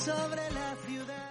sobre 0.00 0.50
la 0.54 0.74
ciudad. 0.86 1.30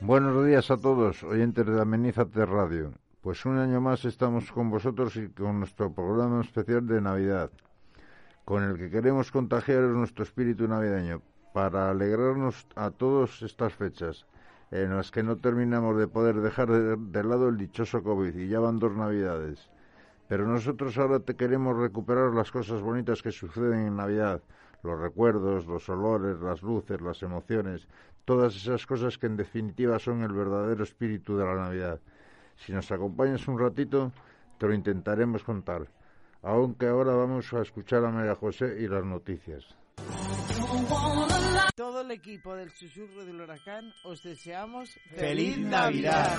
Buenos 0.00 0.46
días 0.46 0.70
a 0.70 0.78
todos, 0.78 1.22
oyentes 1.22 1.66
de 1.66 1.78
Amenízate 1.78 2.46
Radio. 2.46 2.94
Pues 3.20 3.44
un 3.44 3.58
año 3.58 3.78
más 3.82 4.06
estamos 4.06 4.50
con 4.50 4.70
vosotros 4.70 5.14
y 5.16 5.28
con 5.28 5.58
nuestro 5.58 5.92
programa 5.92 6.40
especial 6.40 6.86
de 6.86 7.02
Navidad, 7.02 7.50
con 8.46 8.62
el 8.62 8.78
que 8.78 8.88
queremos 8.88 9.30
contagiar 9.30 9.82
nuestro 9.82 10.24
espíritu 10.24 10.66
navideño 10.66 11.20
para 11.52 11.90
alegrarnos 11.90 12.66
a 12.74 12.90
todas 12.90 13.42
estas 13.42 13.74
fechas 13.74 14.24
en 14.70 14.96
las 14.96 15.10
que 15.10 15.22
no 15.22 15.36
terminamos 15.36 15.98
de 15.98 16.08
poder 16.08 16.36
dejar 16.36 16.70
de, 16.70 17.24
lado 17.24 17.50
el 17.50 17.58
dichoso 17.58 18.02
COVID 18.02 18.34
y 18.34 18.48
ya 18.48 18.60
van 18.60 18.78
dos 18.78 18.96
Navidades. 18.96 19.68
Pero 20.26 20.46
nosotros 20.46 20.96
ahora 20.96 21.20
te 21.20 21.36
queremos 21.36 21.76
recuperar 21.76 22.32
las 22.32 22.50
cosas 22.50 22.80
bonitas 22.80 23.20
que 23.20 23.32
suceden 23.32 23.80
en 23.80 23.96
Navidad, 23.96 24.40
los 24.82 24.98
recuerdos, 24.98 25.66
los 25.66 25.88
olores, 25.88 26.40
las 26.40 26.62
luces, 26.62 27.00
las 27.00 27.22
emociones, 27.22 27.86
todas 28.24 28.54
esas 28.56 28.86
cosas 28.86 29.18
que 29.18 29.26
en 29.26 29.36
definitiva 29.36 29.98
son 29.98 30.22
el 30.22 30.32
verdadero 30.32 30.84
espíritu 30.84 31.36
de 31.36 31.44
la 31.44 31.54
Navidad. 31.54 32.00
Si 32.56 32.72
nos 32.72 32.90
acompañas 32.90 33.46
un 33.48 33.58
ratito, 33.58 34.12
te 34.58 34.66
lo 34.66 34.74
intentaremos 34.74 35.42
contar. 35.44 35.88
Aunque 36.42 36.86
ahora 36.86 37.14
vamos 37.14 37.52
a 37.52 37.62
escuchar 37.62 38.04
a 38.04 38.10
María 38.10 38.34
José 38.34 38.76
y 38.80 38.86
las 38.86 39.04
noticias. 39.04 39.64
Todo 41.74 42.00
el 42.02 42.10
equipo 42.10 42.54
del 42.54 42.70
Susurro 42.70 43.24
del 43.24 43.40
Huracán 43.40 43.92
os 44.04 44.22
deseamos 44.22 44.90
feliz 45.14 45.58
Navidad. 45.58 46.36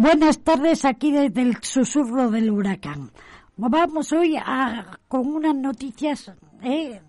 Buenas 0.00 0.38
tardes 0.44 0.84
aquí 0.84 1.10
desde 1.10 1.42
el 1.42 1.56
susurro 1.60 2.30
del 2.30 2.52
huracán. 2.52 3.10
Vamos 3.56 4.12
hoy 4.12 4.36
a, 4.36 5.00
con 5.08 5.26
unas 5.26 5.56
noticias 5.56 6.32
eh, 6.62 7.02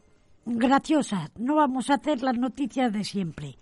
graciosas. 0.44 1.30
No 1.38 1.54
vamos 1.54 1.92
a 1.92 1.98
hacer 1.98 2.24
las 2.24 2.36
noticias 2.36 2.92
de 2.92 3.04
siempre. 3.04 3.60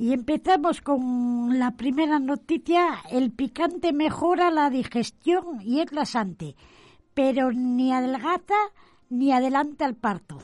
Y 0.00 0.12
empezamos 0.12 0.80
con 0.80 1.60
la 1.60 1.76
primera 1.76 2.18
noticia. 2.18 3.04
El 3.08 3.30
picante 3.30 3.92
mejora 3.92 4.50
la 4.50 4.68
digestión 4.68 5.60
y 5.60 5.80
es 5.80 5.92
lasante, 5.92 6.56
pero 7.14 7.52
ni 7.52 7.92
adelgaza 7.92 8.56
ni 9.08 9.30
adelanta 9.30 9.86
el 9.86 9.94
parto. 9.94 10.38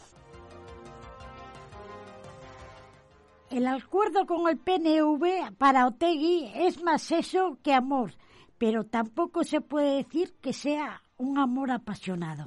El 3.52 3.66
acuerdo 3.66 4.24
con 4.24 4.48
el 4.48 4.56
PNV 4.56 5.54
para 5.58 5.86
Otegui 5.86 6.50
es 6.54 6.82
más 6.82 7.12
eso 7.12 7.58
que 7.62 7.74
amor, 7.74 8.14
pero 8.56 8.84
tampoco 8.84 9.44
se 9.44 9.60
puede 9.60 9.96
decir 9.96 10.32
que 10.40 10.54
sea 10.54 11.02
un 11.18 11.36
amor 11.38 11.70
apasionado. 11.70 12.46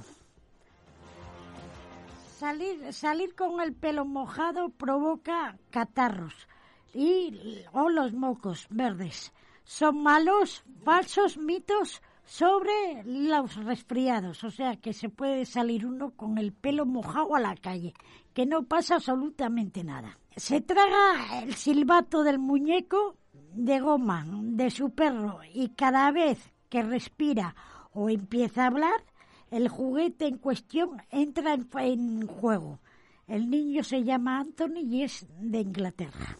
Salir, 2.38 2.92
salir 2.92 3.36
con 3.36 3.60
el 3.60 3.72
pelo 3.72 4.04
mojado 4.04 4.70
provoca 4.70 5.56
catarros 5.70 6.48
y 6.92 7.62
o 7.72 7.88
los 7.88 8.12
mocos 8.12 8.66
verdes. 8.68 9.32
Son 9.62 10.02
malos, 10.02 10.64
falsos 10.84 11.38
mitos 11.38 12.02
sobre 12.24 13.04
los 13.04 13.54
resfriados, 13.54 14.42
o 14.42 14.50
sea 14.50 14.74
que 14.74 14.92
se 14.92 15.08
puede 15.08 15.46
salir 15.46 15.86
uno 15.86 16.10
con 16.16 16.36
el 16.36 16.52
pelo 16.52 16.84
mojado 16.84 17.36
a 17.36 17.40
la 17.40 17.54
calle, 17.54 17.94
que 18.36 18.44
no 18.44 18.64
pasa 18.64 18.96
absolutamente 18.96 19.82
nada. 19.82 20.18
Se 20.36 20.60
traga 20.60 21.40
el 21.42 21.54
silbato 21.54 22.22
del 22.22 22.38
muñeco 22.38 23.16
de 23.32 23.80
goma 23.80 24.26
de 24.28 24.70
su 24.70 24.90
perro 24.90 25.40
y 25.54 25.70
cada 25.70 26.10
vez 26.12 26.52
que 26.68 26.82
respira 26.82 27.56
o 27.94 28.10
empieza 28.10 28.64
a 28.64 28.66
hablar, 28.66 29.02
el 29.50 29.70
juguete 29.70 30.26
en 30.26 30.36
cuestión 30.36 31.02
entra 31.10 31.54
en, 31.54 32.26
juego. 32.26 32.78
El 33.26 33.48
niño 33.48 33.82
se 33.82 34.04
llama 34.04 34.40
Anthony 34.40 34.80
y 34.84 35.04
es 35.04 35.26
de 35.40 35.60
Inglaterra. 35.60 36.36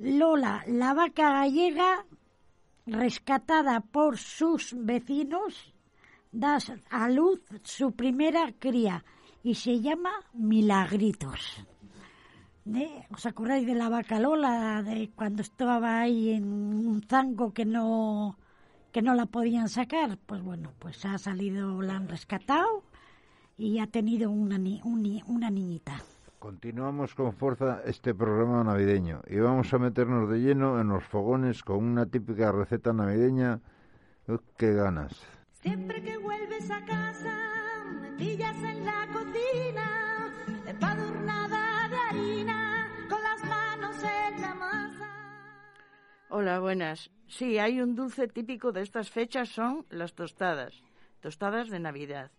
Lola, 0.00 0.64
la 0.66 0.92
vaca 0.92 1.30
gallega, 1.30 2.04
rescatada 2.84 3.78
por 3.78 4.18
sus 4.18 4.74
vecinos, 4.76 5.72
da 6.32 6.58
a 6.90 7.08
luz 7.08 7.40
su 7.62 7.92
primera 7.92 8.52
cría 8.58 9.04
y 9.42 9.54
se 9.54 9.80
llama 9.80 10.10
Milagritos. 10.32 11.64
¿os 13.10 13.24
acordáis 13.24 13.66
de 13.66 13.74
la 13.74 13.88
vaca 13.88 14.20
Lola, 14.20 14.82
de 14.82 15.10
cuando 15.14 15.42
estaba 15.42 16.00
ahí 16.00 16.30
en 16.30 16.44
un 16.44 17.02
zango 17.02 17.52
que 17.52 17.64
no, 17.64 18.36
que 18.92 19.00
no 19.00 19.14
la 19.14 19.26
podían 19.26 19.68
sacar? 19.68 20.18
Pues 20.26 20.42
bueno, 20.42 20.72
pues 20.78 21.04
ha 21.04 21.16
salido, 21.18 21.80
la 21.80 21.96
han 21.96 22.08
rescatado 22.08 22.82
y 23.56 23.78
ha 23.78 23.86
tenido 23.86 24.30
una, 24.30 24.58
una 25.26 25.50
niñita. 25.50 26.02
Continuamos 26.38 27.14
con 27.14 27.32
fuerza 27.32 27.80
este 27.84 28.14
programa 28.14 28.62
navideño 28.62 29.22
y 29.28 29.38
vamos 29.38 29.72
a 29.74 29.78
meternos 29.78 30.30
de 30.30 30.38
lleno 30.38 30.80
en 30.80 30.88
los 30.88 31.04
fogones 31.04 31.64
con 31.64 31.82
una 31.82 32.06
típica 32.06 32.52
receta 32.52 32.92
navideña. 32.92 33.60
¡Qué 34.56 34.74
ganas! 34.74 35.12
Siempre 35.62 36.00
que 36.02 36.16
vuelves 36.18 36.70
a 36.70 36.84
casa, 36.84 37.34
me 38.00 38.12
pillas 38.12 38.56
en 38.62 38.84
la 38.84 39.06
cocina, 39.28 40.32
empadurnada 40.66 41.88
de 41.88 41.96
harina, 41.96 42.90
con 43.08 43.22
las 43.22 43.44
manos 43.44 43.96
en 44.02 44.40
la 44.40 44.54
masa. 44.54 45.10
Hola, 46.30 46.60
buenas. 46.60 47.10
Sí, 47.26 47.58
hay 47.58 47.80
un 47.80 47.94
dulce 47.94 48.28
típico 48.28 48.72
de 48.72 48.82
estas 48.82 49.10
fechas, 49.10 49.50
son 49.50 49.86
las 49.90 50.14
tostadas, 50.14 50.82
tostadas 51.20 51.68
de 51.68 51.80
Navidad. 51.80 52.30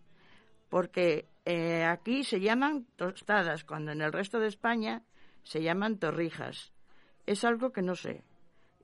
Porque 0.68 1.28
eh, 1.44 1.84
aquí 1.84 2.24
se 2.24 2.40
llaman 2.40 2.86
tostadas, 2.96 3.64
cuando 3.64 3.92
en 3.92 4.02
el 4.02 4.12
resto 4.12 4.38
de 4.38 4.48
España 4.48 5.02
se 5.42 5.62
llaman 5.62 5.98
torrijas. 5.98 6.72
Es 7.26 7.44
algo 7.44 7.72
que 7.72 7.82
no 7.82 7.94
sé. 7.94 8.24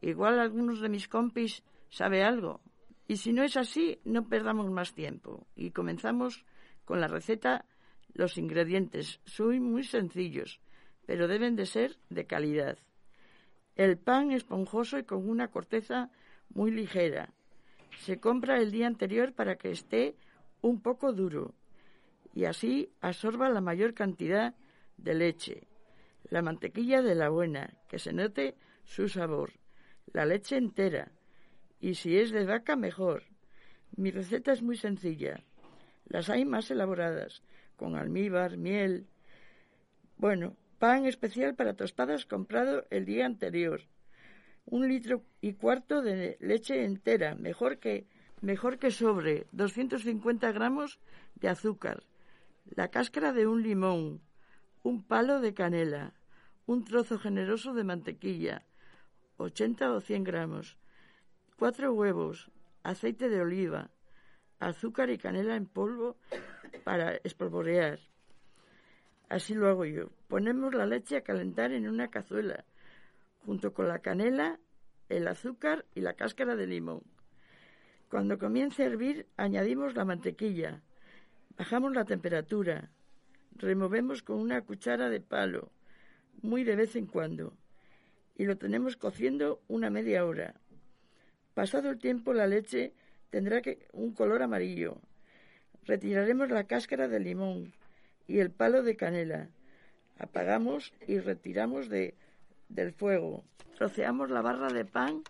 Igual 0.01 0.39
algunos 0.39 0.81
de 0.81 0.89
mis 0.89 1.09
compis 1.09 1.63
sabe 1.89 2.23
algo, 2.23 2.61
y 3.09 3.17
si 3.17 3.33
no 3.33 3.43
es 3.43 3.57
así, 3.57 4.01
no 4.05 4.29
perdamos 4.29 4.71
más 4.71 4.93
tiempo 4.93 5.47
y 5.55 5.71
comenzamos 5.71 6.45
con 6.85 7.01
la 7.01 7.07
receta. 7.07 7.65
Los 8.15 8.39
ingredientes 8.39 9.21
son 9.25 9.61
muy 9.63 9.85
sencillos, 9.85 10.61
pero 11.07 11.29
deben 11.29 11.57
de 11.57 11.67
ser 11.67 11.97
de 12.11 12.27
calidad. 12.27 12.79
El 13.75 13.99
pan 13.99 14.33
esponjoso 14.33 14.99
y 14.99 15.05
con 15.05 15.29
una 15.29 15.49
corteza 15.49 16.11
muy 16.49 16.71
ligera. 16.71 17.33
Se 17.99 18.19
compra 18.19 18.59
el 18.59 18.71
día 18.71 18.87
anterior 18.87 19.33
para 19.33 19.57
que 19.57 19.71
esté 19.71 20.17
un 20.63 20.81
poco 20.81 21.13
duro 21.13 21.55
y 22.37 22.45
así 22.45 22.91
absorba 23.01 23.49
la 23.49 23.63
mayor 23.63 23.95
cantidad 23.95 24.55
de 24.99 25.15
leche. 25.15 25.67
La 26.29 26.43
mantequilla 26.43 27.01
de 27.01 27.15
la 27.15 27.31
buena, 27.31 27.73
que 27.89 27.99
se 27.99 28.13
note 28.13 28.57
su 28.85 29.09
sabor. 29.09 29.53
La 30.13 30.27
leche 30.27 30.57
entera, 30.57 31.11
y 31.81 31.95
si 31.95 32.19
es 32.19 32.33
de 32.33 32.45
vaca, 32.45 32.77
mejor. 32.77 33.23
Mi 33.97 34.11
receta 34.11 34.53
es 34.53 34.63
muy 34.63 34.77
sencilla. 34.77 35.43
Las 36.09 36.29
hay 36.29 36.45
más 36.45 36.71
elaboradas, 36.71 37.43
con 37.77 37.97
almíbar, 37.97 38.57
miel. 38.57 39.07
Bueno, 40.17 40.57
pan 40.79 41.07
especial 41.07 41.55
para 41.55 41.75
tostadas 41.75 42.27
comprado 42.27 42.87
el 42.91 43.05
día 43.05 43.27
anterior. 43.27 43.83
Un 44.65 44.89
litro 44.89 45.23
y 45.41 45.53
cuarto 45.53 46.03
de 46.03 46.37
leche 46.41 46.85
entera, 46.85 47.35
mejor 47.35 47.79
que, 47.79 48.07
mejor 48.41 48.79
que 48.79 48.91
sobre 48.91 49.47
250 49.53 50.51
gramos 50.53 50.99
de 51.37 51.49
azúcar, 51.49 52.03
la 52.65 52.89
cáscara 52.89 53.33
de 53.33 53.47
un 53.47 53.63
limón, 53.63 54.21
un 54.83 55.05
palo 55.05 55.41
de 55.41 55.55
canela, 55.55 56.15
un 56.67 56.85
trozo 56.85 57.19
generoso 57.19 57.75
de 57.75 57.85
mantequilla, 57.85 58.65
80 59.37 59.93
o 59.93 60.01
100 60.01 60.25
gramos, 60.25 60.79
cuatro 61.57 61.93
huevos, 61.93 62.51
aceite 62.83 63.29
de 63.29 63.41
oliva, 63.41 63.91
azúcar 64.59 65.11
y 65.11 65.19
canela 65.19 65.57
en 65.57 65.67
polvo 65.67 66.17
para 66.85 67.17
espolvorear. 67.25 67.99
Así 69.29 69.55
lo 69.55 69.69
hago 69.69 69.85
yo. 69.85 70.11
Ponemos 70.29 70.75
la 70.75 70.87
leche 70.87 71.17
a 71.17 71.23
calentar 71.23 71.73
en 71.73 71.89
una 71.89 72.09
cazuela, 72.09 72.65
junto 73.45 73.73
con 73.73 73.89
la 73.89 73.99
canela, 73.99 74.59
el 75.09 75.27
azúcar 75.29 75.85
y 75.95 76.01
la 76.01 76.15
cáscara 76.15 76.57
de 76.57 76.67
limón. 76.67 77.03
Cuando 78.09 78.39
comience 78.39 78.83
a 78.83 78.87
hervir, 78.87 79.27
añadimos 79.37 79.95
la 79.97 80.05
mantequilla, 80.05 80.83
bajamos 81.57 81.93
la 81.95 82.05
temperatura, 82.05 82.91
removemos 83.57 84.23
con 84.23 84.39
una 84.39 84.63
cuchara 84.63 85.11
de 85.11 85.21
palo, 85.21 85.71
muy 86.43 86.63
de 86.63 86.77
vez 86.77 86.95
en 86.95 87.07
cuando, 87.07 87.53
y 88.37 88.45
lo 88.45 88.57
tenemos 88.57 88.97
cociendo 88.97 89.61
una 89.67 89.91
media 89.91 90.25
hora. 90.25 90.55
Pasado 91.55 91.91
el 91.91 91.99
tiempo, 91.99 92.33
la 92.33 92.47
leche 92.47 92.93
tendrá 93.31 93.61
un 93.93 94.13
color 94.13 94.43
amarillo. 94.43 95.01
Retiraremos 95.87 96.51
la 96.51 96.65
cáscara 96.65 97.09
del 97.09 97.25
limón, 97.25 97.73
y 98.27 98.41
el 98.41 98.51
palo 98.51 98.83
de 98.83 98.97
canela. 98.97 99.49
Apagamos 100.19 100.93
y 101.07 101.19
retiramos 101.19 101.89
de, 101.89 102.15
del 102.69 102.93
fuego. 102.93 103.45
Troceamos 103.77 104.31
la 104.31 104.43
barra 104.43 104.73
de 104.73 104.85
pan 104.85 105.23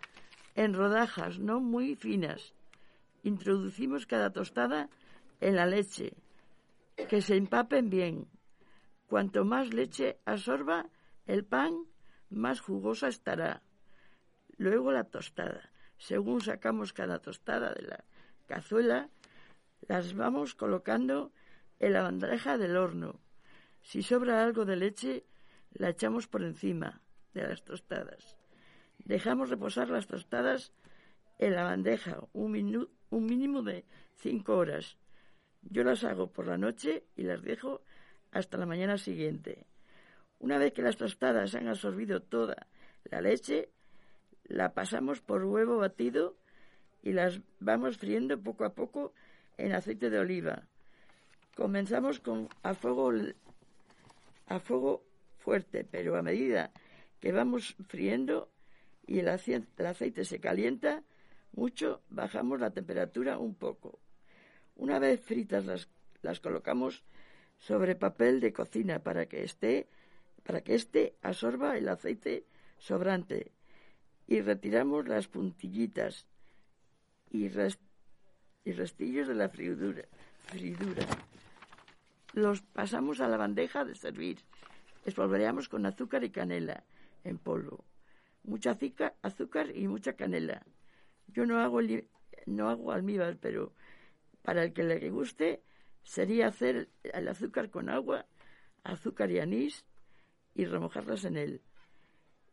en 0.55 0.73
rodajas 0.73 1.39
no 1.39 1.59
muy 1.59 1.95
finas. 1.95 2.53
Introducimos 3.23 4.07
cada 4.07 4.31
tostada 4.31 4.89
en 5.41 5.55
la 5.55 5.65
leche, 5.65 6.13
que 7.09 7.21
se 7.21 7.35
empapen 7.35 7.89
bien. 7.89 8.27
Cuanto 9.07 9.45
más 9.45 9.73
leche 9.73 10.17
absorba 10.25 10.89
el 11.27 11.45
pan, 11.45 11.73
más 12.29 12.61
jugosa 12.61 13.07
estará. 13.07 13.61
Luego 14.57 14.91
la 14.91 15.03
tostada. 15.03 15.69
Según 15.97 16.41
sacamos 16.41 16.93
cada 16.93 17.19
tostada 17.19 17.73
de 17.73 17.83
la 17.83 18.03
cazuela, 18.47 19.09
las 19.81 20.13
vamos 20.15 20.55
colocando 20.55 21.31
en 21.79 21.93
la 21.93 22.03
bandeja 22.03 22.57
del 22.57 22.77
horno. 22.77 23.19
Si 23.81 24.01
sobra 24.01 24.43
algo 24.43 24.65
de 24.65 24.75
leche, 24.75 25.25
la 25.73 25.89
echamos 25.89 26.27
por 26.27 26.43
encima 26.43 27.01
de 27.33 27.47
las 27.47 27.63
tostadas. 27.63 28.37
Dejamos 28.97 29.49
reposar 29.49 29.89
las 29.89 30.07
tostadas 30.07 30.73
en 31.39 31.55
la 31.55 31.63
bandeja 31.63 32.19
un, 32.33 32.89
un 33.09 33.25
mínimo 33.25 33.61
de 33.61 33.85
cinco 34.15 34.57
horas. 34.57 34.97
Yo 35.61 35.83
las 35.83 36.03
hago 36.03 36.31
por 36.31 36.47
la 36.47 36.57
noche 36.57 37.05
y 37.15 37.23
las 37.23 37.41
dejo 37.43 37.81
hasta 38.31 38.57
la 38.57 38.65
mañana 38.65 38.97
siguiente. 38.97 39.67
Una 40.39 40.57
vez 40.57 40.73
que 40.73 40.81
las 40.81 40.97
tostadas 40.97 41.55
han 41.55 41.67
absorbido 41.67 42.21
toda 42.21 42.67
la 43.03 43.21
leche, 43.21 43.69
la 44.43 44.73
pasamos 44.73 45.21
por 45.21 45.43
huevo 45.45 45.77
batido 45.77 46.37
y 47.01 47.13
las 47.13 47.41
vamos 47.59 47.97
friendo 47.97 48.41
poco 48.41 48.65
a 48.65 48.73
poco 48.73 49.13
en 49.57 49.73
aceite 49.73 50.09
de 50.09 50.19
oliva. 50.19 50.63
Comenzamos 51.55 52.19
con 52.19 52.49
a 52.63 52.73
fuego 52.73 53.11
a 54.47 54.59
fuego 54.59 55.03
fuerte, 55.39 55.83
pero 55.83 56.15
a 56.15 56.21
medida 56.21 56.71
que 57.19 57.31
vamos 57.31 57.75
friendo 57.87 58.49
y 59.05 59.19
el 59.19 59.29
aceite 59.29 60.25
se 60.25 60.39
calienta 60.39 61.03
mucho, 61.53 62.01
bajamos 62.09 62.59
la 62.59 62.71
temperatura 62.71 63.39
un 63.39 63.55
poco. 63.55 63.99
Una 64.75 64.99
vez 64.99 65.21
fritas 65.21 65.65
las, 65.65 65.89
las 66.21 66.39
colocamos 66.39 67.03
sobre 67.57 67.95
papel 67.95 68.39
de 68.39 68.53
cocina 68.53 68.99
para 68.99 69.25
que 69.25 69.43
esté 69.43 69.87
para 70.43 70.61
que 70.61 70.75
éste 70.75 71.15
absorba 71.21 71.77
el 71.77 71.89
aceite 71.89 72.45
sobrante 72.77 73.51
y 74.27 74.39
retiramos 74.39 75.05
las 75.07 75.27
puntillitas 75.27 76.25
y, 77.29 77.49
restillos 78.73 79.27
de 79.27 79.35
la 79.35 79.49
fridura, 79.49 80.03
fridura. 80.45 81.05
Los 82.33 82.61
pasamos 82.61 83.21
a 83.21 83.27
la 83.27 83.37
bandeja 83.37 83.85
de 83.85 83.95
servir. 83.95 84.39
Espolvoreamos 85.05 85.69
con 85.69 85.85
azúcar 85.85 86.23
y 86.23 86.29
canela 86.29 86.83
en 87.23 87.37
polvo. 87.37 87.85
Mucha 88.43 88.77
azúcar, 89.21 89.71
y 89.75 89.87
mucha 89.87 90.13
canela. 90.13 90.65
Yo 91.27 91.45
no 91.45 91.59
hago, 91.59 91.79
no 92.45 92.69
hago 92.69 92.91
almíbar, 92.91 93.37
pero 93.37 93.73
para 94.41 94.63
el 94.63 94.73
que 94.73 94.83
le 94.83 95.09
guste 95.09 95.61
sería 96.03 96.47
hacer 96.47 96.89
el 97.03 97.27
azúcar 97.27 97.69
con 97.69 97.89
agua, 97.89 98.25
azúcar 98.83 99.31
y 99.31 99.39
anís 99.39 99.85
y 100.55 100.65
remojarlas 100.65 101.25
en 101.25 101.37
él. 101.37 101.61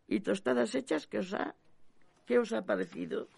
Y 0.09 0.21
tostadas 0.21 0.75
hechas, 0.75 1.07
¿qué 1.07 1.19
os 1.19 1.33
ha, 1.35 1.55
qué 2.27 2.39
os 2.39 2.53
ha 2.53 2.67
parecido? 2.67 3.29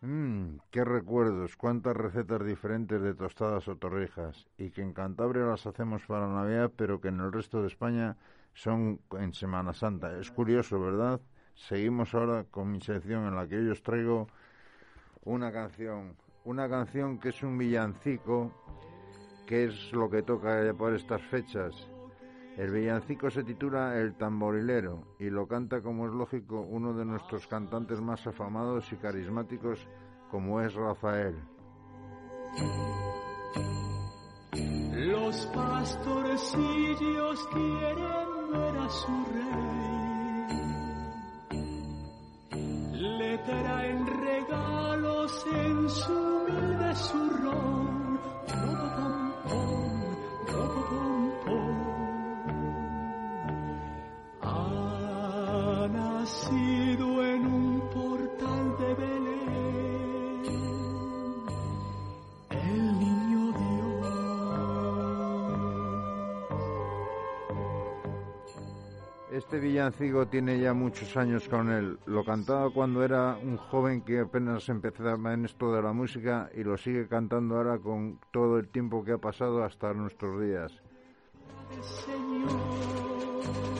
Mmm, 0.00 0.58
qué 0.70 0.84
recuerdos, 0.84 1.56
cuántas 1.56 1.96
recetas 1.96 2.44
diferentes 2.44 3.00
de 3.00 3.14
tostadas 3.14 3.66
o 3.68 3.76
torrijas, 3.76 4.46
y 4.58 4.70
que 4.70 4.82
en 4.82 4.92
Cantabria 4.92 5.46
las 5.46 5.66
hacemos 5.66 6.02
para 6.06 6.28
Navidad, 6.28 6.70
pero 6.76 7.00
que 7.00 7.08
en 7.08 7.20
el 7.20 7.32
resto 7.32 7.62
de 7.62 7.68
España 7.68 8.16
son 8.52 9.00
en 9.18 9.32
Semana 9.32 9.72
Santa. 9.72 10.18
Es 10.18 10.30
curioso, 10.30 10.78
¿verdad? 10.78 11.20
Seguimos 11.54 12.14
ahora 12.14 12.44
con 12.44 12.70
mi 12.70 12.80
sección 12.80 13.26
en 13.26 13.34
la 13.34 13.48
que 13.48 13.64
yo 13.64 13.72
os 13.72 13.82
traigo 13.82 14.26
una 15.24 15.50
canción, 15.52 16.16
una 16.44 16.68
canción 16.68 17.18
que 17.18 17.30
es 17.30 17.42
un 17.42 17.56
villancico, 17.56 18.52
que 19.46 19.64
es 19.64 19.92
lo 19.92 20.10
que 20.10 20.22
toca 20.22 20.74
por 20.76 20.94
estas 20.94 21.22
fechas. 21.22 21.88
El 22.56 22.70
villancico 22.70 23.28
se 23.30 23.42
titula 23.42 23.98
El 23.98 24.14
tamborilero 24.14 25.16
y 25.18 25.28
lo 25.28 25.48
canta, 25.48 25.82
como 25.82 26.06
es 26.06 26.12
lógico, 26.12 26.60
uno 26.60 26.94
de 26.94 27.04
nuestros 27.04 27.48
cantantes 27.48 28.00
más 28.00 28.24
afamados 28.28 28.92
y 28.92 28.96
carismáticos, 28.96 29.88
como 30.30 30.60
es 30.60 30.72
Rafael. 30.74 31.34
Los 34.92 35.46
pastorcillos 35.46 37.48
quieren 37.52 38.52
ver 38.52 38.78
a 38.78 38.88
su 38.88 39.24
rey. 39.32 39.44
Le 42.92 43.38
traen 43.38 44.06
regalos 44.06 45.44
en 45.52 45.88
su 45.88 46.12
humilde 46.12 46.94
zurrón. 46.94 48.20
Ha 48.46 48.84
nacido 56.24 57.22
en 57.22 57.46
un 57.46 57.80
portal 57.90 58.78
de 58.78 58.94
Belén. 58.94 60.54
El 62.48 62.98
niño 62.98 63.52
Este 69.30 69.58
villancico 69.58 70.26
tiene 70.26 70.58
ya 70.58 70.72
muchos 70.72 71.14
años 71.18 71.46
con 71.46 71.70
él. 71.70 71.98
Lo 72.06 72.24
cantaba 72.24 72.70
cuando 72.70 73.04
era 73.04 73.36
un 73.36 73.58
joven 73.58 74.00
que 74.00 74.20
apenas 74.20 74.66
empezaba 74.70 75.34
en 75.34 75.44
esto 75.44 75.74
de 75.74 75.82
la 75.82 75.92
música 75.92 76.48
y 76.54 76.64
lo 76.64 76.78
sigue 76.78 77.06
cantando 77.06 77.56
ahora 77.56 77.78
con 77.78 78.18
todo 78.32 78.58
el 78.58 78.68
tiempo 78.68 79.04
que 79.04 79.12
ha 79.12 79.18
pasado 79.18 79.62
hasta 79.62 79.92
nuestros 79.92 80.40
días. 80.40 80.72
Señor, 81.82 83.73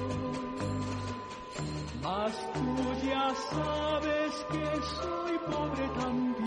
tú 2.04 3.06
ya 3.06 3.30
sabes 3.34 4.46
que 4.50 4.82
soy 4.82 5.38
pobre 5.50 5.88
también. 6.00 6.44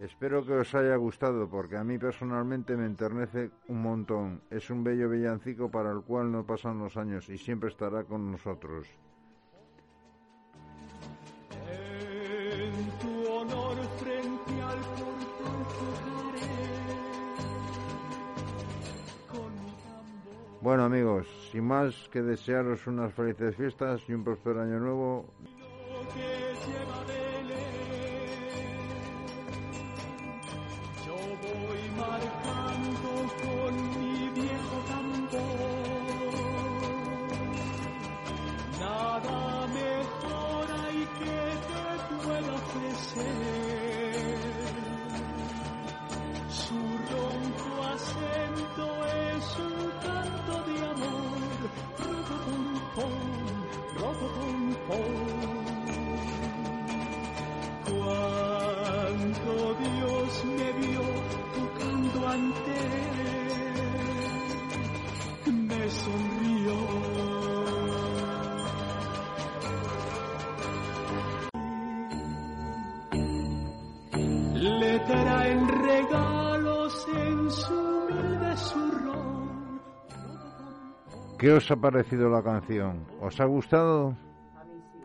Espero 0.00 0.44
que 0.44 0.52
os 0.52 0.74
haya 0.74 0.96
gustado 0.96 1.48
porque 1.48 1.78
a 1.78 1.84
mí 1.84 1.96
personalmente 1.98 2.76
me 2.76 2.84
enternece 2.84 3.50
un 3.68 3.80
montón. 3.80 4.42
Es 4.50 4.68
un 4.68 4.84
bello 4.84 5.08
villancico 5.08 5.70
para 5.70 5.90
el 5.92 6.02
cual 6.02 6.30
no 6.30 6.44
pasan 6.44 6.78
los 6.78 6.96
años 6.98 7.28
y 7.30 7.38
siempre 7.38 7.70
estará 7.70 8.04
con 8.04 8.30
nosotros. 8.30 8.86
Bueno 20.64 20.84
amigos, 20.84 21.26
sin 21.52 21.64
más 21.64 21.94
que 22.10 22.22
desearos 22.22 22.86
unas 22.86 23.12
felices 23.12 23.54
fiestas 23.54 24.00
y 24.08 24.14
un 24.14 24.24
próspero 24.24 24.62
año 24.62 24.80
nuevo, 24.80 25.26
¿Qué 81.44 81.52
os 81.52 81.70
ha 81.70 81.76
parecido 81.76 82.30
la 82.30 82.42
canción? 82.42 83.04
¿Os 83.20 83.38
ha 83.38 83.44
gustado? 83.44 84.16
A 84.56 84.64
mí 84.64 84.80
sí, 84.94 84.98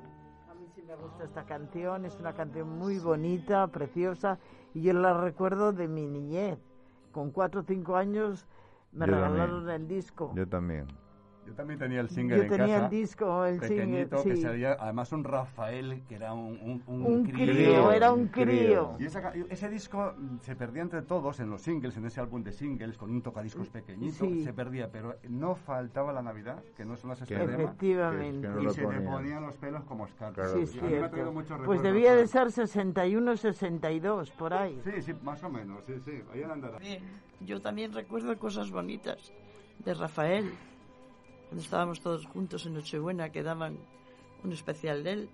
a 0.49 0.53
mí 0.53 0.65
sí 0.73 0.81
me 0.83 0.95
gusta 0.95 1.25
esta 1.25 1.43
canción, 1.43 2.05
es 2.05 2.17
una 2.17 2.31
canción 2.31 2.77
muy 2.79 2.97
bonita, 2.97 3.67
preciosa, 3.67 4.39
y 4.73 4.83
yo 4.83 4.93
la 4.93 5.19
recuerdo 5.19 5.73
de 5.73 5.89
mi 5.89 6.07
niñez. 6.07 6.57
Con 7.11 7.31
cuatro 7.31 7.59
o 7.59 7.63
cinco 7.65 7.97
años 7.97 8.47
me 8.93 9.05
Yo 9.05 9.11
regalaron 9.15 9.65
también. 9.65 9.81
el 9.81 9.87
disco. 9.89 10.31
Yo 10.33 10.47
también. 10.47 10.87
Yo 11.49 11.55
también 11.55 11.79
tenía 11.79 11.99
el 12.01 12.09
single 12.09 12.37
Yo 12.37 12.43
en 12.43 12.49
tenía 12.49 12.67
casa. 12.67 12.83
el 12.85 12.89
disco, 12.91 13.43
el 13.45 13.59
single, 13.59 13.75
pequeñito, 13.75 14.23
que 14.23 14.35
sí. 14.35 14.41
salía, 14.43 14.77
además 14.79 15.11
un 15.13 15.23
Rafael, 15.23 16.03
que 16.07 16.13
era 16.13 16.31
un, 16.33 16.59
un, 16.61 16.83
un 16.85 17.05
Un 17.05 17.23
crío. 17.23 17.53
crío, 17.53 17.91
era 17.91 18.11
un 18.11 18.27
crío. 18.27 18.45
crío. 18.45 18.95
Y 18.99 19.05
esa 19.05 19.31
ese 19.49 19.67
disco 19.67 20.13
se 20.41 20.55
perdía 20.55 20.83
entre 20.83 21.01
todos 21.01 21.39
en 21.39 21.49
los 21.49 21.63
singles, 21.63 21.97
en 21.97 22.05
ese 22.05 22.19
álbum 22.21 22.43
de 22.43 22.51
singles, 22.51 22.99
con 22.99 23.09
un 23.09 23.23
tocadiscos 23.23 23.67
pequeñito, 23.69 24.25
Sí. 24.25 24.43
se 24.43 24.53
perdía, 24.53 24.91
pero 24.91 25.15
no 25.27 25.55
faltaba 25.55 26.13
la 26.13 26.21
Navidad, 26.21 26.63
que 26.77 26.85
no 26.85 26.95
son 26.95 27.09
las 27.09 27.17
Que 27.23 27.33
extremas, 27.33 27.55
Efectivamente. 27.59 28.47
Que- 28.47 28.53
que 28.53 28.63
no 28.63 28.69
y 28.69 28.73
se 28.75 28.81
le 28.81 28.85
ponían. 28.87 29.05
ponían 29.11 29.43
los 29.43 29.55
pelos 29.57 29.83
como 29.85 30.05
escarpas. 30.05 30.51
Claro, 30.51 30.67
Sí, 30.67 30.79
Pues 31.65 31.81
debía 31.81 32.13
de 32.15 32.27
ser 32.27 32.51
61, 32.51 33.35
62, 33.37 34.29
por 34.31 34.53
ahí. 34.53 34.79
Sí, 34.83 35.01
sí, 35.01 35.13
más 35.23 35.43
o 35.43 35.49
menos, 35.49 35.83
sí, 35.85 35.93
sí, 36.05 36.21
ahí 36.31 36.43
andará. 36.43 36.77
Bien, 36.77 37.01
yo 37.41 37.59
también 37.59 37.91
recuerdo 37.91 38.37
cosas 38.37 38.69
bonitas 38.69 39.33
de 39.79 39.93
Rafael, 39.95 40.51
cuando 41.49 41.63
estábamos 41.63 41.99
todos 41.99 42.25
juntos 42.27 42.65
en 42.67 42.75
Nochebuena, 42.75 43.31
que 43.31 43.41
daban 43.41 43.77
un 44.43 44.53
especial 44.53 45.03
de 45.03 45.11
él. 45.11 45.29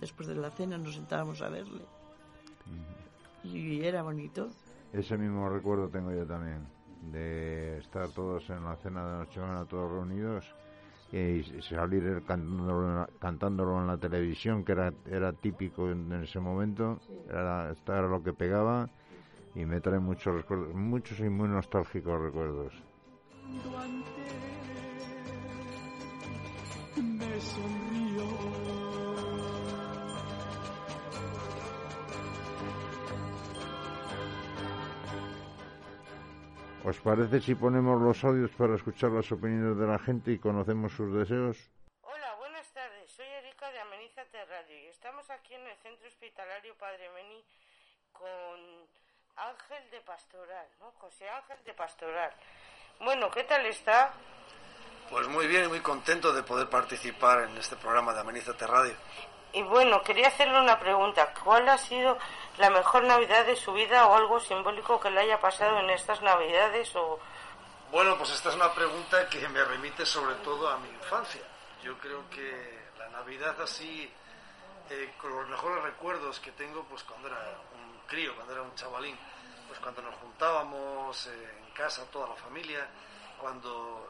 Después 0.00 0.28
de 0.28 0.34
la 0.34 0.50
cena 0.50 0.76
nos 0.76 0.96
sentábamos 0.96 1.40
a 1.40 1.48
verle. 1.48 1.84
Y 3.44 3.82
era 3.82 4.02
bonito. 4.02 4.48
Ese 4.92 5.16
mismo 5.16 5.48
recuerdo 5.48 5.88
tengo 5.88 6.10
yo 6.10 6.26
también, 6.26 6.66
de 7.12 7.78
estar 7.78 8.08
todos 8.08 8.48
en 8.50 8.64
la 8.64 8.76
cena 8.76 9.06
de 9.06 9.18
Nochebuena, 9.18 9.64
todos 9.66 9.90
reunidos, 9.90 10.52
y 11.12 11.42
salir 11.62 12.02
él 12.04 12.24
cantándolo, 12.24 12.88
en 12.88 12.96
la- 12.96 13.08
cantándolo 13.20 13.80
en 13.80 13.86
la 13.86 13.96
televisión, 13.98 14.64
que 14.64 14.72
era, 14.72 14.92
era 15.08 15.32
típico 15.32 15.90
en, 15.90 16.12
ese 16.12 16.40
momento, 16.40 16.98
era, 17.28 17.72
era 17.86 18.08
lo 18.08 18.20
que 18.22 18.32
pegaba, 18.32 18.88
y 19.54 19.64
me 19.64 19.80
trae 19.80 20.00
muchos 20.00 20.34
recuerdos, 20.34 20.74
muchos 20.74 21.20
y 21.20 21.28
muy 21.28 21.48
nostálgicos 21.48 22.20
recuerdos. 22.20 22.72
Cuando 23.62 23.78
ante 23.78 24.10
él 24.26 24.83
me 27.02 27.40
sonrió. 27.40 28.24
¿Os 36.84 37.00
parece 37.00 37.40
si 37.40 37.54
ponemos 37.54 38.00
los 38.00 38.22
audios 38.24 38.50
para 38.58 38.74
escuchar 38.76 39.10
las 39.10 39.32
opiniones 39.32 39.78
de 39.78 39.86
la 39.86 39.98
gente 39.98 40.32
y 40.32 40.38
conocemos 40.38 40.92
sus 40.92 41.14
deseos? 41.14 41.56
Hola, 42.02 42.34
buenas 42.34 42.70
tardes. 42.72 43.10
Soy 43.10 43.24
Erika 43.24 43.70
de 43.70 43.80
Amenízate 43.80 44.44
Radio 44.44 44.78
y 44.78 44.86
estamos 44.88 45.28
aquí 45.30 45.54
en 45.54 45.66
el 45.66 45.76
Centro 45.78 46.06
Hospitalario 46.06 46.74
Padre 46.76 47.08
Meni 47.14 47.42
con 48.12 48.60
Ángel 49.36 49.90
de 49.90 50.00
Pastoral, 50.02 50.68
¿no? 50.78 50.92
José 50.92 51.26
Ángel 51.28 51.56
de 51.64 51.72
Pastoral. 51.72 52.32
Bueno, 53.00 53.30
¿qué 53.30 53.44
tal 53.44 53.64
está? 53.64 54.12
Pues 55.10 55.28
muy 55.28 55.46
bien 55.46 55.64
y 55.64 55.68
muy 55.68 55.80
contento 55.80 56.32
de 56.32 56.42
poder 56.42 56.68
participar 56.68 57.42
en 57.42 57.56
este 57.58 57.76
programa 57.76 58.12
de 58.14 58.20
Amenízate 58.20 58.66
Radio. 58.66 58.94
Y 59.52 59.62
bueno, 59.62 60.02
quería 60.02 60.28
hacerle 60.28 60.60
una 60.60 60.78
pregunta. 60.80 61.32
¿Cuál 61.44 61.68
ha 61.68 61.78
sido 61.78 62.18
la 62.58 62.70
mejor 62.70 63.04
Navidad 63.04 63.46
de 63.46 63.54
su 63.54 63.72
vida 63.72 64.06
o 64.06 64.14
algo 64.14 64.40
simbólico 64.40 64.98
que 64.98 65.10
le 65.10 65.20
haya 65.20 65.40
pasado 65.40 65.78
en 65.78 65.90
estas 65.90 66.20
Navidades 66.22 66.94
o 66.96 67.20
Bueno, 67.92 68.16
pues 68.18 68.30
esta 68.30 68.48
es 68.48 68.56
una 68.56 68.72
pregunta 68.72 69.28
que 69.28 69.48
me 69.48 69.62
remite 69.62 70.04
sobre 70.04 70.34
todo 70.36 70.68
a 70.68 70.78
mi 70.78 70.88
infancia. 70.88 71.42
Yo 71.84 71.96
creo 71.98 72.28
que 72.30 72.78
la 72.98 73.08
Navidad 73.10 73.60
así, 73.60 74.10
eh, 74.90 75.14
con 75.20 75.30
los 75.36 75.48
mejores 75.48 75.84
recuerdos 75.84 76.40
que 76.40 76.50
tengo, 76.52 76.82
pues 76.84 77.04
cuando 77.04 77.28
era 77.28 77.38
un 77.74 78.08
crío, 78.08 78.34
cuando 78.34 78.54
era 78.54 78.62
un 78.62 78.74
chavalín, 78.74 79.16
pues 79.68 79.78
cuando 79.78 80.02
nos 80.02 80.16
juntábamos 80.16 81.26
eh, 81.28 81.58
en 81.64 81.72
casa 81.74 82.04
toda 82.10 82.28
la 82.28 82.34
familia, 82.34 82.88
cuando 83.38 84.08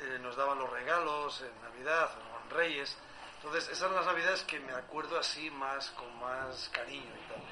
eh, 0.00 0.18
nos 0.20 0.36
daban 0.36 0.58
los 0.58 0.70
regalos 0.70 1.42
en 1.42 1.62
Navidad 1.62 2.10
o 2.16 2.44
en 2.44 2.50
Reyes. 2.50 2.96
Entonces, 3.36 3.64
esas 3.64 3.78
son 3.78 3.94
las 3.94 4.06
Navidades 4.06 4.42
que 4.44 4.60
me 4.60 4.72
acuerdo 4.72 5.18
así 5.18 5.50
más, 5.50 5.90
con 5.90 6.18
más 6.20 6.68
cariño 6.72 7.04
y 7.06 7.28
tal. 7.28 7.42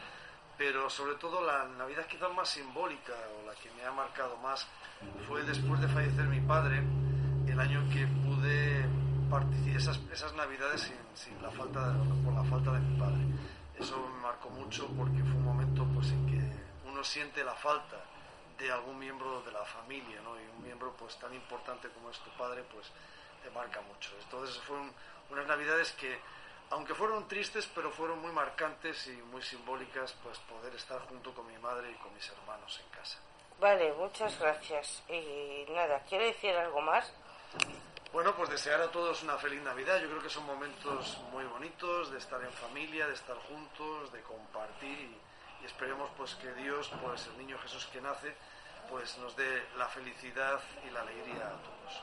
Pero 0.59 0.88
sobre 0.88 1.17
todo 1.17 1.45
la 1.45 1.65
Navidad 1.65 2.07
quizás 2.07 2.33
más 2.33 2.49
simbólica 2.49 3.12
o 3.38 3.47
la 3.47 3.55
que 3.55 3.71
me 3.73 3.85
ha 3.85 3.93
marcado 3.93 4.37
más 4.38 4.67
fue 5.29 5.43
después 5.43 5.81
de 5.81 5.88
fallecer 5.88 6.25
mi 6.25 6.41
padre, 6.41 6.83
el 7.47 7.61
año 7.61 7.87
que 7.93 8.07
pude 8.07 8.88
participar 9.31 9.76
esas, 9.76 10.00
esas 10.11 10.35
Navidades 10.35 10.91
sin, 11.15 11.43
la 11.43 11.50
falta, 11.50 11.95
por 12.25 12.33
la 12.33 12.45
falta 12.45 12.73
de 12.73 12.81
mi 12.81 12.99
padre. 12.99 13.21
Eso 13.79 13.99
me 13.99 14.23
marcó 14.23 14.49
mucho 14.50 14.87
porque 14.97 15.23
fue 15.23 15.35
un 15.35 15.45
momento 15.45 15.87
pues 15.95 16.11
en 16.11 16.26
que 16.26 16.88
uno 16.88 17.05
siente 17.05 17.45
la 17.45 17.55
falta 17.55 18.03
de 18.58 18.72
algún 18.72 18.98
miembro 18.98 19.42
de 19.42 19.52
la 19.52 19.64
familia, 19.64 20.20
¿no? 20.22 20.38
Y 20.40 20.44
un 20.44 20.62
miembro 20.62 20.92
pues 20.98 21.16
tan 21.16 21.32
importante 21.34 21.88
como 21.90 22.10
es 22.10 22.18
tu 22.20 22.30
padre, 22.30 22.62
pues 22.72 22.90
te 23.42 23.50
marca 23.50 23.80
mucho. 23.82 24.10
Entonces 24.22 24.58
fueron 24.58 24.92
unas 25.30 25.46
navidades 25.46 25.92
que, 25.92 26.18
aunque 26.70 26.94
fueron 26.94 27.28
tristes, 27.28 27.68
pero 27.75 27.90
fueron 27.90 28.20
muy 28.20 28.32
marcantes 28.32 29.06
y 29.08 29.12
muy 29.30 29.42
simbólicas, 29.42 30.14
pues 30.22 30.38
poder 30.40 30.75
estar 30.75 31.00
junto 31.02 31.32
con 31.34 31.46
mi 31.46 31.58
madre 31.58 31.90
y 31.90 31.94
con 31.94 32.14
mis 32.14 32.28
hermanos 32.30 32.80
en 32.80 32.88
casa. 32.96 33.18
Vale, 33.60 33.92
muchas 33.94 34.38
gracias. 34.38 35.02
Y 35.08 35.66
nada, 35.70 36.02
¿quiere 36.08 36.26
decir 36.26 36.54
algo 36.56 36.80
más? 36.80 37.10
Bueno, 38.12 38.34
pues 38.34 38.50
desear 38.50 38.80
a 38.80 38.90
todos 38.90 39.22
una 39.22 39.36
feliz 39.36 39.60
Navidad. 39.62 40.00
Yo 40.00 40.08
creo 40.08 40.22
que 40.22 40.30
son 40.30 40.46
momentos 40.46 41.18
muy 41.32 41.44
bonitos 41.44 42.10
de 42.10 42.18
estar 42.18 42.42
en 42.42 42.52
familia, 42.52 43.06
de 43.06 43.14
estar 43.14 43.36
juntos, 43.36 44.12
de 44.12 44.22
compartir 44.22 45.18
y, 45.66 45.70
esperemos 45.76 46.11
pues 46.16 46.35
que 46.37 46.52
Dios, 46.54 46.90
pues 47.02 47.26
el 47.26 47.38
niño 47.38 47.58
Jesús 47.58 47.87
que 47.92 48.00
nace, 48.00 48.35
pues 48.88 49.18
nos 49.18 49.35
dé 49.37 49.66
la 49.76 49.87
felicidad 49.88 50.61
y 50.87 50.90
la 50.90 51.00
alegría 51.00 51.46
a 51.46 51.62
todos. 51.62 52.02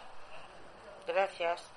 Gracias. 1.08 1.72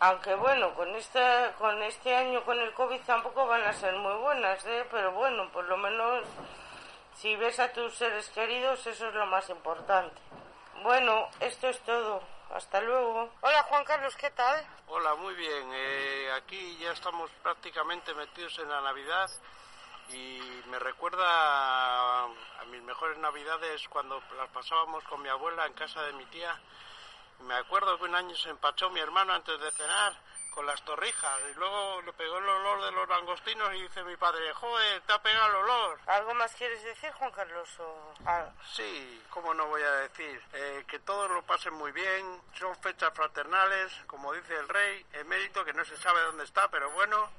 Aunque 0.00 0.34
bueno, 0.34 0.74
con 0.74 0.94
esta, 0.94 1.52
con 1.58 1.82
este 1.82 2.14
año 2.14 2.42
con 2.44 2.58
el 2.58 2.72
COVID 2.72 3.00
tampoco 3.02 3.46
van 3.46 3.62
a 3.62 3.72
ser 3.72 3.94
muy 3.96 4.14
buenas, 4.14 4.64
¿eh? 4.66 4.86
Pero 4.90 5.12
bueno, 5.12 5.50
por 5.52 5.64
lo 5.64 5.76
menos 5.76 6.24
si 7.14 7.36
ves 7.36 7.60
a 7.60 7.72
tus 7.72 7.94
seres 7.94 8.28
queridos, 8.30 8.86
eso 8.86 9.08
es 9.08 9.14
lo 9.14 9.26
más 9.26 9.48
importante. 9.50 10.20
Bueno, 10.82 11.28
esto 11.40 11.68
es 11.68 11.78
todo. 11.80 12.22
Hasta 12.54 12.80
luego. 12.80 13.30
Hola 13.42 13.62
Juan 13.64 13.84
Carlos, 13.84 14.16
¿qué 14.16 14.30
tal? 14.30 14.66
Hola, 14.88 15.14
muy 15.14 15.34
bien. 15.34 15.70
Eh, 15.72 16.32
aquí 16.36 16.78
ya 16.78 16.92
estamos 16.92 17.30
prácticamente 17.42 18.12
metidos 18.14 18.58
en 18.58 18.70
la 18.70 18.80
Navidad 18.80 19.30
y 20.12 20.62
me 20.68 20.78
recuerda 20.78 21.24
a, 21.24 22.28
mis 22.70 22.82
mejores 22.82 23.18
Navidades 23.18 23.88
cuando 23.88 24.22
las 24.36 24.48
pasábamos 24.50 25.02
con 25.04 25.22
mi 25.22 25.28
abuela 25.28 25.66
en 25.66 25.72
casa 25.72 26.02
de 26.02 26.12
mi 26.12 26.24
tía. 26.26 26.58
Me 27.40 27.54
acuerdo 27.54 27.98
que 27.98 28.04
un 28.04 28.14
año 28.14 28.36
se 28.36 28.50
empachó 28.50 28.90
mi 28.90 29.00
hermano 29.00 29.32
antes 29.32 29.58
de 29.58 29.70
cenar 29.72 30.14
con 30.50 30.66
las 30.66 30.82
torrijas 30.84 31.40
y 31.50 31.58
luego 31.58 32.02
le 32.02 32.12
pegó 32.12 32.38
el 32.38 32.48
olor 32.48 32.84
de 32.84 32.92
los 32.92 33.08
langostinos 33.08 33.72
y 33.74 33.82
dice 33.82 34.02
mi 34.04 34.16
padre, 34.16 34.52
joder, 34.52 35.00
te 35.02 35.12
ha 35.12 35.22
pegado 35.22 35.48
el 35.48 35.54
olor. 35.56 36.00
¿Algo 36.06 36.34
más 36.34 36.54
quieres 36.54 36.82
decir, 36.82 37.10
Juan 37.12 37.30
Carlos? 37.30 37.68
O... 37.80 38.14
Ah, 38.26 38.50
Sí, 38.72 39.22
cómo 39.30 39.54
no 39.54 39.66
voy 39.66 39.82
a 39.82 39.92
decir. 39.92 40.42
Eh, 40.52 40.84
que 40.86 40.98
todos 41.00 41.30
lo 41.30 41.42
pasen 41.42 41.74
muy 41.74 41.92
bien, 41.92 42.42
son 42.58 42.76
fechas 42.76 43.12
fraternales, 43.14 43.92
como 44.06 44.32
dice 44.32 44.56
el 44.56 44.68
rey, 44.68 45.06
emérito, 45.12 45.64
que 45.64 45.72
no 45.72 45.84
se 45.84 45.96
sabe 45.96 46.20
dónde 46.22 46.44
está, 46.44 46.68
pero 46.68 46.90
bueno, 46.90 47.30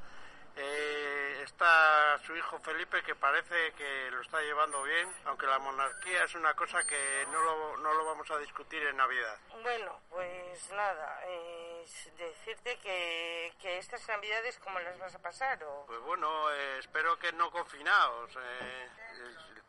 eh, 0.56 1.42
está 1.44 2.20
su 2.26 2.36
hijo 2.36 2.60
Felipe, 2.60 3.02
que 3.04 3.16
parece 3.16 3.74
que 3.74 4.12
lo 4.12 4.22
está 4.22 4.42
llevando 4.42 4.84
bien, 4.84 5.10
aunque 5.26 5.48
la 5.48 5.60
monarquía 5.60 6.24
es 6.24 6.36
una 6.36 6.54
cosa 6.54 6.84
que 6.86 7.26
no 7.32 7.42
lo, 7.42 7.78
no 7.78 7.94
lo 7.94 8.06
vamos 8.06 8.30
a 8.32 8.38
discutir 8.38 8.82
en 8.84 8.98
Navidad. 8.98 9.38
Bueno, 9.62 10.02
pues 10.10 10.72
nada, 10.72 11.22
eh, 11.26 11.86
decirte 12.18 12.78
que, 12.80 13.54
que 13.60 13.78
estas 13.78 14.08
navidades, 14.08 14.58
¿cómo 14.60 14.80
las 14.80 14.98
vas 15.00 15.16
a 15.16 15.20
pasar? 15.22 15.64
O... 15.64 15.86
Pues 15.86 16.00
bueno, 16.02 16.52
eh, 16.52 16.80
espero 16.80 17.18
que 17.18 17.32
no 17.34 17.52
confinados, 17.52 18.32
eh, 18.40 18.90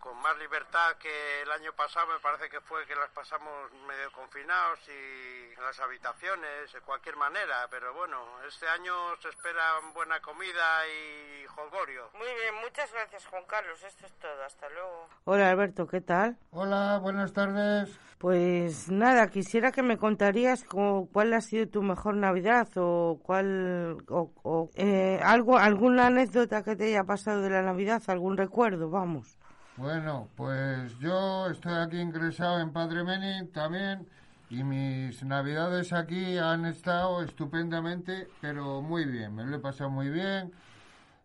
con 0.02 0.20
más 0.20 0.36
libertad 0.38 0.96
que 0.98 1.42
el 1.42 1.50
año 1.52 1.72
pasado, 1.74 2.08
me 2.08 2.18
parece 2.18 2.50
que 2.50 2.60
fue 2.60 2.84
que 2.86 2.96
las 2.96 3.08
pasamos 3.10 3.70
medio 3.86 4.10
confinados 4.10 4.80
y 4.88 5.54
en 5.56 5.62
las 5.62 5.78
habitaciones, 5.78 6.72
de 6.72 6.80
cualquier 6.80 7.14
manera, 7.16 7.68
pero 7.70 7.94
bueno, 7.94 8.18
este 8.48 8.66
año 8.68 8.92
se 9.22 9.28
espera 9.28 9.62
buena 9.94 10.18
comida 10.20 10.66
y 10.88 11.46
jolgorio. 11.46 12.10
Muy 12.14 12.26
bien, 12.26 12.54
muchas 12.64 12.92
gracias 12.92 13.24
Juan 13.26 13.44
Carlos, 13.46 13.80
esto 13.84 14.06
es 14.06 14.12
todo, 14.18 14.42
hasta 14.44 14.68
luego. 14.70 15.06
Hola 15.24 15.50
Alberto, 15.50 15.86
¿qué 15.86 16.00
tal? 16.00 16.36
Hola, 16.50 16.98
buenas 17.00 17.32
tardes. 17.32 17.96
Pues 18.18 18.88
nada, 18.90 19.28
quisiera 19.28 19.70
que 19.70 19.82
me 19.82 19.98
contarías 19.98 20.64
cu- 20.64 21.08
cuál 21.12 21.32
ha 21.34 21.40
sido 21.40 21.68
tu 21.68 21.82
mejor 21.82 22.16
Navidad 22.16 22.68
o 22.76 23.20
cuál 23.22 23.98
o, 24.08 24.32
o, 24.42 24.70
eh, 24.74 25.20
algo 25.22 25.58
alguna 25.58 26.06
anécdota 26.06 26.62
que 26.64 26.74
te 26.76 26.86
haya 26.86 27.04
pasado 27.04 27.40
de 27.42 27.50
la 27.50 27.62
Navidad, 27.62 28.02
algún 28.08 28.36
recuerdo, 28.36 28.90
vamos. 28.90 29.38
Bueno, 29.82 30.28
pues 30.36 30.96
yo 31.00 31.48
estoy 31.48 31.72
aquí 31.72 31.98
ingresado 31.98 32.60
en 32.60 32.72
Padre 32.72 33.02
Meni 33.02 33.48
también 33.48 34.06
y 34.48 34.62
mis 34.62 35.24
navidades 35.24 35.92
aquí 35.92 36.38
han 36.38 36.66
estado 36.66 37.20
estupendamente, 37.24 38.28
pero 38.40 38.80
muy 38.80 39.06
bien, 39.06 39.34
me 39.34 39.44
lo 39.44 39.56
he 39.56 39.58
pasado 39.58 39.90
muy 39.90 40.08
bien. 40.08 40.52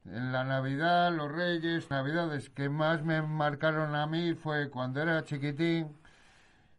En 0.05 0.31
la 0.31 0.43
Navidad, 0.43 1.13
los 1.15 1.31
Reyes, 1.31 1.91
Navidades 1.91 2.49
que 2.49 2.67
más 2.67 3.03
me 3.03 3.21
marcaron 3.21 3.93
a 3.93 4.07
mí 4.07 4.33
fue 4.33 4.71
cuando 4.71 5.03
era 5.03 5.23
chiquitín, 5.23 5.95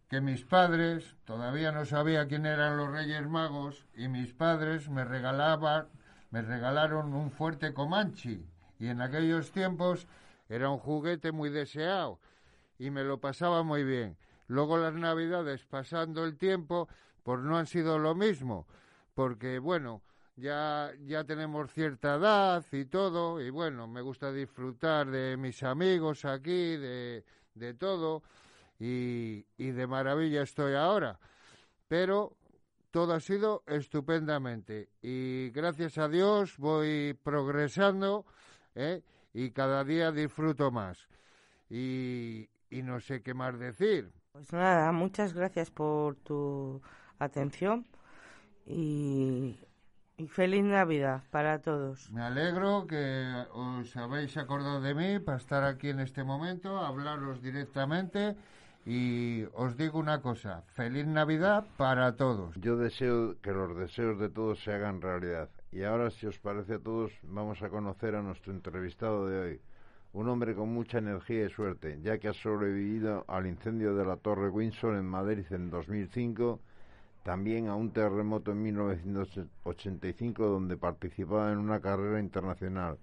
que 0.09 0.21
mis 0.21 0.43
padres, 0.43 1.15
todavía 1.27 1.71
no 1.71 1.85
sabía 1.85 2.27
quién 2.27 2.45
eran 2.45 2.77
los 2.77 2.91
Reyes 2.91 3.29
Magos, 3.29 3.87
y 3.95 4.09
mis 4.09 4.33
padres 4.33 4.89
me 4.89 5.05
regalaban, 5.05 5.87
me 6.33 6.43
regalaron 6.43 7.15
un 7.15 7.31
fuerte 7.31 7.73
Comanche, 7.73 8.41
y 8.81 8.89
en 8.89 9.01
aquellos 9.01 9.53
tiempos 9.53 10.09
era 10.49 10.71
un 10.71 10.79
juguete 10.79 11.33
muy 11.33 11.51
deseado, 11.51 12.21
y 12.79 12.91
me 12.91 13.05
lo 13.05 13.21
pasaba 13.21 13.63
muy 13.63 13.85
bien. 13.85 14.17
Luego 14.47 14.79
las 14.79 14.95
Navidades, 14.95 15.65
pasando 15.67 16.25
el 16.25 16.37
tiempo, 16.37 16.89
pues 17.23 17.41
no 17.41 17.59
han 17.59 17.67
sido 17.67 17.99
lo 17.99 18.15
mismo, 18.15 18.67
porque 19.15 19.59
bueno, 19.59 20.03
ya, 20.37 20.93
ya 21.05 21.25
tenemos 21.25 21.73
cierta 21.73 22.15
edad 22.15 22.65
y 22.73 22.85
todo, 22.87 23.41
y 23.41 23.51
bueno, 23.51 23.87
me 23.89 24.01
gusta 24.01 24.33
disfrutar 24.33 25.11
de 25.11 25.37
mis 25.37 25.63
amigos 25.63 26.25
aquí, 26.25 26.77
de, 26.77 27.25
de 27.55 27.75
todo, 27.75 28.23
y, 28.79 29.45
y 29.57 29.71
de 29.73 29.87
maravilla 29.87 30.43
estoy 30.43 30.75
ahora. 30.75 31.19
Pero 31.89 32.37
todo 32.91 33.13
ha 33.13 33.21
sido 33.21 33.65
estupendamente, 33.67 34.89
y 35.03 35.51
gracias 35.51 35.99
a 35.99 36.09
Dios 36.09 36.57
voy 36.57 37.19
progresando, 37.23 38.25
¿eh? 38.75 39.03
Y 39.39 39.51
cada 39.53 39.85
día 39.85 40.11
disfruto 40.11 40.71
más. 40.73 41.09
Y, 41.71 42.49
y 42.71 42.83
no 42.83 42.99
sé 42.99 43.23
qué 43.23 43.35
más 43.35 43.59
decir. 43.59 44.11
Pues 44.33 44.53
nada, 44.53 44.91
muchas 44.93 45.33
gracias 45.33 45.71
por 45.71 46.17
tu 46.17 46.81
atención 47.19 47.87
y, 48.67 49.57
y 50.17 50.27
feliz 50.27 50.65
Navidad 50.65 51.23
para 51.31 51.61
todos. 51.61 52.11
Me 52.11 52.23
alegro 52.23 52.87
que 52.87 53.45
os 53.53 53.97
habéis 53.97 54.37
acordado 54.37 54.81
de 54.81 54.95
mí 54.95 55.19
para 55.21 55.39
estar 55.39 55.63
aquí 55.65 55.91
en 55.91 56.01
este 56.01 56.25
momento, 56.25 56.79
hablaros 56.79 57.41
directamente 57.41 58.37
y 58.85 59.45
os 59.55 59.77
digo 59.77 59.99
una 59.99 60.21
cosa, 60.21 60.63
feliz 60.69 61.07
Navidad 61.07 61.65
para 61.77 62.17
todos. 62.17 62.57
Yo 62.57 62.77
deseo 62.77 63.41
que 63.41 63.53
los 63.53 63.77
deseos 63.77 64.19
de 64.19 64.31
todos 64.31 64.63
se 64.63 64.73
hagan 64.73 65.01
realidad. 65.01 65.49
Y 65.71 65.83
ahora, 65.83 66.11
si 66.11 66.27
os 66.27 66.39
parece 66.39 66.75
a 66.75 66.79
todos, 66.79 67.13
vamos 67.23 67.63
a 67.63 67.69
conocer 67.69 68.15
a 68.15 68.23
nuestro 68.23 68.53
entrevistado 68.53 69.29
de 69.29 69.39
hoy. 69.39 69.61
Un 70.15 70.29
hombre 70.29 70.55
con 70.55 70.71
mucha 70.71 70.99
energía 70.99 71.45
y 71.45 71.51
suerte, 71.51 72.01
ya 72.01 72.19
que 72.19 72.29
ha 72.29 72.33
sobrevivido 72.33 73.27
al 73.29 73.47
incendio 73.47 73.95
de 73.95 74.07
la 74.07 74.17
Torre 74.17 74.49
Windsor 74.49 74.97
en 74.97 75.05
Madrid 75.05 75.45
en 75.51 75.69
2005, 75.69 76.59
también 77.23 77.69
a 77.69 77.75
un 77.75 77.93
terremoto 77.93 78.53
en 78.53 78.63
1985 78.63 80.47
donde 80.47 80.79
participaba 80.79 81.53
en 81.53 81.59
una 81.59 81.81
carrera 81.81 82.21
internacional. 82.21 82.97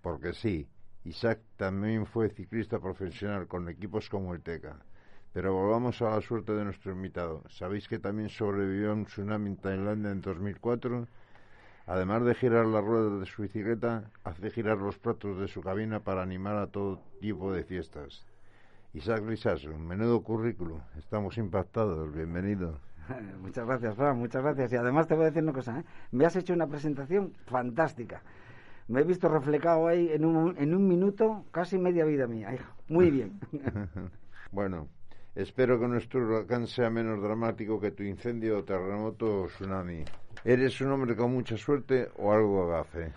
Porque 0.00 0.32
sí, 0.32 0.66
Isaac 1.04 1.40
también 1.58 2.06
fue 2.06 2.30
ciclista 2.30 2.78
profesional 2.78 3.46
con 3.46 3.68
equipos 3.68 4.08
como 4.08 4.32
el 4.32 4.40
TECA. 4.40 4.76
Pero 5.34 5.52
volvamos 5.52 6.00
a 6.00 6.10
la 6.10 6.20
suerte 6.22 6.52
de 6.52 6.64
nuestro 6.64 6.92
invitado. 6.92 7.42
¿Sabéis 7.50 7.86
que 7.88 7.98
también 7.98 8.30
sobrevivió 8.30 8.90
a 8.90 8.94
un 8.94 9.04
tsunami 9.04 9.50
en 9.50 9.56
Tailandia 9.58 10.10
en 10.10 10.22
2004? 10.22 11.06
Además 11.86 12.24
de 12.24 12.34
girar 12.34 12.66
las 12.66 12.84
ruedas 12.84 13.20
de 13.20 13.26
su 13.26 13.42
bicicleta, 13.42 14.10
hace 14.22 14.50
girar 14.50 14.78
los 14.78 14.98
platos 14.98 15.38
de 15.40 15.48
su 15.48 15.60
cabina 15.60 16.00
para 16.00 16.22
animar 16.22 16.56
a 16.56 16.68
todo 16.68 17.00
tipo 17.20 17.52
de 17.52 17.64
fiestas. 17.64 18.24
Isaac 18.94 19.22
Risaso, 19.26 19.76
menudo 19.78 20.22
currículo. 20.22 20.80
Estamos 20.96 21.38
impactados. 21.38 22.14
Bienvenido. 22.14 22.78
Muchas 23.40 23.66
gracias, 23.66 23.96
Fran, 23.96 24.18
muchas 24.18 24.42
gracias. 24.42 24.72
Y 24.72 24.76
además 24.76 25.08
te 25.08 25.14
voy 25.14 25.24
a 25.24 25.26
decir 25.26 25.42
una 25.42 25.52
cosa, 25.52 25.80
¿eh? 25.80 25.84
me 26.12 26.24
has 26.24 26.36
hecho 26.36 26.52
una 26.52 26.66
presentación 26.66 27.32
fantástica. 27.46 28.22
Me 28.88 29.00
he 29.00 29.04
visto 29.04 29.28
reflejado 29.28 29.88
ahí 29.88 30.10
en 30.10 30.24
un, 30.24 30.56
en 30.58 30.74
un 30.74 30.86
minuto 30.86 31.46
casi 31.50 31.78
media 31.78 32.04
vida 32.04 32.26
mía, 32.26 32.54
hijo. 32.54 32.72
Muy 32.88 33.10
bien. 33.10 33.40
bueno, 34.52 34.88
espero 35.34 35.80
que 35.80 35.88
nuestro 35.88 36.20
huracán 36.20 36.66
sea 36.66 36.90
menos 36.90 37.22
dramático 37.22 37.80
que 37.80 37.92
tu 37.92 38.02
incendio, 38.02 38.62
terremoto 38.64 39.42
o 39.42 39.46
tsunami. 39.46 40.04
¿Eres 40.44 40.80
un 40.80 40.90
hombre 40.90 41.14
con 41.14 41.32
mucha 41.32 41.56
suerte 41.56 42.10
o 42.16 42.32
algo 42.32 42.64
agafe? 42.64 43.12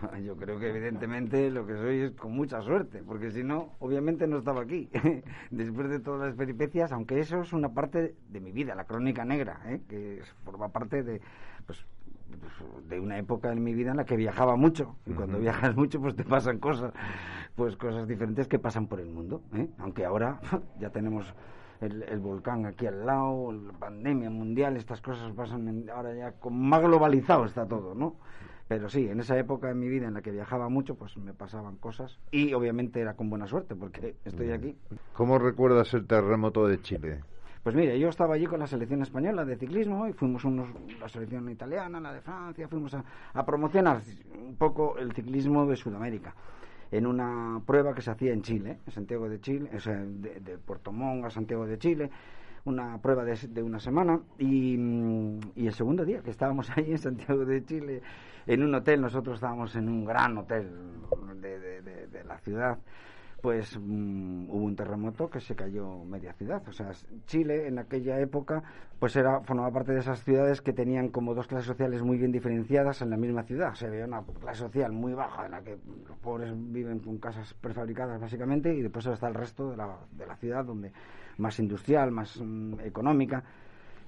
Yo 0.24 0.36
creo 0.36 0.58
que 0.58 0.70
evidentemente 0.70 1.48
lo 1.48 1.64
que 1.64 1.74
soy 1.74 2.00
es 2.00 2.10
con 2.12 2.32
mucha 2.32 2.60
suerte, 2.60 3.04
porque 3.06 3.30
si 3.30 3.44
no, 3.44 3.74
obviamente 3.78 4.26
no 4.26 4.38
estaba 4.38 4.62
aquí. 4.62 4.90
Después 5.50 5.88
de 5.88 6.00
todas 6.00 6.28
las 6.28 6.36
peripecias, 6.36 6.90
aunque 6.90 7.20
eso 7.20 7.42
es 7.42 7.52
una 7.52 7.68
parte 7.68 8.16
de 8.28 8.40
mi 8.40 8.50
vida, 8.50 8.74
la 8.74 8.84
crónica 8.84 9.24
negra, 9.24 9.60
¿eh? 9.66 9.80
que 9.88 10.22
forma 10.44 10.70
parte 10.70 11.04
de, 11.04 11.20
pues, 11.66 11.84
de 12.88 12.98
una 12.98 13.16
época 13.18 13.52
en 13.52 13.62
mi 13.62 13.72
vida 13.72 13.92
en 13.92 13.98
la 13.98 14.04
que 14.04 14.16
viajaba 14.16 14.56
mucho. 14.56 14.96
Y 15.06 15.12
cuando 15.12 15.38
viajas 15.38 15.76
mucho, 15.76 16.00
pues 16.00 16.16
te 16.16 16.24
pasan 16.24 16.58
cosas, 16.58 16.92
pues 17.54 17.76
cosas 17.76 18.08
diferentes 18.08 18.48
que 18.48 18.58
pasan 18.58 18.88
por 18.88 18.98
el 18.98 19.06
mundo. 19.06 19.42
¿eh? 19.54 19.68
Aunque 19.78 20.04
ahora 20.04 20.40
ya 20.80 20.90
tenemos 20.90 21.32
el, 21.80 22.02
el 22.02 22.18
volcán 22.20 22.66
aquí 22.66 22.86
al 22.86 23.04
lado, 23.06 23.52
la 23.52 23.72
pandemia 23.72 24.30
mundial, 24.30 24.76
estas 24.76 25.00
cosas 25.00 25.32
pasan 25.32 25.68
en- 25.68 25.90
ahora 25.90 26.14
ya 26.14 26.32
con 26.32 26.58
más 26.60 26.82
globalizado 26.82 27.44
está 27.44 27.66
todo, 27.66 27.94
¿no? 27.94 28.16
Pero 28.68 28.88
sí, 28.88 29.08
en 29.08 29.18
esa 29.18 29.36
época 29.36 29.66
de 29.68 29.74
mi 29.74 29.88
vida 29.88 30.06
en 30.06 30.14
la 30.14 30.22
que 30.22 30.30
viajaba 30.30 30.68
mucho, 30.68 30.94
pues 30.94 31.16
me 31.16 31.34
pasaban 31.34 31.76
cosas. 31.76 32.18
Y 32.30 32.54
obviamente 32.54 33.00
era 33.00 33.14
con 33.14 33.28
buena 33.28 33.46
suerte, 33.48 33.74
porque 33.74 34.14
estoy 34.24 34.52
aquí. 34.52 34.76
¿Cómo 35.12 35.38
recuerdas 35.38 35.92
el 35.94 36.06
terremoto 36.06 36.66
de 36.68 36.80
Chile? 36.80 37.20
Pues 37.62 37.74
mire, 37.76 37.98
yo 37.98 38.08
estaba 38.08 38.34
allí 38.36 38.46
con 38.46 38.60
la 38.60 38.66
selección 38.66 39.02
española 39.02 39.44
de 39.44 39.56
ciclismo 39.56 40.06
y 40.08 40.12
fuimos 40.14 40.44
unos, 40.44 40.68
la 40.98 41.08
selección 41.08 41.48
italiana, 41.50 42.00
la 42.00 42.12
de 42.12 42.20
Francia, 42.22 42.68
fuimos 42.68 42.94
a, 42.94 43.04
a 43.34 43.44
promocionar 43.44 44.00
un 44.46 44.56
poco 44.56 44.96
el 44.96 45.12
ciclismo 45.12 45.66
de 45.66 45.76
Sudamérica 45.76 46.34
en 46.90 47.06
una 47.06 47.60
prueba 47.66 47.94
que 47.94 48.02
se 48.02 48.10
hacía 48.10 48.32
en 48.32 48.42
Chile, 48.42 48.78
en 48.86 48.92
Santiago 48.92 49.28
de 49.28 49.40
Chile, 49.40 49.70
o 49.74 49.80
de, 49.90 50.40
de 50.40 50.58
Puerto 50.58 50.92
Montt 50.92 51.24
a 51.26 51.30
Santiago 51.30 51.66
de 51.66 51.78
Chile, 51.78 52.10
una 52.64 52.98
prueba 53.00 53.24
de, 53.24 53.36
de 53.48 53.62
una 53.62 53.80
semana 53.80 54.20
y, 54.38 54.76
mm, 54.76 55.38
y 55.56 55.66
el 55.66 55.72
segundo 55.74 56.04
día 56.04 56.20
que 56.22 56.30
estábamos 56.30 56.70
ahí 56.76 56.90
en 56.92 56.98
Santiago 56.98 57.44
de 57.44 57.64
Chile 57.64 58.02
en 58.46 58.62
un 58.62 58.74
hotel, 58.74 59.00
nosotros 59.00 59.36
estábamos 59.36 59.74
en 59.76 59.88
un 59.88 60.04
gran 60.04 60.36
hotel 60.38 60.68
de- 61.40 62.06
de 62.08 62.24
la 62.24 62.38
ciudad, 62.38 62.78
pues 63.40 63.78
mm, 63.78 64.50
hubo 64.50 64.64
un 64.64 64.76
terremoto 64.76 65.28
que 65.28 65.40
se 65.40 65.54
cayó 65.54 66.04
media 66.04 66.32
ciudad. 66.34 66.62
O 66.68 66.72
sea, 66.72 66.90
Chile 67.26 67.66
en 67.66 67.78
aquella 67.78 68.18
época 68.20 68.62
pues 68.98 69.16
era 69.16 69.40
formaba 69.40 69.70
parte 69.70 69.92
de 69.92 70.00
esas 70.00 70.22
ciudades 70.22 70.60
que 70.60 70.72
tenían 70.72 71.08
como 71.08 71.34
dos 71.34 71.46
clases 71.46 71.66
sociales 71.66 72.02
muy 72.02 72.18
bien 72.18 72.32
diferenciadas 72.32 73.02
en 73.02 73.10
la 73.10 73.16
misma 73.16 73.42
ciudad. 73.44 73.74
Se 73.74 73.88
veía 73.88 74.04
una 74.04 74.22
clase 74.22 74.60
social 74.60 74.92
muy 74.92 75.14
baja 75.14 75.46
en 75.46 75.52
la 75.52 75.62
que 75.62 75.78
los 76.06 76.18
pobres 76.18 76.52
viven 76.54 76.98
con 77.00 77.18
casas 77.18 77.54
prefabricadas 77.54 78.20
básicamente 78.20 78.74
y 78.74 78.82
después 78.82 79.06
está 79.06 79.28
el 79.28 79.34
resto 79.34 79.70
de 79.70 79.76
la, 79.76 79.96
de 80.12 80.26
la 80.26 80.36
ciudad 80.36 80.64
donde 80.64 80.92
más 81.38 81.58
industrial, 81.58 82.10
más 82.10 82.40
mm, 82.40 82.80
económica 82.80 83.42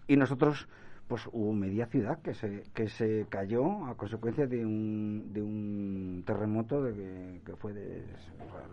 y 0.06 0.16
nosotros 0.16 0.68
pues 1.12 1.28
hubo 1.30 1.52
media 1.52 1.84
ciudad 1.88 2.22
que 2.22 2.32
se 2.32 2.62
que 2.72 2.88
se 2.88 3.26
cayó 3.28 3.84
a 3.84 3.94
consecuencia 3.98 4.46
de 4.46 4.64
un 4.64 5.30
de 5.30 5.42
un 5.42 6.22
terremoto 6.24 6.82
de 6.82 6.94
que, 6.94 7.40
que 7.44 7.54
fue 7.54 7.74
de 7.74 8.02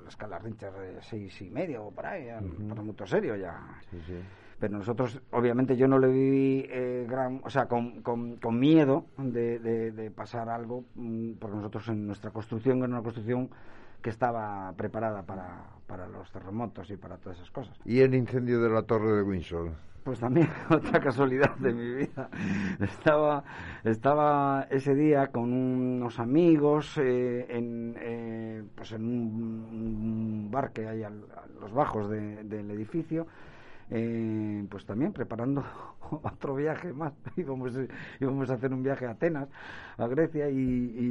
la 0.02 0.08
escala 0.08 0.40
Richter 0.40 0.72
de 0.72 1.02
seis 1.02 1.42
y 1.42 1.50
medio 1.50 1.88
o 1.88 1.92
por 1.92 2.06
ahí 2.06 2.28
ya, 2.28 2.38
un 2.40 2.70
terremoto 2.70 3.06
serio 3.06 3.36
ya. 3.36 3.60
Pero 4.58 4.78
nosotros 4.78 5.22
obviamente 5.32 5.76
yo 5.76 5.90
no 5.90 6.00
le 6.00 6.08
viví 6.08 6.66
eh, 6.70 7.06
gran 7.10 7.42
o 7.44 7.50
sea 7.50 7.68
con, 7.68 8.02
con, 8.04 8.38
con 8.38 8.58
miedo 8.58 9.08
de, 9.18 9.60
de, 9.60 9.92
de 9.92 10.10
pasar 10.10 10.48
algo 10.48 10.86
mm, 10.96 11.34
porque 11.42 11.58
nosotros 11.58 11.90
en 11.90 12.08
nuestra 12.08 12.32
construcción 12.32 12.78
era 12.78 12.88
una 12.88 13.04
construcción 13.04 13.50
que 14.02 14.12
estaba 14.12 14.72
preparada 14.78 15.24
para, 15.24 15.66
para 15.88 16.08
los 16.08 16.32
terremotos 16.32 16.90
y 16.90 16.96
para 16.96 17.18
todas 17.18 17.38
esas 17.38 17.52
cosas. 17.52 17.78
¿Y 17.84 18.00
el 18.00 18.16
incendio 18.16 18.62
de 18.62 18.70
la 18.70 18.84
Torre 18.84 19.12
de 19.18 19.24
Windsor? 19.24 19.89
Pues 20.04 20.20
también 20.20 20.48
otra 20.70 21.00
casualidad 21.00 21.56
de 21.58 21.74
mi 21.74 21.94
vida. 21.94 22.30
Estaba, 22.80 23.44
estaba 23.84 24.68
ese 24.70 24.96
día 24.96 25.28
con 25.28 25.52
unos 25.54 26.20
amigos 26.20 26.98
eh, 26.98 27.46
en, 27.50 27.96
eh, 28.00 28.64
pues 28.76 28.92
en 28.94 29.04
un, 29.04 29.68
un 29.72 30.48
bar 30.52 30.72
que 30.72 30.88
hay 30.88 31.04
al- 31.04 31.26
a 31.36 31.48
los 31.62 31.72
bajos 31.74 32.10
de- 32.10 32.44
del 32.44 32.72
edificio. 32.72 33.28
eh, 33.92 34.66
pues 34.70 34.86
también 34.86 35.14
preparando 35.14 35.64
otro 36.12 36.56
viaje 36.56 36.94
más. 36.94 37.14
Íbamos, 37.38 37.74
íbamos 38.20 38.50
a 38.50 38.54
hacer 38.54 38.72
un 38.74 38.84
viaje 38.84 39.06
a 39.08 39.12
Atenas, 39.12 39.50
a 39.98 40.08
Grecia, 40.08 40.50
y, 40.50 40.58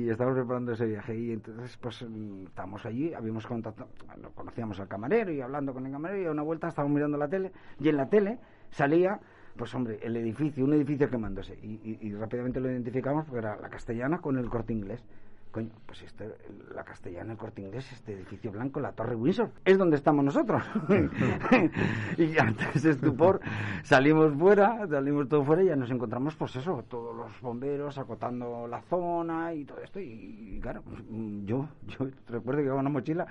y 0.07 0.11
estábamos 0.11 0.39
preparando 0.39 0.73
ese 0.73 0.87
viaje. 0.87 1.17
Y 1.19 1.33
entonces, 1.33 1.77
pues 1.79 2.05
estábamos 2.47 2.87
allí, 2.87 3.15
habíamos 3.15 3.47
contactado, 3.47 3.89
conocíamos 4.35 4.79
al 4.81 4.89
camarero 4.89 5.33
y 5.33 5.41
hablando 5.41 5.75
con 5.75 5.87
el 5.87 5.93
camarero, 5.93 6.23
y 6.23 6.27
a 6.27 6.31
una 6.31 6.43
vuelta 6.43 6.69
estábamos 6.69 6.95
mirando 6.95 7.19
la 7.19 7.29
tele, 7.29 7.53
y 7.81 7.89
en 7.89 7.97
la 7.97 8.09
tele 8.09 8.39
salía, 8.71 9.19
pues 9.57 9.75
hombre, 9.75 9.99
el 10.03 10.17
edificio, 10.17 10.65
un 10.65 10.73
edificio 10.75 11.11
quemándose. 11.11 11.55
Y, 11.63 11.99
y- 12.01 12.15
rápidamente 12.15 12.61
lo 12.61 12.71
identificamos 12.71 13.25
porque 13.25 13.41
era 13.41 13.57
la 13.57 13.69
castellana 13.69 14.19
con 14.19 14.39
el 14.39 14.49
corte 14.49 14.73
inglés. 14.73 15.03
coño, 15.51 15.71
pues 15.87 16.03
este, 16.03 16.29
la 16.75 16.85
castellana, 16.85 17.33
el 17.33 17.39
corte 17.39 17.63
inglés, 17.63 17.91
este 17.91 18.13
edificio 18.13 18.53
blanco, 18.53 18.79
la 18.81 18.93
Torre 18.93 19.17
Windsor, 19.17 19.51
es 19.65 19.79
donde 19.79 19.97
estamos 19.97 20.25
nosotros. 20.25 20.63
y 22.19 22.39
antes 22.39 22.83
de 22.83 22.91
estupor 22.91 23.41
salimos 23.83 24.35
fuera, 24.35 24.87
salimos 24.89 25.29
todo 25.29 25.43
fuera 25.45 25.63
y 25.63 25.67
ya 25.67 25.77
nos 25.77 25.91
encontramos, 25.91 26.37
pues 26.37 26.55
eso, 26.57 26.85
todos 26.89 27.17
los 27.17 27.41
bomberos 27.41 27.99
acotando 27.99 28.69
la 28.69 28.83
zona 28.83 29.55
y 29.55 29.65
todo 29.65 29.81
esto. 29.83 29.99
Y, 30.01 30.59
claro, 30.63 30.83
yo, 31.45 31.69
yo 31.87 32.07
recuerdo 32.29 32.59
que 32.59 32.63
llevaba 32.65 32.81
una 32.81 32.91
mochila 32.91 33.27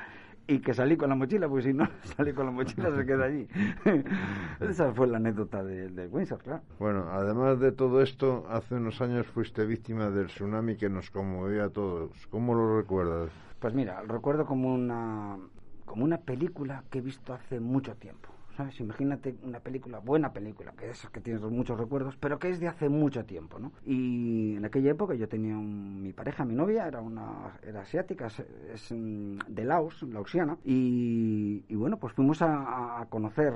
y 0.47 0.59
que 0.59 0.73
salí 0.73 0.95
con 0.95 1.09
la 1.09 1.15
mochila, 1.15 1.47
porque 1.47 1.63
si 1.63 1.73
no 1.73 1.87
salí 2.15 2.33
con 2.33 2.45
la 2.45 2.51
mochila 2.51 2.95
se 2.95 3.05
queda 3.05 3.25
allí. 3.25 3.47
Esa 4.61 4.93
fue 4.93 5.07
la 5.07 5.17
anécdota 5.17 5.63
de, 5.63 5.89
de 5.89 6.07
Windsor, 6.07 6.39
claro. 6.41 6.61
Bueno, 6.79 7.07
además 7.11 7.59
de 7.59 7.71
todo 7.71 8.01
esto, 8.01 8.45
hace 8.49 8.75
unos 8.75 9.01
años 9.01 9.27
fuiste 9.27 9.65
víctima 9.65 10.09
del 10.09 10.27
tsunami 10.27 10.77
que 10.77 10.89
nos 10.89 11.11
conmovió 11.11 11.65
a 11.65 11.69
todos. 11.69 12.27
¿Cómo 12.27 12.55
lo 12.55 12.77
recuerdas? 12.77 13.29
Pues 13.59 13.73
mira, 13.73 14.01
recuerdo 14.07 14.45
como 14.45 14.73
una, 14.73 15.37
como 15.85 16.05
una 16.05 16.19
película 16.19 16.83
que 16.89 16.99
he 16.99 17.01
visto 17.01 17.33
hace 17.33 17.59
mucho 17.59 17.95
tiempo. 17.95 18.36
¿Sabes? 18.57 18.79
Imagínate 18.79 19.35
una 19.43 19.59
película, 19.59 19.99
buena 19.99 20.33
película, 20.33 20.71
que 20.71 20.89
es 20.89 21.07
que 21.11 21.21
tienes 21.21 21.43
muchos 21.43 21.79
recuerdos, 21.79 22.17
pero 22.17 22.39
que 22.39 22.49
es 22.49 22.59
de 22.59 22.67
hace 22.67 22.89
mucho 22.89 23.23
tiempo, 23.23 23.59
¿no? 23.59 23.71
Y 23.85 24.55
en 24.55 24.65
aquella 24.65 24.89
época 24.89 25.13
yo 25.13 25.29
tenía 25.29 25.55
un- 25.55 26.01
mi 26.01 26.11
pareja, 26.11 26.43
mi 26.43 26.55
novia, 26.55 26.87
era 26.87 26.99
una 26.99 27.59
era 27.61 27.81
asiática, 27.81 28.25
es, 28.25 28.39
es, 28.73 28.91
mm, 28.91 29.37
de 29.47 29.63
Laos, 29.63 30.01
laosiana, 30.01 30.57
y, 30.65 31.63
bueno, 31.75 31.97
pues 31.99 32.13
fuimos 32.13 32.41
a, 32.41 33.05
conocer 33.11 33.53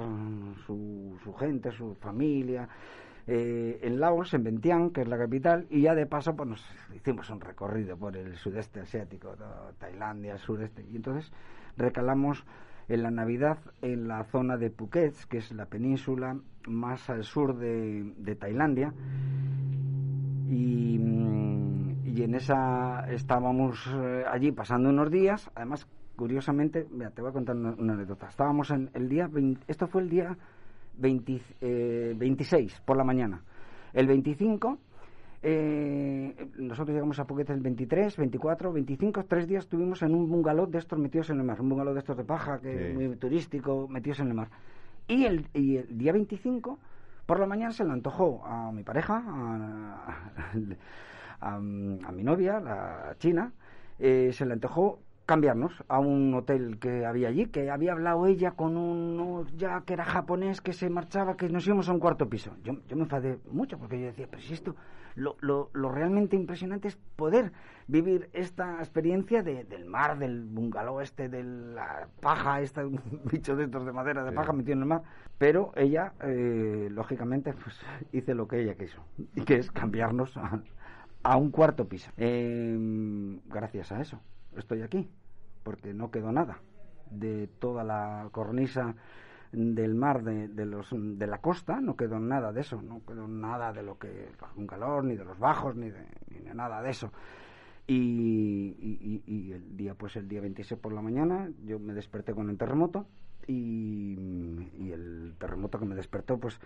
su, 0.68 1.18
gente, 1.40 1.72
su 1.72 1.96
familia, 1.96 2.70
eh, 3.26 3.80
en 3.82 4.00
Laos, 4.00 4.34
en 4.36 4.44
Vientiane, 4.44 4.92
que 4.92 5.02
es 5.02 5.08
la 5.08 5.18
capital, 5.18 5.66
y 5.72 5.82
ya 5.82 5.96
de 5.96 6.06
paso 6.06 6.36
pues 6.36 6.48
nos 6.48 6.64
hicimos 6.94 7.28
un 7.32 7.42
recorrido 7.42 7.98
por 7.98 8.16
el 8.16 8.36
sudeste 8.38 8.82
asiático, 8.82 9.36
Tailandia, 9.80 10.34
el 10.34 10.40
sureste, 10.40 10.86
y 10.92 10.96
entonces 10.96 11.32
recalamos 11.76 12.46
en 12.92 13.04
la 13.04 13.12
Navidad 13.12 13.58
en 13.82 14.08
la 14.08 14.26
zona 14.26 14.58
de 14.58 14.70
Phuket, 14.70 15.16
que 15.30 15.38
es 15.38 15.52
la 15.54 15.66
península 15.66 16.38
más 16.68 17.10
al 17.10 17.24
sur 17.24 17.58
de, 17.58 18.14
de 18.18 18.36
Tailandia, 18.36 18.94
y, 20.50 21.00
mm, 21.00 22.06
y 22.06 22.24
en 22.24 22.36
esa 22.36 23.10
estábamos 23.10 23.90
eh, 23.96 24.26
allí 24.30 24.52
pasando 24.52 24.90
unos 24.90 25.10
días, 25.10 25.50
además 25.56 25.88
curiosamente, 26.18 26.86
mira, 26.92 27.12
te 27.12 27.22
voy 27.22 27.30
a 27.30 27.34
contar 27.34 27.56
una, 27.56 27.94
anécdota, 27.94 28.28
estábamos 28.28 28.70
en 28.72 28.90
el 28.94 29.08
día, 29.08 29.28
20 29.28 29.64
esto 29.68 29.88
fue 29.88 30.02
el 30.02 30.10
día 30.10 30.38
20, 30.98 31.42
eh, 31.62 32.14
26 32.18 32.82
por 32.82 32.98
la 32.98 33.06
mañana. 33.06 33.42
El 33.94 34.08
25, 34.08 34.78
eh, 35.44 36.50
nosotros 36.58 36.94
llegamos 36.94 37.20
a 37.20 37.26
Phuket 37.26 37.50
el 37.50 37.62
23, 37.62 38.18
24, 38.18 38.72
25, 38.74 39.26
tres 39.26 39.48
días 39.48 39.64
estuvimos 39.64 40.02
en 40.04 40.14
un 40.14 40.30
bungalow 40.30 40.68
de 40.70 40.78
estos 40.78 41.00
metidos 41.00 41.30
en 41.30 41.38
el 41.40 41.44
mar, 41.44 41.60
un 41.62 41.70
bungalow 41.70 41.94
de 41.94 42.00
estos 42.00 42.18
de 42.18 42.24
paja, 42.24 42.60
que 42.60 42.88
Sí. 42.90 42.94
muy 42.94 43.16
turístico, 43.16 43.88
metidos 43.88 44.20
en 44.20 44.28
el 44.28 44.34
mar. 44.36 44.50
Y 45.08 45.26
el, 45.26 45.48
y 45.54 45.78
el 45.78 45.98
día 45.98 46.14
25, 46.14 46.78
por 47.26 47.40
la 47.40 47.46
mañana 47.48 47.72
se 47.74 47.84
le 47.84 47.92
antojó 47.92 48.46
a 48.46 48.72
mi 48.72 48.84
pareja, 48.84 49.24
a, 49.26 50.26
a- 51.42 51.56
a 51.56 51.60
mi 51.60 52.24
novia, 52.24 52.60
la 52.60 53.16
china, 53.18 53.52
eh, 54.00 54.30
se 54.34 54.46
le 54.46 54.54
antojó 54.54 55.00
cambiarnos 55.36 55.72
a 55.88 55.98
un 55.98 56.34
hotel 56.34 56.78
que 56.78 57.06
había 57.06 57.30
allí, 57.30 57.46
que 57.46 57.72
había 57.72 57.94
hablado 57.94 58.26
ella 58.28 58.52
con 58.52 58.76
uno 58.76 59.46
ya 59.56 59.80
que 59.86 59.94
era 59.94 60.04
japonés, 60.04 60.60
que 60.60 60.74
se 60.74 60.90
marchaba, 60.90 61.38
que 61.38 61.48
nos 61.48 61.66
íbamos 61.66 61.88
a 61.88 61.94
un 61.94 62.00
cuarto 62.00 62.28
piso. 62.28 62.52
Yo, 62.66 62.74
yo 62.90 62.98
me 62.98 63.04
enfadé 63.04 63.40
mucho 63.50 63.78
porque 63.80 63.98
yo 63.98 64.08
decía, 64.08 64.28
pero 64.30 64.42
si 64.42 64.54
esto, 64.54 64.76
lo, 65.16 65.38
lo, 65.40 65.70
lo 65.72 65.90
realmente 65.90 66.36
impresionante 66.36 66.90
es 66.90 66.98
poder 67.16 67.54
vivir 67.88 68.30
esta 68.34 68.80
experiencia 68.80 69.42
de- 69.42 69.64
del 69.64 69.86
mar, 69.86 70.20
del 70.20 70.44
bungalow 70.44 71.00
este, 71.00 71.30
de 71.30 71.46
la 71.46 72.10
paja, 72.20 72.60
este 72.60 72.82
bicho 73.32 73.56
de 73.56 73.64
estos 73.64 73.86
de 73.86 73.94
madera 73.94 74.26
de 74.26 74.32
Sí. 74.32 74.36
paja 74.36 74.52
metido 74.52 74.74
en 74.74 74.80
el 74.80 74.86
mar. 74.88 75.04
Pero 75.38 75.72
ella, 75.78 76.12
eh, 76.24 76.90
lógicamente, 76.92 77.54
pues 77.54 77.80
hice 78.12 78.36
lo 78.36 78.50
que 78.50 78.60
ella 78.64 78.76
quiso, 78.76 79.02
y 79.34 79.44
que 79.46 79.56
es 79.56 79.72
cambiarnos 79.72 80.36
a, 80.36 80.62
a 81.24 81.38
un 81.38 81.52
cuarto 81.52 81.88
piso. 81.88 82.12
Eh, 82.18 83.40
gracias 83.46 83.94
a 83.94 84.02
eso 84.02 84.20
estoy 84.58 84.82
aquí, 84.82 85.10
porque 85.64 85.94
no 85.94 86.12
quedó 86.12 86.32
nada. 86.32 86.60
De 87.10 87.48
toda 87.60 87.84
la 87.84 88.30
cornisa 88.32 88.96
del 89.52 89.96
mar 89.96 90.24
de, 90.24 90.48
de 90.48 90.66
los 90.66 90.90
de 90.94 91.28
la 91.28 91.40
costa 91.40 91.82
no 91.82 91.96
quedó 91.98 92.20
nada 92.20 92.54
de 92.54 92.62
eso. 92.62 92.82
No 92.82 93.02
quedó 93.06 93.28
nada 93.28 93.74
de 93.74 93.84
lo 93.84 93.98
que 94.00 94.30
un 94.56 94.68
calor 94.68 95.04
ni 95.04 95.16
de 95.16 95.26
los 95.26 95.38
bajos 95.40 95.76
ni 95.76 95.90
de, 95.90 96.06
ni 96.30 96.40
de 96.40 96.54
nada 96.54 96.82
de 96.82 96.90
eso. 96.92 97.12
Y, 97.88 98.76
y- 98.80 99.24
y- 99.26 99.52
el 99.52 99.76
día 99.76 99.96
pues 99.96 100.16
el 100.16 100.28
día 100.28 100.40
26 100.40 100.80
por 100.80 100.94
la 100.94 101.02
mañana 101.02 101.50
yo 101.66 101.80
me 101.80 101.94
desperté 101.94 102.34
con 102.34 102.50
el 102.50 102.58
terremoto 102.58 103.06
y, 103.48 104.16
y 104.78 104.92
el 104.94 105.34
terremoto 105.38 105.80
que 105.80 105.86
me 105.86 105.96
despertó 105.96 106.38
pues 106.38 106.60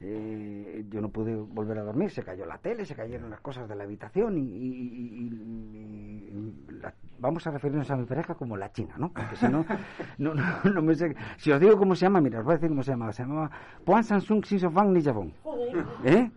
eh, 0.00 0.84
yo 0.90 1.00
no 1.00 1.08
pude 1.08 1.34
volver 1.34 1.78
a 1.78 1.82
dormir 1.82 2.10
se 2.10 2.22
cayó 2.22 2.44
la 2.46 2.58
tele 2.58 2.84
se 2.84 2.94
cayeron 2.94 3.30
las 3.30 3.40
cosas 3.40 3.68
de 3.68 3.74
la 3.74 3.84
habitación 3.84 4.36
y, 4.36 4.42
y- 4.42 4.44
y- 4.44 5.10
y- 5.22 6.28
y 6.28 6.80
la- 6.82 6.94
vamos 7.18 7.46
a 7.46 7.50
referirnos 7.50 7.90
a 7.90 7.96
mi 7.96 8.04
pareja 8.04 8.34
como 8.34 8.56
la 8.58 8.70
china 8.72 8.94
no 8.98 9.10
porque 9.12 9.36
si 9.36 9.46
no 9.48 9.64
no, 10.18 10.34
no, 10.34 10.44
no 10.72 10.82
me 10.82 10.94
sé 10.94 11.16
si 11.38 11.50
os 11.50 11.60
digo 11.60 11.76
cómo 11.78 11.94
se 11.94 12.02
llama 12.02 12.20
mira 12.20 12.40
os 12.40 12.44
voy 12.44 12.52
a 12.52 12.56
decir 12.56 12.68
cómo 12.68 12.82
se 12.82 12.90
llama 12.90 13.10
se 13.12 13.22
llamaba 13.22 13.50
Puan 13.84 14.04
Samsung 14.04 14.44
Sisofang 14.44 14.92
Nijabong 14.92 15.32
¿Eh? 16.04 16.30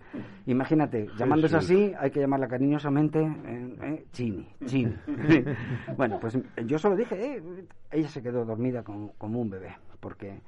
Imagínate, 0.47 1.07
llamándose 1.17 1.59
sí. 1.61 1.65
así, 1.85 1.93
hay 1.99 2.09
que 2.11 2.19
llamarla 2.19 2.47
cariñosamente 2.47 3.21
eh, 3.21 3.75
eh, 3.83 4.05
Chini, 4.11 4.47
Chini. 4.65 4.95
bueno, 5.97 6.19
pues 6.19 6.37
yo 6.65 6.79
solo 6.79 6.95
dije, 6.95 7.37
eh, 7.37 7.43
ella 7.91 8.07
se 8.07 8.21
quedó 8.23 8.43
dormida 8.45 8.83
como, 8.83 9.13
como 9.17 9.39
un 9.39 9.49
bebé, 9.51 9.75
porque, 9.99 10.41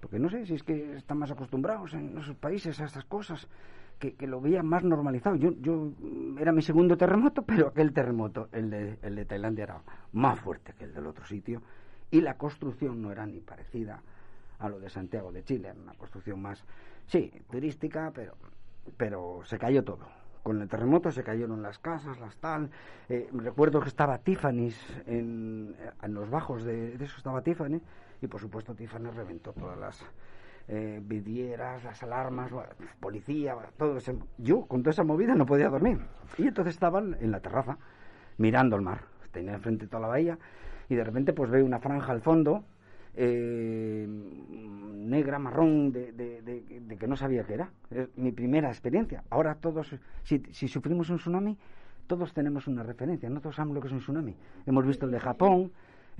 porque 0.00 0.18
no 0.18 0.28
sé 0.30 0.46
si 0.46 0.54
es 0.54 0.62
que 0.62 0.96
están 0.96 1.18
más 1.18 1.30
acostumbrados 1.30 1.94
en 1.94 2.16
esos 2.18 2.36
países 2.36 2.80
a 2.80 2.84
estas 2.84 3.04
cosas, 3.04 3.46
que, 3.98 4.14
que 4.14 4.26
lo 4.26 4.40
veían 4.40 4.66
más 4.66 4.82
normalizado. 4.82 5.36
Yo, 5.36 5.52
yo 5.60 5.92
era 6.38 6.52
mi 6.52 6.62
segundo 6.62 6.96
terremoto, 6.96 7.42
pero 7.46 7.68
aquel 7.68 7.92
terremoto, 7.92 8.48
el 8.52 8.70
de, 8.70 8.98
el 9.02 9.14
de 9.14 9.24
Tailandia, 9.26 9.64
era 9.64 9.82
más 10.12 10.40
fuerte 10.40 10.72
que 10.72 10.84
el 10.84 10.94
del 10.94 11.06
otro 11.06 11.24
sitio, 11.26 11.62
y 12.10 12.20
la 12.22 12.36
construcción 12.36 13.00
no 13.00 13.12
era 13.12 13.26
ni 13.26 13.40
parecida 13.40 14.02
a 14.58 14.68
lo 14.68 14.80
de 14.80 14.90
Santiago 14.90 15.30
de 15.30 15.44
Chile, 15.44 15.68
era 15.68 15.80
una 15.80 15.94
construcción 15.94 16.40
más, 16.42 16.64
sí, 17.06 17.32
turística, 17.50 18.10
pero, 18.14 18.34
pero 18.96 19.40
se 19.44 19.58
cayó 19.58 19.84
todo. 19.84 20.08
Con 20.42 20.60
el 20.62 20.68
terremoto 20.68 21.12
se 21.12 21.22
cayeron 21.22 21.62
las 21.62 21.78
casas, 21.78 22.18
las 22.18 22.34
tal. 22.38 22.70
Eh, 23.10 23.28
recuerdo 23.32 23.80
que 23.80 23.88
estaba 23.88 24.18
Tiffany's 24.18 24.76
en, 25.06 25.76
en 26.02 26.14
los 26.14 26.30
bajos 26.30 26.64
de, 26.64 26.96
de 26.96 27.04
eso 27.04 27.18
estaba 27.18 27.42
Tiffany 27.42 27.80
y 28.22 28.26
por 28.26 28.40
supuesto 28.40 28.74
Tiffany 28.74 29.10
reventó 29.10 29.52
todas 29.52 29.78
las 29.78 30.04
eh, 30.68 31.00
vidrieras, 31.02 31.82
las 31.84 32.02
alarmas, 32.02 32.50
policía, 33.00 33.56
todo 33.76 33.96
ese- 33.96 34.16
Yo 34.38 34.66
con 34.66 34.82
toda 34.82 34.92
esa 34.92 35.04
movida 35.04 35.34
no 35.34 35.46
podía 35.46 35.68
dormir. 35.68 35.98
Y 36.38 36.46
entonces 36.48 36.74
estaban 36.74 37.16
en 37.20 37.30
la 37.32 37.40
terraza 37.40 37.76
mirando 38.38 38.76
el 38.76 38.82
mar. 38.82 39.00
Tenía 39.32 39.54
enfrente 39.54 39.86
toda 39.86 40.00
la 40.02 40.08
bahía 40.08 40.38
y 40.88 40.94
de 40.94 41.04
repente 41.04 41.32
pues 41.32 41.50
veo 41.50 41.64
una 41.64 41.78
franja 41.80 42.12
al 42.12 42.20
fondo 42.20 42.64
eh, 43.14 44.06
negra, 44.08 45.38
marrón, 45.38 45.92
de, 45.92 46.12
de- 46.12 46.42
de- 46.42 46.80
de 46.80 46.96
que 46.96 47.06
no 47.08 47.16
sabía 47.16 47.44
qué 47.44 47.54
era. 47.54 47.70
Es 47.90 48.08
mi 48.16 48.30
primera 48.32 48.68
experiencia. 48.68 49.24
Ahora 49.30 49.56
todos, 49.56 49.96
si, 50.22 50.42
si 50.52 50.68
sufrimos 50.68 51.10
un 51.10 51.16
tsunami, 51.16 51.56
todos 52.06 52.32
tenemos 52.32 52.66
una 52.66 52.82
referencia, 52.82 53.28
no 53.30 53.40
todos 53.40 53.56
sabemos 53.56 53.74
lo 53.76 53.80
que 53.80 53.88
es 53.88 53.92
un 53.92 54.00
tsunami. 54.00 54.36
Hemos 54.66 54.86
visto 54.86 55.06
el 55.06 55.12
de 55.12 55.20
Japón, 55.20 55.72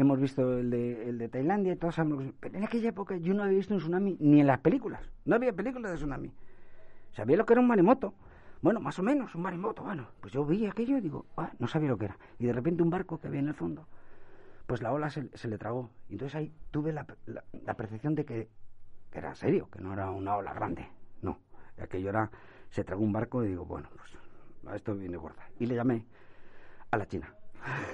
hemos 0.02 0.20
visto 0.20 0.58
el 0.58 0.70
de, 0.70 1.08
el 1.08 1.18
de 1.18 1.28
Tailandia, 1.28 1.72
y 1.72 1.76
todos 1.76 1.96
que 1.96 2.02
es. 2.02 2.32
Pero 2.40 2.58
en 2.58 2.64
aquella 2.64 2.88
época 2.88 3.16
yo 3.16 3.34
no 3.34 3.42
había 3.42 3.58
visto 3.58 3.74
un 3.74 3.80
tsunami 3.80 4.16
ni 4.20 4.40
en 4.40 4.46
las 4.46 4.58
películas. 4.60 5.02
No 5.24 5.36
había 5.36 5.52
películas 5.52 5.92
de 5.92 5.98
tsunami. 5.98 6.32
Sabía 7.12 7.36
lo 7.36 7.44
que 7.44 7.54
era 7.54 7.60
un 7.60 7.68
maremoto. 7.68 8.14
Bueno, 8.62 8.80
más 8.80 8.98
o 8.98 9.02
menos, 9.02 9.34
un 9.34 9.42
maremoto. 9.42 9.82
Bueno, 9.82 10.08
pues 10.20 10.32
yo 10.32 10.44
vi 10.44 10.66
aquello 10.66 10.98
y 10.98 11.00
digo, 11.00 11.26
ah, 11.36 11.50
no 11.58 11.66
sabía 11.66 11.88
lo 11.88 11.98
que 11.98 12.06
era. 12.06 12.18
Y 12.38 12.46
de 12.46 12.52
repente 12.52 12.82
un 12.82 12.90
barco 12.90 13.18
que 13.18 13.28
había 13.28 13.40
en 13.40 13.48
el 13.48 13.54
fondo, 13.54 13.86
pues 14.66 14.82
la 14.82 14.92
ola 14.92 15.10
se, 15.10 15.48
le 15.48 15.58
tragó. 15.58 15.90
Entonces 16.08 16.34
ahí 16.34 16.52
tuve 16.70 16.92
la, 16.92 17.04
percepción 17.74 18.14
de 18.14 18.24
que 18.24 18.48
era 19.12 19.34
serio, 19.34 19.68
que 19.70 19.80
no 19.80 19.92
era 19.92 20.10
una 20.10 20.36
ola 20.36 20.52
grande. 20.52 20.88
No, 21.22 21.38
aquello 21.82 22.10
era, 22.10 22.30
se 22.68 22.84
tragó 22.84 23.02
un 23.02 23.12
barco 23.12 23.44
y 23.44 23.48
digo, 23.48 23.64
bueno, 23.64 23.88
pues 23.96 24.76
esto 24.76 24.94
viene 24.94 25.16
gorda. 25.16 25.48
Y 25.58 25.66
le 25.66 25.74
llamé 25.74 26.04
a 26.90 26.96
la 26.96 27.06
china. 27.06 27.34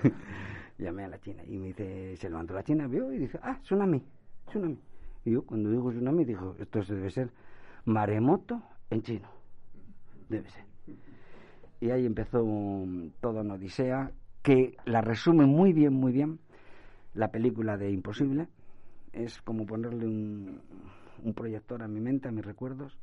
llamé 0.78 1.04
a 1.04 1.08
la 1.08 1.18
china 1.20 1.42
y 1.46 1.58
me 1.58 1.68
dice, 1.68 2.16
se 2.16 2.28
levantó 2.28 2.54
la 2.54 2.62
china, 2.62 2.86
vio 2.86 3.12
y 3.12 3.18
dice, 3.18 3.38
ah, 3.42 3.58
tsunami, 3.62 4.02
tsunami. 4.46 4.78
Y 5.24 5.32
yo 5.32 5.42
cuando 5.44 5.70
digo 5.70 5.90
tsunami 5.90 6.24
digo, 6.24 6.54
esto 6.58 6.80
debe 6.82 7.10
ser 7.10 7.30
maremoto 7.84 8.62
en 8.90 9.02
chino. 9.02 9.28
Debe 10.28 10.48
ser. 10.48 10.64
Y 11.80 11.90
ahí 11.90 12.06
empezó 12.06 12.42
um, 12.42 13.10
toda 13.20 13.42
una 13.42 13.54
odisea 13.54 14.10
que 14.42 14.76
la 14.84 15.00
resume 15.00 15.46
muy 15.46 15.72
bien, 15.72 15.92
muy 15.92 16.12
bien 16.12 16.38
la 17.14 17.28
película 17.28 17.76
de 17.76 17.90
Imposible. 17.90 18.48
Es 19.12 19.40
como 19.42 19.66
ponerle 19.66 20.06
un, 20.06 20.60
un 21.22 21.34
proyector 21.34 21.82
a 21.82 21.88
mi 21.88 22.00
mente, 22.00 22.28
a 22.28 22.32
mis 22.32 22.44
recuerdos, 22.44 22.98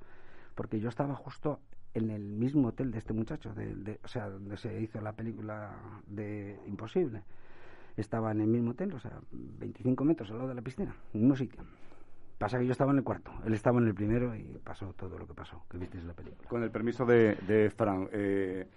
porque 0.56 0.80
yo 0.80 0.90
estaba 0.90 1.16
justo 1.16 1.60
en 1.94 2.10
el 2.10 2.24
mismo 2.24 2.70
hotel 2.70 2.92
de 2.92 2.98
este 3.00 3.14
muchacho, 3.14 3.54
de, 3.54 3.76
de- 3.76 4.00
o 4.04 4.08
sea, 4.08 4.30
donde 4.30 4.58
se 4.58 4.82
hizo 4.82 5.00
la 5.02 5.14
película 5.14 5.76
de 6.08 6.60
Imposible. 6.68 7.24
Estaba 7.96 8.32
en 8.32 8.42
el 8.42 8.48
mismo 8.48 8.72
hotel, 8.72 8.94
o 8.94 9.00
sea, 9.00 9.20
25 9.32 10.04
metros 10.04 10.32
al 10.32 10.38
lado 10.38 10.50
de 10.50 10.56
la 10.56 10.62
piscina, 10.62 10.96
en 11.14 11.20
el 11.20 11.22
mismo 11.22 11.36
sitio. 11.36 11.64
Pasa 12.38 12.60
que 12.60 12.66
yo 12.66 12.72
estaba 12.72 12.92
en 12.92 12.98
el 12.98 13.04
cuarto, 13.04 13.32
él 13.46 13.54
estaba 13.54 13.80
en 13.80 13.88
el 13.88 13.94
primero 13.94 14.36
y 14.36 14.44
pasó 14.64 14.94
todo 14.94 15.18
lo 15.18 15.28
que 15.28 15.34
pasó, 15.34 15.64
que 15.70 15.78
visteis 15.78 16.02
en 16.02 16.08
la 16.08 16.14
película. 16.14 16.50
Con 16.50 16.64
el 16.64 16.72
permiso 16.72 17.06
de, 17.06 17.36
de 17.48 17.72
eh, 18.12 18.68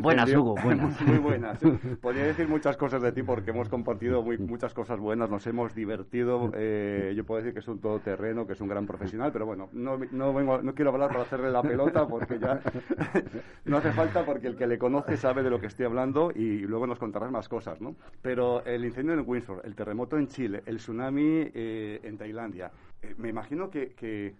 Buenas, 0.00 0.28
Hugo, 0.34 0.54
buenas. 0.64 1.00
Muy 1.06 1.18
buenas. 1.18 1.60
Podría 2.00 2.24
decir 2.24 2.48
muchas 2.48 2.76
cosas 2.76 3.02
de 3.02 3.12
ti 3.12 3.22
porque 3.22 3.50
hemos 3.50 3.68
compartido 3.68 4.22
muy- 4.22 4.38
muchas 4.38 4.74
cosas 4.74 4.98
buenas, 4.98 5.30
nos 5.30 5.46
hemos 5.46 5.74
divertido. 5.74 6.50
eh, 6.54 7.12
yo 7.16 7.24
puedo 7.24 7.38
decir 7.40 7.52
que 7.52 7.60
es 7.60 7.68
un 7.68 7.80
todoterreno, 7.80 8.46
que 8.46 8.54
es 8.54 8.60
un 8.60 8.68
gran 8.68 8.86
profesional, 8.86 9.30
pero 9.32 9.46
bueno, 9.46 9.68
no, 9.72 9.98
no, 10.10 10.34
vengo, 10.34 10.60
no 10.60 10.74
quiero 10.74 10.90
hablar 10.90 11.10
para 11.10 11.22
hacerle 11.22 11.50
la 11.50 11.62
pelota 11.62 12.08
porque 12.08 12.38
ya 12.38 12.60
no 13.64 13.76
hace 13.76 13.92
falta 13.92 14.24
porque 14.24 14.48
el 14.48 14.56
que 14.56 14.66
le 14.66 14.78
conoce 14.78 15.16
sabe 15.16 15.42
de 15.44 15.50
lo 15.50 15.60
que 15.60 15.66
estoy 15.66 15.86
hablando 15.86 16.32
y 16.34 16.58
luego 16.60 16.86
nos 16.86 16.98
contarás 16.98 17.30
más 17.30 17.48
cosas, 17.48 17.80
¿no? 17.80 17.94
Pero 18.22 18.64
el 18.64 18.84
incendio 18.84 19.14
en 19.14 19.22
Windsor, 19.24 19.60
el 19.64 19.76
terremoto 19.76 20.16
en 20.18 20.26
Chile, 20.26 20.62
el 20.66 20.78
tsunami 20.78 21.50
eh, 21.54 22.00
en 22.02 22.16
Tailandia, 22.18 22.72
eh, 23.02 23.14
me 23.18 23.28
imagino 23.28 23.70
que, 23.70 23.92
que 23.92 24.34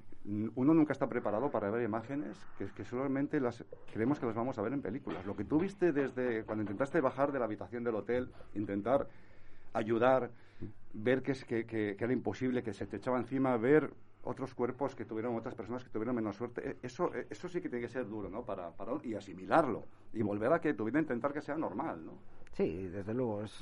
uno 0.55 0.75
nunca 0.75 0.93
está 0.93 1.09
preparado 1.09 1.51
para 1.51 1.71
ver 1.71 1.83
imágenes 1.85 2.47
que, 2.59 2.67
que 2.73 2.85
solamente 2.85 3.41
las 3.41 3.65
creemos 3.93 4.19
que 4.19 4.27
las 4.27 4.35
vamos 4.35 4.59
a 4.59 4.63
ver 4.63 4.73
en 4.73 4.83
películas. 4.83 5.25
Lo 5.25 5.37
que 5.37 5.45
tú 5.45 5.59
viste 5.61 5.93
desde 5.93 6.45
cuando 6.45 6.63
intentaste 6.63 7.01
bajar 7.01 7.33
de 7.33 7.39
la 7.39 7.45
habitación 7.45 7.85
del 7.85 7.95
hotel, 7.95 8.33
intentar 8.55 9.09
ayudar, 9.73 10.31
ver 10.93 11.23
que, 11.23 11.33
es, 11.33 11.45
que, 11.45 11.67
que- 11.67 11.97
que 11.97 12.05
era 12.05 12.13
imposible, 12.13 12.63
que 12.63 12.73
se 12.73 12.87
te 12.87 12.97
echaba 12.97 13.19
encima, 13.19 13.57
ver 13.57 13.93
otros 14.23 14.55
cuerpos 14.55 14.97
que 14.97 15.05
tuvieron, 15.05 15.37
otras 15.37 15.55
personas 15.55 15.85
que 15.85 15.91
tuvieron 15.91 16.17
menos 16.17 16.37
suerte, 16.37 16.71
eh, 16.71 16.77
eso, 16.83 17.15
eh, 17.15 17.27
eso 17.31 17.49
sí 17.49 17.61
que 17.61 17.69
tiene 17.69 17.85
que 17.87 17.93
ser 17.93 18.09
duro, 18.09 18.29
¿no? 18.29 18.45
Para, 18.45 18.73
para, 18.73 18.93
y 19.05 19.15
asimilarlo 19.15 19.85
y 20.13 20.23
volver 20.23 20.53
a 20.53 20.61
que 20.61 20.75
tu 20.75 20.85
vida 20.85 20.99
intentar 20.99 21.33
que 21.33 21.41
sea 21.43 21.57
normal, 21.57 22.05
¿no? 22.05 22.13
Sí, 22.57 22.89
desde 22.89 23.13
luego, 23.13 23.43
es, 23.45 23.61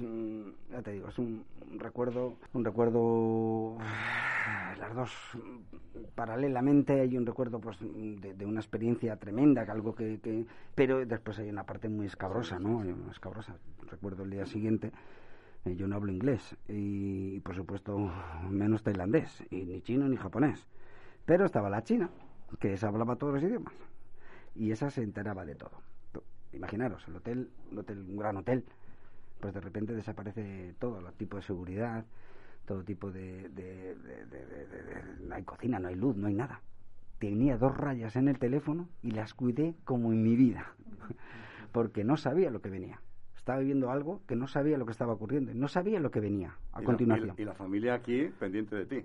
ya 0.70 0.80
te 0.80 0.92
digo, 0.92 1.08
es 1.08 1.18
un, 1.18 1.44
un 1.68 1.80
recuerdo, 1.80 2.36
un 2.52 2.64
recuerdo, 2.64 3.76
las 4.78 4.94
dos, 4.94 5.10
paralelamente 6.14 7.00
hay 7.00 7.16
un 7.16 7.26
recuerdo 7.26 7.58
pues 7.60 7.76
de, 7.80 8.34
de 8.34 8.46
una 8.46 8.60
experiencia 8.60 9.16
tremenda, 9.16 9.64
que 9.64 9.72
algo 9.72 9.96
que, 9.96 10.20
que, 10.20 10.46
pero 10.76 11.04
después 11.04 11.40
hay 11.40 11.48
una 11.48 11.64
parte 11.66 11.88
muy 11.88 12.06
escabrosa, 12.06 12.60
¿no? 12.60 12.82
Hay 12.82 12.90
una 12.92 13.10
escabrosa. 13.10 13.56
Recuerdo 13.90 14.22
el 14.22 14.30
día 14.30 14.46
siguiente, 14.46 14.92
eh, 15.64 15.74
yo 15.74 15.88
no 15.88 15.96
hablo 15.96 16.12
inglés 16.12 16.56
y, 16.68 17.40
por 17.40 17.56
supuesto 17.56 18.12
menos 18.48 18.84
tailandés, 18.84 19.42
y 19.50 19.64
ni 19.64 19.82
chino 19.82 20.08
ni 20.08 20.16
japonés, 20.16 20.68
pero 21.26 21.46
estaba 21.46 21.68
la 21.68 21.82
china, 21.82 22.10
que 22.60 22.74
esa 22.74 22.86
hablaba 22.86 23.16
todos 23.16 23.34
los 23.34 23.42
idiomas, 23.42 23.74
y 24.54 24.70
esa 24.70 24.88
se 24.90 25.02
enteraba 25.02 25.44
de 25.44 25.56
todo. 25.56 25.82
Imaginaros, 26.52 27.04
el 27.08 27.16
hotel, 27.16 27.50
un 27.72 27.78
hotel, 27.78 27.98
un 28.08 28.16
gran 28.16 28.36
hotel, 28.36 28.64
pues 29.44 29.52
de 29.52 29.60
repente 29.60 29.92
desaparece 29.94 30.74
todo, 30.78 31.06
el 31.06 31.12
tipo 31.16 31.36
de 31.36 31.42
seguridad, 31.42 32.06
todo 32.64 32.82
tipo 32.82 33.12
de, 33.12 33.50
de- 33.50 33.94
no 35.20 35.34
hay 35.34 35.42
cocina, 35.42 35.78
no 35.78 35.88
hay 35.88 35.96
luz, 35.96 36.16
no 36.16 36.28
hay 36.28 36.32
nada. 36.32 36.62
Tenía 37.18 37.58
dos 37.58 37.76
rayas 37.76 38.16
en 38.16 38.28
el 38.28 38.38
teléfono 38.38 38.88
y 39.02 39.10
las 39.10 39.34
cuidé 39.34 39.74
como 39.84 40.14
en 40.14 40.22
mi 40.22 40.34
vida, 40.34 40.72
porque 41.72 42.04
no 42.04 42.16
sabía 42.16 42.50
lo 42.50 42.62
que 42.62 42.70
venía. 42.70 43.02
Estaba 43.36 43.58
viviendo 43.58 43.90
algo 43.90 44.22
que 44.26 44.34
no 44.34 44.48
sabía 44.48 44.78
lo 44.78 44.86
que 44.86 44.92
estaba 44.92 45.12
ocurriendo, 45.12 45.52
no 45.52 45.68
sabía 45.68 46.00
lo 46.00 46.10
que 46.10 46.20
venía 46.20 46.56
a 46.72 46.78
Y 46.80 46.80
la- 46.80 46.86
continuación. 46.86 47.26
y 47.26 47.36
la, 47.36 47.42
y 47.42 47.44
la 47.44 47.52
familia 47.52 47.92
aquí 47.92 48.30
pendiente 48.40 48.76
de 48.76 48.86
ti. 48.86 49.04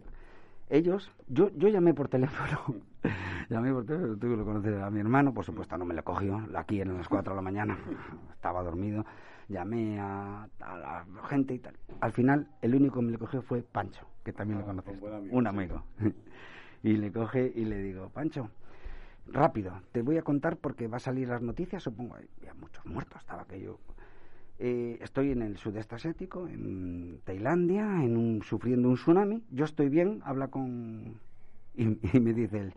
Ellos, 0.69 1.12
yo, 1.28 1.49
yo 1.58 1.67
llamé 1.67 1.93
por 1.93 2.08
teléfono, 2.08 2.75
llamé 3.49 3.73
por 3.73 3.86
teléfono, 3.86 4.15
tú 4.15 4.28
lo 4.28 4.45
conoces 4.45 4.82
a 4.82 4.89
mi 4.89 5.02
hermano, 5.02 5.34
por 5.34 5.43
supuesto 5.43 5.78
no 5.78 5.84
me 5.84 5.93
lo 5.95 6.04
cogió, 6.06 6.39
aquí 6.56 6.80
eran 6.80 6.95
las 6.95 7.10
4 7.10 7.34
de 7.34 7.36
la 7.36 7.41
mañana, 7.41 7.78
estaba 8.32 8.63
dormido, 8.63 9.06
llamé 9.50 10.00
a, 10.00 10.48
a 10.62 10.78
la 10.78 11.06
gente 11.28 11.54
y 11.56 11.60
tal. 11.60 11.76
Al 12.00 12.14
final, 12.14 12.48
el 12.62 12.76
único 12.76 13.00
que 13.00 13.06
me 13.06 13.12
lo 13.12 13.20
cogió 13.20 13.42
fue 13.42 13.62
Pancho, 13.62 14.08
que 14.24 14.32
también 14.32 14.60
lo 14.60 14.66
conoces, 14.66 14.98
buen 15.00 15.14
amigo, 15.14 15.38
un 15.38 15.44
sí. 15.44 15.48
amigo. 15.50 15.84
y 16.84 16.94
le 16.96 17.12
coge 17.12 17.52
y 17.54 17.66
le 17.66 17.78
digo, 17.84 18.10
Pancho, 18.10 18.50
rápido, 19.28 19.82
te 19.92 20.02
voy 20.02 20.18
a 20.18 20.22
contar 20.22 20.58
porque 20.58 20.88
va 20.88 20.98
a 20.98 21.02
salir 21.02 21.28
las 21.28 21.42
noticias, 21.42 21.84
supongo, 21.84 22.16
había 22.16 22.54
muchos 22.54 22.86
muertos, 22.86 23.20
estaba 23.22 23.42
aquello 23.44 23.80
eh, 24.62 24.98
estoy 25.02 25.32
en 25.32 25.42
el 25.42 25.58
sudeste 25.58 25.96
asiático, 25.96 26.48
en 26.48 27.22
Tailandia, 27.24 28.04
en 28.04 28.18
un, 28.18 28.42
sufriendo 28.44 28.90
un 28.90 28.96
tsunami. 28.96 29.42
Yo 29.52 29.64
estoy 29.66 29.88
bien, 29.90 30.22
habla 30.26 30.50
con... 30.50 31.20
Y, 31.76 31.98
y 32.18 32.20
me 32.20 32.34
dice 32.34 32.60
él, 32.60 32.74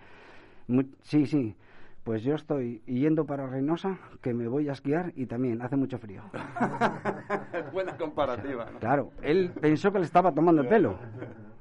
"Mu- 0.68 0.84
sí, 1.02 1.26
sí, 1.26 1.56
pues 2.04 2.22
yo 2.22 2.34
estoy 2.34 2.82
yendo 2.86 3.26
para 3.26 3.46
Reynosa, 3.46 3.98
que 4.20 4.34
me 4.34 4.48
voy 4.48 4.68
a 4.68 4.72
esquiar 4.72 5.12
y 5.14 5.26
también 5.26 5.62
hace 5.62 5.76
mucho 5.76 5.98
frío. 5.98 6.22
Buena 7.72 7.96
comparativa, 7.96 8.70
¿no? 8.70 8.78
Claro, 8.80 9.12
él 9.22 9.52
pensó 9.60 9.92
que 9.92 10.00
le 10.00 10.04
estaba 10.04 10.32
tomando 10.32 10.62
el 10.62 10.68
pelo. 10.68 10.96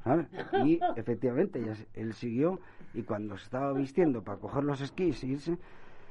¿sabes? 0.03 0.27
Y 0.63 0.79
efectivamente, 0.95 1.63
él 1.93 2.13
siguió 2.13 2.59
y 2.93 3.03
cuando 3.03 3.37
se 3.37 3.45
estaba 3.45 3.73
vistiendo 3.73 4.23
para 4.23 4.37
coger 4.37 4.63
los 4.63 4.81
esquís 4.81 5.23
e 5.23 5.27
irse, 5.27 5.57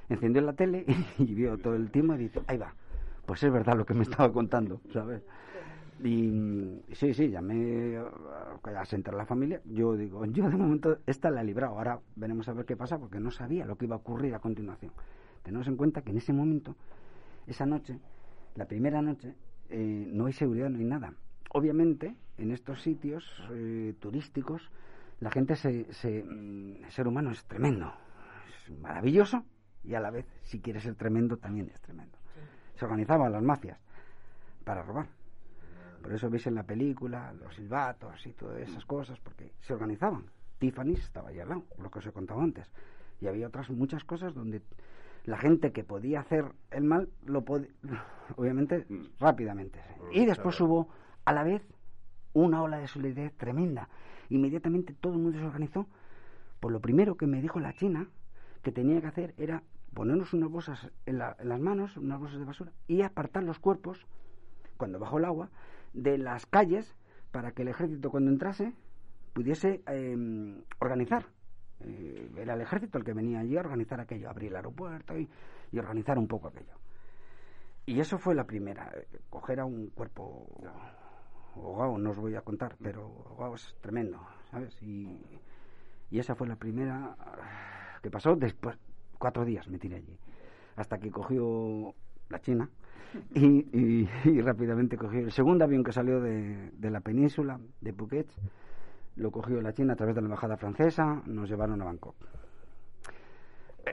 encendió 0.09 0.43
la 0.43 0.53
tele 0.53 0.85
y 1.19 1.35
vio 1.35 1.59
todo 1.59 1.75
el 1.75 1.91
tiempo 1.91 2.15
y 2.15 2.19
dice, 2.19 2.41
ahí 2.47 2.57
va, 2.57 2.75
pues 3.27 3.43
es 3.43 3.53
verdad 3.53 3.77
lo 3.77 3.87
que 3.87 3.95
me 3.95 4.03
estaba 4.03 4.33
contando, 4.33 4.81
¿sabes? 4.93 5.23
Y 6.03 6.83
sí, 6.93 7.13
sí, 7.13 7.29
llamé 7.29 7.99
a, 7.99 8.85
sentar 8.87 9.15
a 9.15 9.19
la 9.19 9.27
familia. 9.27 9.61
Yo 9.65 9.97
digo, 9.97 10.25
yo 10.27 10.49
de 10.49 10.57
momento 10.57 10.99
esta 11.07 11.31
la 11.31 11.43
he 11.43 11.45
librado. 11.45 11.77
Ahora 11.77 12.01
veremos 12.17 12.49
a 12.49 12.55
ver 12.55 12.65
qué 12.65 12.77
pasa 12.77 12.99
porque 12.99 13.21
no 13.21 13.31
sabía 13.31 13.67
lo 13.67 13.77
que 13.77 13.85
iba 13.85 13.97
a 13.97 13.99
ocurrir 13.99 14.35
a 14.35 14.39
continuación. 14.39 14.93
Tenemos 15.43 15.69
en 15.69 15.77
cuenta 15.77 16.03
que 16.03 16.11
en 16.11 16.19
ese 16.19 16.33
momento, 16.33 16.75
esa 17.47 17.67
noche, 17.67 17.99
la 18.55 18.67
primera 18.67 19.03
noche, 19.03 19.35
eh, 19.69 20.09
no 20.13 20.27
hay 20.27 20.33
seguridad, 20.33 20.71
no 20.71 20.79
hay 20.79 20.85
nada. 20.85 21.13
Obviamente, 21.51 22.15
en 22.39 22.51
estos 22.51 22.83
sitios 22.83 23.25
eh, 23.53 23.95
turísticos, 23.99 24.71
la 25.21 25.31
gente, 25.31 25.57
se, 25.57 25.93
se, 25.93 26.23
mm, 26.23 26.85
el 26.85 26.91
ser 26.91 27.09
humano 27.09 27.31
es 27.31 27.45
tremendo, 27.45 27.93
es 28.49 28.79
maravilloso 28.79 29.45
y 29.85 29.95
a 29.95 30.01
la 30.01 30.11
vez, 30.11 30.27
si 30.43 30.61
quiere 30.61 30.81
ser 30.81 30.95
tremendo, 30.95 31.37
también 31.37 31.71
es 31.73 31.81
tremendo. 31.81 32.19
Se 32.75 32.85
organizaban 32.85 33.33
las 33.33 33.43
mafias 33.43 33.79
para 34.65 34.83
robar. 34.83 35.20
Por 36.03 36.13
eso 36.13 36.31
veis 36.31 36.47
en 36.47 36.55
la 36.55 36.63
película 36.63 37.33
los 37.35 37.55
silbatos 37.55 38.27
y 38.27 38.33
todas 38.33 38.59
esas 38.61 38.85
cosas, 38.87 39.19
porque 39.21 39.53
se 39.61 39.75
organizaban. 39.75 40.25
Tiffany's 40.59 41.01
estaba 41.05 41.29
allí 41.31 41.41
al 41.41 41.49
lado, 41.49 41.65
lo 41.79 41.91
que 41.91 41.99
os 41.99 42.07
he 42.07 42.13
contado 42.13 42.41
antes. 42.41 42.71
Y 43.21 43.27
había 43.27 43.47
otras 43.49 43.71
muchas 43.71 44.05
cosas 44.05 44.35
donde 44.35 44.63
la 45.25 45.37
gente 45.37 45.73
que 45.73 45.85
podía 45.85 46.21
hacer 46.21 46.47
el 46.71 46.85
mal 46.85 47.09
lo 47.25 47.45
podía, 47.45 47.69
obviamente, 48.37 48.87
rápidamente. 49.19 49.81
Y 50.13 50.25
después 50.27 50.57
hubo, 50.61 50.89
a 51.25 51.33
la 51.33 51.43
vez, 51.45 51.63
una 52.33 52.63
ola 52.63 52.79
de 52.79 52.89
solidaridad 52.89 53.33
tremenda. 53.37 53.89
Inmediatamente 54.31 54.95
todo 54.95 55.15
el 55.15 55.19
mundo 55.19 55.39
se 55.39 55.45
organizó. 55.45 55.87
Por 56.61 56.73
lo 56.73 56.81
primero 56.81 57.17
que 57.17 57.27
me 57.27 57.41
dijo 57.43 57.59
la 57.61 57.73
China 57.75 58.07
que 58.63 58.73
tenía 58.73 59.01
que 59.01 59.07
hacer 59.07 59.35
era 59.39 59.63
ponernos 59.95 60.33
unas 60.35 60.51
bolsas 60.51 60.91
en, 61.07 61.19
la- 61.19 61.37
en 61.41 61.49
las 61.49 61.59
manos, 61.61 61.97
unas 61.97 62.19
bolsas 62.21 62.39
de 62.39 62.45
basura, 62.45 62.73
y 62.87 63.03
apartar 63.03 63.43
los 63.43 63.59
cuerpos, 63.59 64.07
cuando 64.77 64.99
bajó 64.99 65.19
el 65.19 65.25
agua, 65.25 65.49
de 65.93 66.19
las 66.19 66.47
calles 66.47 66.95
para 67.31 67.53
que 67.53 67.63
el 67.63 67.69
ejército 67.69 68.11
cuando 68.11 68.31
entrase 68.31 68.73
pudiese 69.33 69.83
eh, 69.87 70.63
organizar. 70.81 71.27
Eh, 71.81 72.31
era 72.37 72.55
el 72.55 72.61
ejército 72.61 72.99
el 72.99 73.05
que 73.05 73.13
venía 73.13 73.41
allí 73.41 73.57
a 73.57 73.61
organizar 73.61 74.01
aquello, 74.01 74.29
abrir 74.29 74.51
el 74.51 74.57
aeropuerto 74.57 75.19
y, 75.19 75.29
y 75.73 75.79
organizar 75.79 76.19
un 76.19 76.29
poco 76.29 76.49
aquello. 76.49 76.75
Y 77.87 78.01
eso 78.01 78.19
fue 78.19 78.35
la 78.35 78.45
primera, 78.45 78.93
eh, 78.95 79.07
coger 79.31 79.61
a 79.61 79.65
un 79.65 79.89
cuerpo 79.89 80.47
ahogado, 81.57 81.99
no 81.99 82.11
os 82.11 82.19
voy 82.19 82.35
a 82.35 82.43
contar, 82.43 82.77
pero 82.83 83.25
ahogado 83.29 83.55
es 83.55 83.77
tremendo, 83.81 84.21
¿sabes? 84.51 84.81
Y, 84.83 85.19
y 86.11 86.19
esa 86.19 86.35
fue 86.35 86.47
la 86.47 86.57
primera 86.57 87.17
ah, 87.19 87.99
que 88.03 88.11
pasó 88.11 88.37
después, 88.37 88.79
cuatro 89.19 89.45
días 89.45 89.69
me 89.69 89.79
tiré 89.79 89.97
allí, 89.97 90.19
hasta 90.77 90.99
que 90.99 91.11
cogió 91.11 91.95
la 92.29 92.41
China 92.41 92.69
y, 93.35 93.47
y- 93.77 94.09
y 94.25 94.41
rápidamente 94.41 94.97
cogió 94.97 95.21
el 95.21 95.33
segundo 95.33 95.65
avión 95.65 95.85
que 95.85 95.93
salió 95.93 96.21
de, 96.21 96.71
de 96.73 96.91
la 96.91 97.01
península, 97.01 97.59
de 97.81 97.93
Phuket, 97.93 98.27
lo 99.17 99.31
cogió 99.31 99.61
la 99.61 99.73
China 99.73 99.95
a 99.95 99.97
través 99.97 100.15
de 100.15 100.21
la 100.21 100.27
embajada 100.27 100.57
francesa, 100.57 101.23
nos 101.27 101.49
llevaron 101.49 101.81
a 101.83 101.85
Bangkok. 101.85 102.15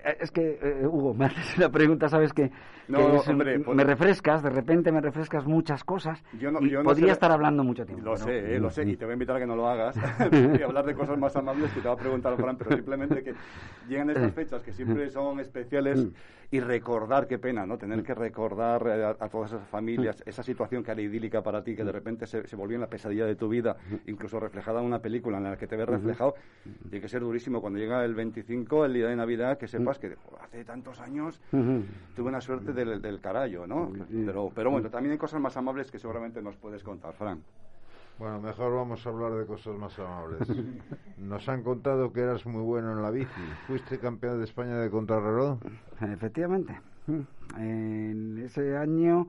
Eh, 0.08 0.17
Es 0.22 0.32
que, 0.32 0.58
eh, 0.62 0.88
Hugo, 0.88 1.13
me 1.13 1.26
haces 1.26 1.58
una 1.58 1.70
pregunta, 1.70 2.08
¿sabes? 2.10 2.32
Que, 2.34 2.50
No, 2.88 2.98
que 3.00 3.15
es- 3.17 3.28
hombre, 3.28 3.60
pues- 3.60 3.76
me 3.76 3.84
refrescas, 3.84 4.41
de 4.41 4.50
repente 4.50 4.91
me 4.91 5.02
refrescas 5.02 5.46
muchas 5.46 5.84
cosas. 5.84 6.24
Yo 6.39 6.52
no- 6.52 6.62
y 6.62 6.70
yo 6.70 6.80
no 6.80 6.86
podría 6.86 7.08
sé- 7.08 7.12
estar 7.13 7.32
hablando 7.32 7.63
mucho 7.63 7.86
tiempo. 7.86 8.06
Lo 8.06 8.15
sé, 8.17 8.56
eh, 8.56 8.60
lo 8.60 8.70
sé, 8.70 8.84
y 8.84 8.96
te 8.96 9.06
voy 9.06 9.12
a 9.12 9.13
invitar 9.13 9.36
a 9.36 9.39
que 9.39 9.46
no 9.48 9.56
lo 9.56 9.67
hagas 9.67 9.96
y 10.62 10.63
hablar 10.63 10.86
de 10.86 10.93
cosas 10.96 11.17
más 11.17 11.36
amables 11.36 11.72
que 11.74 11.82
te 11.82 11.88
va 11.88 11.96
a 11.96 11.98
preguntar 11.98 12.36
Fran, 12.38 12.58
pero 12.58 12.72
simplemente 12.76 13.24
que 13.24 13.34
llegan 13.89 14.10
estas 14.10 14.32
fechas 14.34 14.63
que 14.63 14.72
siempre 14.72 15.10
son 15.10 15.39
especiales 15.39 16.08
y 16.50 16.62
recordar, 16.62 17.28
qué 17.28 17.38
pena, 17.39 17.65
¿no? 17.65 17.78
Tener 17.78 18.04
que 18.04 18.13
recordar 18.15 18.82
eh, 18.88 19.04
a, 19.04 19.10
a 19.26 19.28
todas 19.28 19.52
esas 19.52 19.67
familias, 19.67 20.24
esa 20.26 20.43
situación 20.43 20.82
que 20.82 20.91
era 20.91 21.02
idílica 21.02 21.43
para 21.43 21.62
ti, 21.62 21.76
que 21.76 21.84
de 21.84 21.91
repente 21.91 22.26
se, 22.26 22.48
se 22.48 22.56
volvió 22.56 22.76
en 22.76 22.82
la 22.82 22.88
pesadilla 22.88 23.26
de 23.26 23.36
tu 23.36 23.50
vida, 23.50 23.76
incluso 24.06 24.39
reflejada 24.39 24.80
en 24.80 24.86
una 24.86 25.00
película 25.00 25.38
en 25.39 25.43
la 25.43 25.58
que 25.58 25.67
te 25.67 25.76
ves 25.76 25.89
reflejado, 25.89 26.36
tiene 26.89 27.02
que 27.02 27.10
ser 27.10 27.20
durísimo. 27.20 27.60
Cuando 27.60 27.80
llega 27.80 28.06
el 28.06 28.15
25, 28.15 28.86
el 28.86 28.93
día 28.93 29.08
de 29.08 29.17
Navidad, 29.17 29.58
que 29.58 29.67
sepas 29.67 29.96
cosas 29.97 29.99
que 29.99 30.17
hace 30.43 30.63
tantos 30.63 30.99
años 30.99 31.39
tuve 31.51 32.27
una 32.29 32.41
suerte 32.41 32.73
del, 32.73 33.01
del 33.01 33.19
carayo, 33.19 33.67
¿no? 33.67 33.91
Pero, 34.25 34.51
pero 34.53 34.71
bueno, 34.71 34.89
también 34.89 35.13
hay 35.13 35.17
cosas 35.17 35.41
más 35.41 35.55
amables 35.57 35.91
que 35.91 35.99
seguramente 35.99 36.41
nos 36.41 36.55
puedes 36.55 36.83
contar, 36.83 37.13
Fran. 37.13 37.41
Bueno, 38.19 38.41
mejor 38.41 38.73
vamos 38.73 39.05
a 39.05 39.10
hablar 39.10 39.33
de 39.33 39.45
cosas 39.45 39.77
más 39.77 39.97
amables. 39.99 40.41
Nos 41.19 41.47
han 41.47 41.62
contado 41.62 42.12
que 42.12 42.21
eras 42.21 42.47
muy 42.47 42.63
bueno 42.63 42.91
en 42.93 43.03
la 43.03 43.12
bici. 43.12 43.29
¿Fuiste 43.67 43.99
campeón 43.99 44.39
de 44.39 44.45
España 44.45 44.75
de 44.77 44.89
contrarreloj? 44.89 45.60
Efectivamente. 46.01 46.81
En 47.57 48.39
ese 48.43 48.75
año 48.75 49.27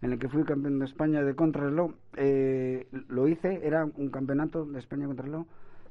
en 0.00 0.12
el 0.12 0.18
que 0.18 0.30
fui 0.30 0.42
campeón 0.44 0.78
de 0.78 0.86
España 0.86 1.22
de 1.22 1.34
contrarreloj, 1.34 1.92
eh, 2.16 2.88
lo 3.08 3.28
hice, 3.28 3.60
era 3.62 3.84
un 3.84 4.08
campeonato 4.08 4.64
de 4.64 4.78
España 4.78 5.02
de 5.02 5.08
contrarreloj 5.08 5.46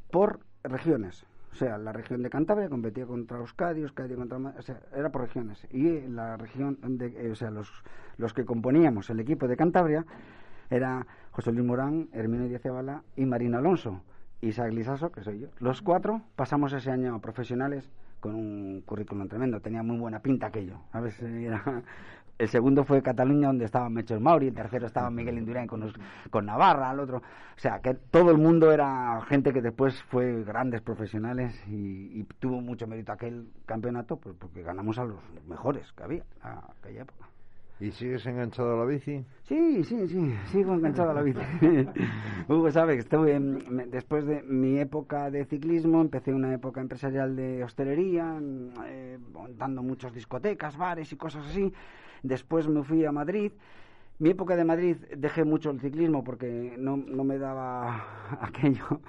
por 0.10 0.40
regiones. 0.64 1.28
O 1.52 1.56
sea, 1.56 1.78
la 1.78 1.92
región 1.92 2.22
de 2.24 2.30
Cantabria 2.30 2.70
competía 2.70 3.06
contra 3.06 3.38
Euskadi, 3.38 3.82
Euskadi 3.82 4.16
contra... 4.16 4.38
O 4.38 4.62
sea, 4.62 4.80
era 4.96 5.10
por 5.10 5.22
regiones. 5.22 5.68
Y 5.72 6.02
la 6.08 6.38
región, 6.38 6.78
de, 6.82 7.08
eh, 7.08 7.32
o 7.32 7.36
sea, 7.36 7.50
los, 7.52 7.72
los 8.18 8.34
que 8.34 8.46
componíamos 8.46 9.10
el 9.10 9.20
equipo 9.20 9.48
de 9.48 9.58
Cantabria 9.58 10.06
era 10.70 11.06
José 11.32 11.52
Luis 11.52 11.66
Morán, 11.66 12.10
Herminio 12.14 12.48
Díaz 12.48 12.62
Zabala 12.62 13.04
y 13.16 13.26
Marino 13.26 13.58
Alonso. 13.58 14.02
Isaac 14.42 14.72
Lisaso, 14.72 15.12
que 15.12 15.22
soy 15.24 15.40
yo. 15.40 15.48
Los 15.60 15.82
cuatro 15.82 16.22
pasamos 16.36 16.72
ese 16.72 16.92
año 16.92 17.14
a 17.16 17.20
profesionales 17.20 17.90
con 18.22 18.36
un 18.36 18.82
currículum 18.86 19.28
tremendo. 19.28 19.60
Tenía 19.60 19.84
muy 19.84 19.98
buena 19.98 20.22
pinta 20.22 20.48
aquello. 20.48 20.80
¿sabes? 20.92 21.22
Era- 21.22 21.84
El 22.40 22.48
segundo 22.48 22.86
fue 22.86 23.02
Cataluña, 23.02 23.48
donde 23.48 23.66
estaba 23.66 23.90
Mechor 23.90 24.22
Mauri. 24.22 24.48
El 24.48 24.54
tercero 24.54 24.88
estaba 24.88 25.10
Miguel 25.12 25.38
Indurain 25.38 25.68
con, 25.68 26.46
Navarra. 26.46 26.90
El 26.94 27.02
otro. 27.02 27.18
O 27.18 27.60
sea, 27.60 27.80
que 27.82 27.94
todo 27.96 28.32
el 28.32 28.38
mundo 28.38 28.72
era 28.72 29.20
gente 29.28 29.52
que 29.52 29.62
después 29.62 30.02
fue 30.04 30.42
grandes 30.46 30.82
profesionales 30.82 31.62
y, 31.68 32.18
y 32.18 32.24
tuvo 32.40 32.62
mucho 32.62 32.88
mérito 32.88 33.12
aquel 33.12 33.50
campeonato 33.66 34.16
pues, 34.16 34.38
porque 34.40 34.64
ganamos 34.64 34.98
a 35.00 35.04
los 35.04 35.20
mejores 35.50 35.92
que 35.92 36.04
había 36.04 36.24
a 36.42 36.64
aquella 36.80 37.02
época. 37.02 37.26
¿Y 37.82 37.92
sigues 37.92 38.26
enganchado 38.26 38.74
a 38.74 38.78
la 38.80 38.86
bici? 38.86 39.26
Sí, 39.44 39.84
sí, 39.84 40.08
sí, 40.08 40.34
sigo 40.48 40.74
enganchado 40.76 41.12
a 41.12 41.14
la 41.16 41.22
bici. 41.22 41.40
Hugo 42.48 42.72
sabe 42.72 42.94
que 42.96 43.00
estuve, 43.02 43.36
en- 43.36 43.64
me- 43.74 43.86
después 43.88 44.26
de 44.26 44.44
mi 44.44 44.80
época 44.80 45.30
de 45.30 45.44
ciclismo, 45.46 46.00
empecé 46.02 46.34
una 46.34 46.54
época 46.54 46.80
empresarial 46.82 47.36
de 47.36 47.64
hostelería, 47.66 48.24
mm, 48.26 48.70
eh, 48.86 49.20
montando 49.34 49.82
muchas 49.84 50.14
discotecas, 50.14 50.78
bares 50.78 51.12
y 51.12 51.18
cosas 51.18 51.46
así. 51.48 51.72
Después 52.24 52.68
me 52.68 52.84
fui 52.84 53.06
a 53.06 53.12
Madrid. 53.12 53.52
Mi 54.20 54.32
época 54.32 54.56
de 54.58 54.66
Madrid 54.66 54.98
dejé 55.18 55.46
mucho 55.46 55.70
el 55.72 55.80
ciclismo 55.80 56.24
porque 56.24 56.76
no, 56.78 56.98
no 56.98 57.24
me 57.24 57.38
daba 57.38 58.04
aquello. 58.42 59.02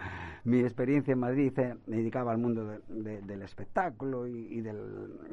Mi 0.44 0.61
experiencia 0.61 1.12
en 1.12 1.18
Madrid 1.18 1.53
eh, 1.59 1.77
me 1.87 1.96
dedicaba 1.99 2.33
al 2.33 2.38
mundo 2.38 2.64
de- 2.64 2.81
de- 2.88 3.20
del 3.23 3.42
espectáculo 3.42 4.27
y, 4.27 4.33
y 4.51 4.61
de 4.62 4.73
la 4.73 4.81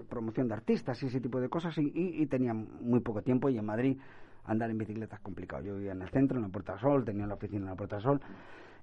promoción 0.09 0.47
de 0.47 0.55
artistas 0.55 1.01
y 1.03 1.07
ese 1.07 1.21
tipo 1.21 1.39
de 1.39 1.47
cosas 1.49 1.77
y, 1.77 2.25
tenía 2.27 2.53
muy 2.53 2.99
poco 3.01 3.21
tiempo 3.21 3.49
y 3.49 3.57
en 3.57 3.65
Madrid 3.65 3.97
andar 4.45 4.69
en 4.69 4.77
bicicleta 4.77 5.15
es 5.17 5.21
complicado. 5.21 5.63
Yo 5.63 5.75
vivía 5.75 5.91
en 5.93 6.01
el 6.01 6.09
centro, 6.09 6.37
en 6.37 6.43
la 6.43 6.49
Puerta 6.49 6.77
Sol, 6.79 7.05
tenía 7.05 7.27
la 7.27 7.35
oficina 7.35 7.61
en 7.65 7.69
la 7.71 7.75
Puerta 7.75 7.99
Sol 8.01 8.19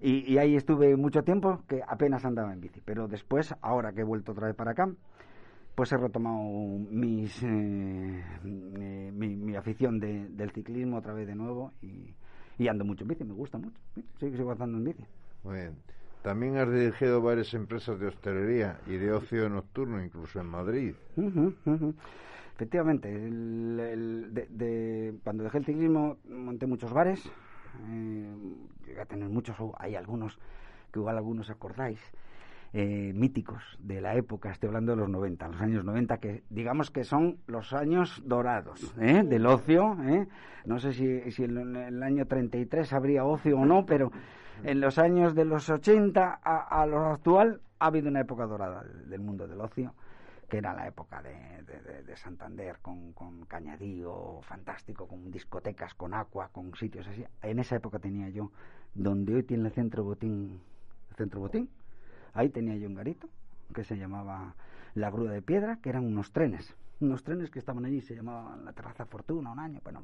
y, 0.01 0.31
y 0.33 0.39
ahí 0.39 0.57
estuve 0.57 0.97
mucho 0.97 1.25
tiempo 1.25 1.63
que 1.69 1.83
apenas 1.87 2.25
andaba 2.25 2.53
en 2.53 2.61
bici. 2.61 2.81
Pero 2.85 3.09
después, 3.09 3.55
ahora 3.63 3.93
que 3.93 4.01
he 4.03 4.05
vuelto 4.05 4.33
otra 4.33 4.47
vez 4.47 4.57
para 4.57 4.73
acá, 4.73 4.89
pues 5.75 5.91
he 5.93 5.97
retomado 5.97 6.39
mis, 6.91 7.43
eh, 7.43 8.23
eh, 8.45 9.11
mi, 9.15 9.37
mi 9.37 9.57
afición 9.57 9.99
de- 10.01 10.29
del 10.29 10.51
ciclismo 10.53 10.99
otra 10.99 11.13
vez 11.15 11.27
de 11.27 11.35
nuevo 11.35 11.73
y, 11.83 12.15
y 12.59 12.69
ando 12.69 12.85
mucho 12.85 13.03
en 13.05 13.09
bici, 13.09 13.25
me 13.25 13.35
gusta 13.35 13.59
mucho. 13.59 13.77
Sigo, 14.21 14.37
sigo 14.37 14.53
andando 14.53 14.79
en 14.79 14.85
bici. 14.85 15.05
Muy 15.43 15.55
bien. 15.57 15.75
También 16.23 16.57
has 16.57 16.71
dirigido 16.73 17.21
varias 17.21 17.53
empresas 17.53 17.99
de 18.01 18.07
hostelería 18.07 18.79
y 18.87 18.93
de 18.97 19.13
ocio 19.13 19.49
nocturno, 19.51 20.03
incluso 20.03 20.41
en 20.41 20.47
Madrid. 20.47 20.95
Efectivamente, 22.55 23.13
el- 23.13 23.79
el- 23.81 24.33
de- 24.35 24.47
de- 24.49 25.15
cuando 25.25 25.45
dejé 25.45 25.59
el 25.59 25.65
ciclismo 25.67 26.17
monté 26.29 26.67
muchos 26.67 26.93
bares, 26.93 27.21
eh, 27.89 28.35
llegué 28.87 29.01
a 29.01 29.05
tener 29.07 29.29
muchos, 29.29 29.57
hay 29.79 29.97
algunos 29.97 30.39
que 30.93 31.01
igual 31.01 31.17
algunos 31.19 31.51
acordáis, 31.51 32.01
eh, 32.77 33.13
míticos 33.15 33.63
de 33.79 34.01
la 34.01 34.17
época, 34.17 34.51
estoy 34.51 34.67
hablando 34.67 34.93
de 34.93 34.99
los 34.99 35.09
90, 35.09 35.47
los 35.47 35.61
años 35.61 35.85
90, 35.85 36.19
que 36.19 36.43
digamos 36.51 36.91
que 36.91 37.05
son 37.05 37.39
los 37.47 37.73
años 37.73 38.21
dorados 38.27 38.93
¿eh? 38.99 39.23
del 39.25 39.47
ocio. 39.47 39.97
¿eh? 40.03 40.27
No 40.65 40.81
sé 40.81 40.93
si, 40.93 41.07
en 41.45 41.77
el- 41.77 42.03
año 42.03 42.27
33 42.27 42.93
habría 42.93 43.25
ocio 43.25 43.59
o 43.61 43.65
no, 43.65 43.87
pero 43.87 44.11
en 44.65 44.81
los 44.81 44.99
años 44.99 45.37
de 45.37 45.45
los 45.45 45.71
80 45.71 46.41
a, 46.43 46.83
a 46.83 46.87
lo 46.87 46.99
actual 47.07 47.61
ha 47.79 47.87
habido 47.87 48.09
una 48.09 48.21
época 48.21 48.45
dorada 48.45 48.83
del, 49.07 49.21
mundo 49.21 49.47
del 49.47 49.61
ocio 49.61 49.95
que 50.49 50.59
era 50.59 50.75
la 50.75 50.87
época 50.89 51.23
de 51.23 52.17
Santander, 52.17 52.79
con, 52.83 53.13
con 53.13 53.45
Cañadío, 53.47 54.41
fantástico, 54.43 55.07
con 55.07 55.31
discotecas, 55.31 55.95
con 55.95 56.13
agua, 56.13 56.49
con 56.53 56.75
sitios 56.75 57.07
así. 57.09 57.25
En 57.43 57.59
esa 57.61 57.77
época 57.77 57.99
tenía 57.99 58.29
yo, 58.31 58.51
donde 58.95 59.35
hoy 59.35 59.43
tiene 59.45 59.69
el 59.69 59.73
centro 59.75 60.05
botín, 60.05 60.61
el 61.11 61.17
centro 61.17 61.41
botín, 61.41 61.69
ahí 62.35 62.49
tenía 62.51 62.77
yo 62.77 62.89
un 62.89 62.95
garito 62.95 63.29
que 63.75 63.85
se 63.85 63.97
llamaba 63.97 64.55
La 64.95 65.11
Grúa 65.11 65.31
de 65.33 65.43
Piedra, 65.43 65.79
que 65.83 65.89
eran 65.89 66.05
unos 66.05 66.33
trenes, 66.33 66.77
unos 67.01 67.23
trenes 67.25 67.51
que 67.51 67.59
estaban 67.59 67.85
allí, 67.85 68.01
se 68.01 68.15
llamaban 68.15 68.65
la 68.65 68.73
Terraza 68.73 69.05
Fortuna, 69.07 69.53
un 69.53 69.59
año, 69.59 69.81
bueno, 69.83 70.01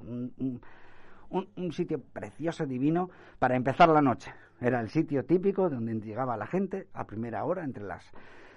un, 1.30 1.72
sitio 1.72 2.00
precioso, 2.00 2.66
divino, 2.66 3.10
para 3.38 3.54
empezar 3.56 3.88
la 3.88 4.02
noche. 4.02 4.32
Era 4.60 4.80
el 4.80 4.88
sitio 4.90 5.24
típico 5.24 5.70
donde 5.70 5.94
llegaba 6.00 6.36
la 6.36 6.46
gente 6.46 6.88
a 6.92 7.06
primera 7.06 7.44
hora, 7.44 7.64
entre 7.64 7.84
las 7.84 8.04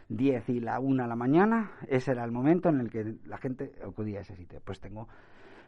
10 0.09 0.49
y 0.49 0.59
la 0.59 0.79
1 0.79 1.03
de 1.03 1.09
la 1.09 1.15
mañana. 1.15 1.71
Ese 1.87 2.11
era 2.11 2.23
el 2.23 2.31
momento 2.31 2.69
en 2.69 2.79
el 2.79 2.89
que 2.89 3.15
la 3.25 3.37
gente 3.37 3.73
acudía 3.85 4.19
a 4.19 4.21
ese 4.21 4.35
sitio. 4.35 4.59
Pues 4.65 4.79
tengo 4.79 5.07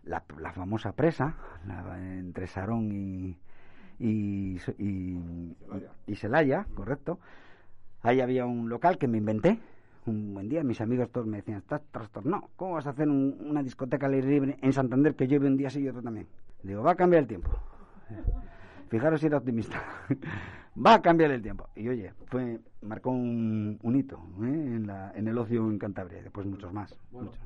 la, 0.04 0.24
la 0.40 0.52
famosa 0.52 0.94
presa, 0.94 1.36
la- 1.68 1.98
entre 2.00 2.48
Sarón 2.48 2.92
y, 2.92 3.38
y, 4.00 4.58
y, 4.78 5.56
y 6.08 6.16
Celaya, 6.16 6.66
correcto. 6.74 7.20
Ahí 8.06 8.22
había 8.22 8.46
un 8.46 8.70
local 8.70 9.00
que 9.00 9.08
me 9.08 9.18
inventé. 9.18 9.58
Un 10.06 10.36
buen 10.36 10.48
día, 10.48 10.64
mis 10.64 10.80
amigos 10.80 11.10
todos 11.12 11.26
me 11.26 11.38
decían, 11.38 11.58
estás 11.58 11.82
trastornado. 11.92 12.50
¿Cómo 12.56 12.74
vas 12.74 12.86
a 12.86 12.92
hacer 12.92 13.10
un- 13.10 13.36
una 13.50 13.64
discoteca 13.64 14.08
libre 14.08 14.58
en 14.62 14.74
Santander 14.74 15.16
que 15.16 15.28
llueve 15.28 15.48
un 15.48 15.58
día 15.58 15.72
sí 15.72 15.80
y 15.82 15.88
otro 15.90 16.04
también? 16.04 16.28
Digo, 16.62 16.84
va 16.84 16.92
a 16.92 16.96
cambiar 16.96 17.24
el 17.24 17.28
tiempo. 17.28 17.50
Fijaros 18.90 19.20
si 19.20 19.26
era 19.26 19.38
optimista. 19.38 19.82
Va 20.78 20.96
a 20.96 21.02
cambiar 21.02 21.32
el 21.32 21.42
tiempo. 21.42 21.70
Y 21.74 21.88
oye, 21.88 22.12
fue 22.26 22.60
marcó 22.82 23.10
un, 23.10 23.80
un 23.82 23.96
hito 23.96 24.18
¿eh? 24.44 24.46
en, 24.46 24.86
la, 24.86 25.12
en 25.16 25.26
el 25.30 25.38
ocio 25.38 25.68
en 25.72 25.80
Cantabria. 25.80 26.20
y 26.20 26.24
Después 26.24 26.46
muchos 26.46 26.72
más. 26.74 27.00
muchos. 27.12 27.40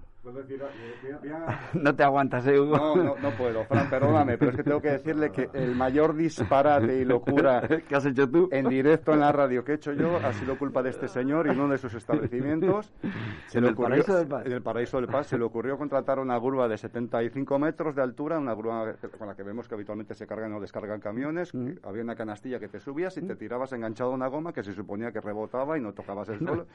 A- 1.48 1.60
No 1.74 1.96
te 1.96 2.04
aguantas, 2.04 2.46
¿eh, 2.48 2.60
Hugo? 2.60 2.76
No, 2.78 2.96
no, 2.96 3.16
no 3.22 3.32
puedo, 3.32 3.64
Fran, 3.66 3.90
perdóname, 3.90 4.38
pero 4.38 4.52
es 4.52 4.58
que 4.58 4.64
tengo 4.64 4.82
que 4.82 4.90
decirle 4.92 5.32
que 5.32 5.50
el 5.54 5.76
mayor 5.76 6.16
disparate 6.16 6.98
y 7.00 7.06
locura 7.06 7.62
que 7.88 7.96
has 7.96 8.06
hecho 8.06 8.30
tú 8.30 8.50
en 8.52 8.68
directo 8.68 9.14
en 9.14 9.22
la 9.22 9.32
radio 9.32 9.64
que 9.64 9.72
he 9.74 9.76
hecho 9.76 9.94
yo 9.94 10.18
ha 10.18 10.34
sido 10.34 10.58
culpa 10.58 10.84
de 10.84 10.90
este 10.90 11.08
señor 11.08 11.48
y 11.48 11.52
uno 11.52 11.68
de 11.70 11.78
sus 11.78 11.94
establecimientos. 11.94 12.92
Se 13.48 13.60
¿En 13.60 13.64
le 13.64 13.70
el 13.70 13.76
Paraíso 13.76 14.16
del 14.16 14.28
Paz? 14.28 14.46
En 14.46 14.52
el 14.52 14.62
Paraíso 14.62 14.98
del 14.98 15.08
Paz 15.08 15.28
se 15.28 15.38
le 15.38 15.44
ocurrió 15.46 15.78
contratar 15.78 16.20
una 16.20 16.38
grúa 16.38 16.68
de 16.68 16.78
75 16.78 17.58
metros 17.60 17.96
de 17.96 18.02
altura, 18.02 18.38
una 18.38 18.54
grúa 18.54 18.94
con 19.18 19.28
la 19.28 19.36
que 19.36 19.44
vemos 19.44 19.68
que 19.68 19.76
habitualmente 19.76 20.14
se 20.16 20.28
cargan 20.28 20.54
o 20.54 20.60
descargan 20.60 21.00
camiones. 21.00 21.54
Mm. 21.54 21.72
Había 21.84 22.04
una 22.04 22.16
canastilla 22.16 22.60
que 22.60 22.68
te 22.68 22.80
subías 22.80 23.16
y 23.18 23.22
te 23.22 23.36
tirabas 23.36 23.72
enganchado 23.74 24.12
a 24.12 24.16
una 24.16 24.28
goma 24.28 24.54
que 24.54 24.64
se 24.64 24.74
suponía 24.74 25.12
que 25.12 25.22
rebotaba 25.22 25.78
y 25.78 25.82
no 25.82 25.94
tocabas 25.94 26.30
el 26.30 26.40
suelo. 26.40 26.66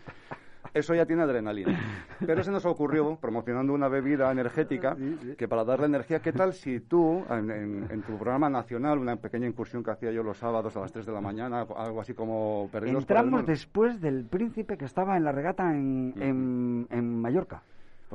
Eso 0.73 0.95
ya 0.95 1.07
tiene 1.07 1.23
adrenalina. 1.23 1.79
Pero 2.25 2.43
se 2.43 2.51
nos 2.51 2.65
ocurrió, 2.65 3.17
promocionando 3.21 3.73
una 3.73 3.89
bebida 3.89 4.31
energética, 4.33 4.97
que 5.37 5.47
para 5.47 5.65
darle 5.65 5.87
energía, 5.87 6.21
¿qué 6.21 6.33
tal 6.33 6.53
si 6.55 6.81
tú, 6.81 7.25
en, 7.31 7.51
en- 7.51 7.87
en 7.91 8.03
tu 8.03 8.15
programa 8.17 8.49
nacional, 8.49 8.99
una 8.99 9.17
pequeña 9.17 9.47
incursión 9.47 9.85
que 9.85 9.91
hacía 9.91 10.11
yo 10.11 10.23
los 10.23 10.39
sábados 10.39 10.77
a 10.77 10.81
las 10.81 10.93
3 10.93 11.07
de 11.07 11.13
la 11.13 11.21
mañana, 11.21 11.67
algo 11.77 12.01
así 12.01 12.15
como 12.15 12.69
Perdidos 12.73 13.05
por 13.05 13.17
el 13.17 13.23
Entramos 13.25 13.47
después 13.47 14.01
del 14.01 14.25
príncipe 14.25 14.77
que 14.77 14.85
estaba 14.87 15.17
en 15.17 15.25
la 15.25 15.33
regata 15.33 15.71
en, 15.75 16.15
en, 16.21 16.87
en 16.91 17.21
Mallorca. 17.21 17.63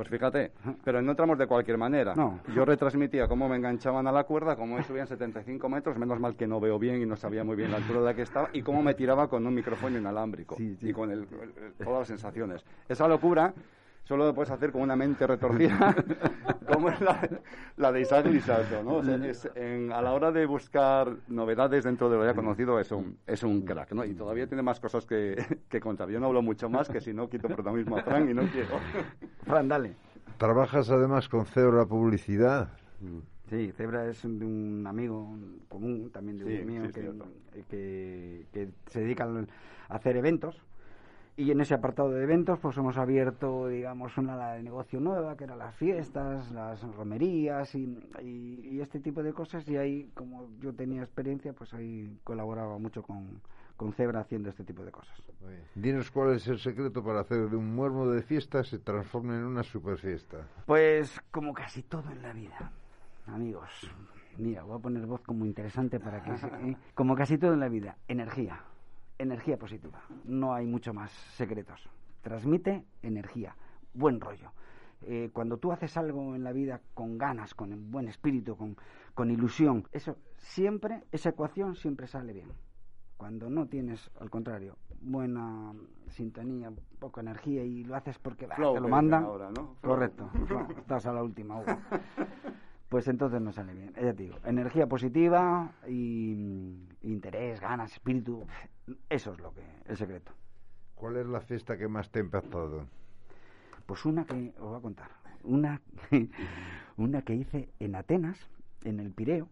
Pues 0.00 0.08
fíjate, 0.08 0.50
pero 0.82 1.02
no 1.02 1.10
entramos 1.10 1.36
de 1.36 1.46
cualquier 1.46 1.76
manera. 1.76 2.14
No. 2.14 2.40
Yo 2.54 2.64
retransmitía 2.64 3.28
cómo 3.28 3.50
me 3.50 3.56
enganchaban 3.56 4.06
a 4.06 4.12
la 4.12 4.24
cuerda, 4.24 4.56
cómo 4.56 4.76
me 4.76 4.82
subían 4.82 5.06
75 5.06 5.68
metros, 5.68 5.98
menos 5.98 6.18
mal 6.18 6.36
que 6.36 6.46
no 6.46 6.58
veo 6.58 6.78
bien 6.78 7.02
y 7.02 7.04
no 7.04 7.16
sabía 7.16 7.44
muy 7.44 7.54
bien 7.54 7.70
la 7.70 7.76
altura 7.76 7.98
de 8.00 8.04
la 8.06 8.14
que 8.14 8.22
estaba, 8.22 8.48
y 8.54 8.62
cómo 8.62 8.82
me 8.82 8.94
tiraba 8.94 9.28
con 9.28 9.46
un 9.46 9.54
micrófono 9.54 9.98
inalámbrico 9.98 10.56
y 10.88 10.92
con 10.94 11.10
el- 11.10 11.18
el- 11.42 11.84
todas 11.84 11.98
las 11.98 12.08
sensaciones. 12.08 12.64
Esa 12.88 13.06
locura 13.08 13.52
solo 14.10 14.26
lo 14.26 14.34
puedes 14.34 14.50
hacer 14.50 14.72
con 14.72 14.82
una 14.82 14.96
mente 14.96 15.24
retorcida, 15.24 15.94
como 16.66 16.88
es 16.88 17.00
la, 17.00 17.28
la 17.76 17.92
de 17.92 18.00
Isaac 18.00 18.26
Lisato, 18.26 18.82
¿no? 18.82 18.96
O 18.96 19.04
sea, 19.04 19.14
es 19.24 19.48
en- 19.54 19.92
a 19.92 20.02
la 20.02 20.10
hora 20.14 20.32
de 20.32 20.46
buscar 20.46 21.14
novedades 21.28 21.84
dentro 21.84 22.10
de 22.10 22.16
lo 22.16 22.24
ya 22.26 22.34
conocido 22.34 22.80
es 22.80 22.90
un, 22.90 23.18
es 23.24 23.44
un 23.44 23.62
crack, 23.62 23.92
¿no? 23.92 24.04
Y 24.04 24.14
todavía 24.14 24.48
tiene 24.48 24.64
más 24.64 24.80
cosas 24.80 25.06
que, 25.06 25.36
que 25.68 25.78
contar. 25.78 26.10
Yo 26.10 26.18
no 26.18 26.26
hablo 26.26 26.42
mucho 26.42 26.68
más, 26.68 26.88
que 26.88 27.00
si 27.00 27.14
no 27.14 27.30
quito 27.30 27.46
protagonismo 27.46 27.98
a 27.98 28.02
Fran 28.02 28.28
y 28.28 28.34
no 28.34 28.42
quiero. 28.50 28.80
Fran, 29.46 29.68
dale. 29.68 29.94
Trabajas 30.38 30.90
además 30.90 31.28
con 31.28 31.46
Cebra 31.46 31.86
Publicidad. 31.86 32.68
Sí, 33.48 33.70
Cebra 33.76 34.08
es 34.08 34.24
un, 34.24 34.84
amigo 34.88 35.36
común 35.68 36.10
también 36.10 36.36
de 36.38 36.44
Sí, 36.46 36.60
un 36.62 36.66
mío 36.66 36.82
sí, 36.86 36.92
que, 36.92 37.62
que, 37.70 38.46
que 38.52 38.68
se 38.88 39.02
dedica 39.02 39.28
a 39.88 39.94
hacer 39.94 40.16
eventos 40.16 40.60
y 41.42 41.50
en 41.50 41.60
ese 41.60 41.74
apartado 41.74 42.10
de 42.10 42.22
eventos, 42.22 42.58
pues 42.58 42.76
hemos 42.76 42.96
abierto, 42.96 43.68
digamos, 43.68 44.16
una 44.18 44.34
ala 44.34 44.54
de 44.54 44.62
negocio 44.62 45.00
nueva, 45.00 45.36
que 45.36 45.44
eran 45.44 45.58
las 45.58 45.74
fiestas, 45.76 46.50
las 46.52 46.82
romerías 46.94 47.74
y, 47.74 47.84
y- 48.22 48.60
y 48.72 48.80
este 48.80 49.00
tipo 49.00 49.22
de 49.22 49.32
cosas. 49.32 49.66
Y 49.68 49.76
ahí, 49.76 50.10
como 50.14 50.48
yo 50.60 50.72
tenía 50.74 51.02
experiencia, 51.02 51.52
pues 51.52 51.72
ahí 51.74 52.18
colaboraba 52.24 52.78
mucho 52.78 53.02
con, 53.02 53.40
con 53.76 53.92
Zebra 53.92 54.20
haciendo 54.20 54.50
este 54.50 54.64
tipo 54.64 54.84
de 54.84 54.90
cosas. 54.90 55.14
Dinos 55.74 56.10
cuál 56.10 56.34
es 56.34 56.46
el 56.48 56.58
secreto 56.58 57.02
para 57.02 57.20
hacer 57.20 57.48
de 57.48 57.56
un 57.56 57.74
muermo 57.74 58.06
de 58.08 58.22
fiesta 58.22 58.62
se 58.62 58.78
transforme 58.78 59.36
en 59.36 59.44
una 59.44 59.62
super 59.62 59.96
fiesta. 59.98 60.46
Pues 60.66 61.20
como 61.30 61.54
casi 61.54 61.82
todo 61.82 62.10
en 62.10 62.22
la 62.22 62.32
vida, 62.32 62.70
amigos. 63.26 63.90
Mira, 64.38 64.62
voy 64.62 64.78
a 64.78 64.82
poner 64.82 65.06
voz 65.06 65.20
como 65.22 65.44
interesante 65.44 65.98
para 66.00 66.22
que... 66.22 66.30
¿eh? 66.32 66.76
Como 66.94 67.14
casi 67.14 67.36
todo 67.38 67.52
en 67.54 67.60
la 67.60 67.68
vida, 67.68 67.96
energía. 68.08 68.60
Energía 69.20 69.58
positiva. 69.58 70.00
No 70.24 70.54
hay 70.54 70.66
mucho 70.66 70.94
más 70.94 71.10
secretos. 71.10 71.90
Transmite 72.22 72.86
energía, 73.02 73.54
buen 73.92 74.18
rollo. 74.18 74.50
Eh, 75.02 75.28
cuando 75.30 75.58
tú 75.58 75.72
haces 75.72 75.94
algo 75.98 76.34
en 76.34 76.42
la 76.42 76.52
vida 76.52 76.80
con 76.94 77.18
ganas, 77.18 77.54
con 77.54 77.90
buen 77.90 78.08
espíritu, 78.08 78.56
con, 78.56 78.78
con 79.12 79.30
ilusión, 79.30 79.86
eso 79.92 80.16
siempre, 80.38 81.04
esa 81.12 81.28
ecuación 81.28 81.76
siempre 81.76 82.06
sale 82.06 82.32
bien. 82.32 82.48
Cuando 83.18 83.50
no 83.50 83.66
tienes, 83.66 84.10
al 84.18 84.30
contrario, 84.30 84.78
buena 85.02 85.74
sintonía, 86.08 86.72
poca 86.98 87.20
energía 87.20 87.62
y 87.62 87.84
lo 87.84 87.96
haces 87.96 88.18
porque 88.18 88.46
bah, 88.46 88.56
te 88.56 88.80
lo 88.80 88.88
mandan, 88.88 89.24
ahora, 89.24 89.50
¿no? 89.50 89.76
Correcto, 89.82 90.30
estás 90.78 91.04
a 91.04 91.12
la 91.12 91.22
última, 91.22 91.60
Hugo. 91.60 91.76
Pues 92.90 93.06
entonces 93.06 93.40
no 93.40 93.52
sale 93.52 93.72
bien. 93.72 93.92
Ya 93.94 94.12
te 94.12 94.24
digo, 94.24 94.36
energía 94.44 94.88
positiva 94.88 95.70
y 95.86 96.34
mm, 96.36 96.88
interés, 97.02 97.60
ganas, 97.60 97.92
espíritu, 97.92 98.44
eso 99.08 99.32
es 99.32 99.40
lo 99.40 99.52
que 99.52 99.62
el 99.86 99.96
secreto. 99.96 100.32
¿Cuál 100.94 101.16
es 101.16 101.26
la 101.26 101.40
fiesta 101.40 101.76
que 101.76 101.88
más 101.88 102.10
te 102.10 102.18
ha 102.18 102.22
impactado? 102.22 102.86
Pues 103.86 104.04
una 104.04 104.24
que 104.24 104.52
os 104.58 104.68
voy 104.68 104.78
a 104.78 104.82
contar, 104.82 105.10
una 105.44 105.80
una 106.96 107.22
que 107.22 107.34
hice 107.34 107.70
en 107.80 107.94
Atenas, 107.94 108.38
en 108.84 109.00
el 109.00 109.10
Pireo, 109.10 109.48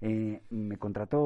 eh, 0.00 0.42
me 0.50 0.76
contrató 0.76 1.18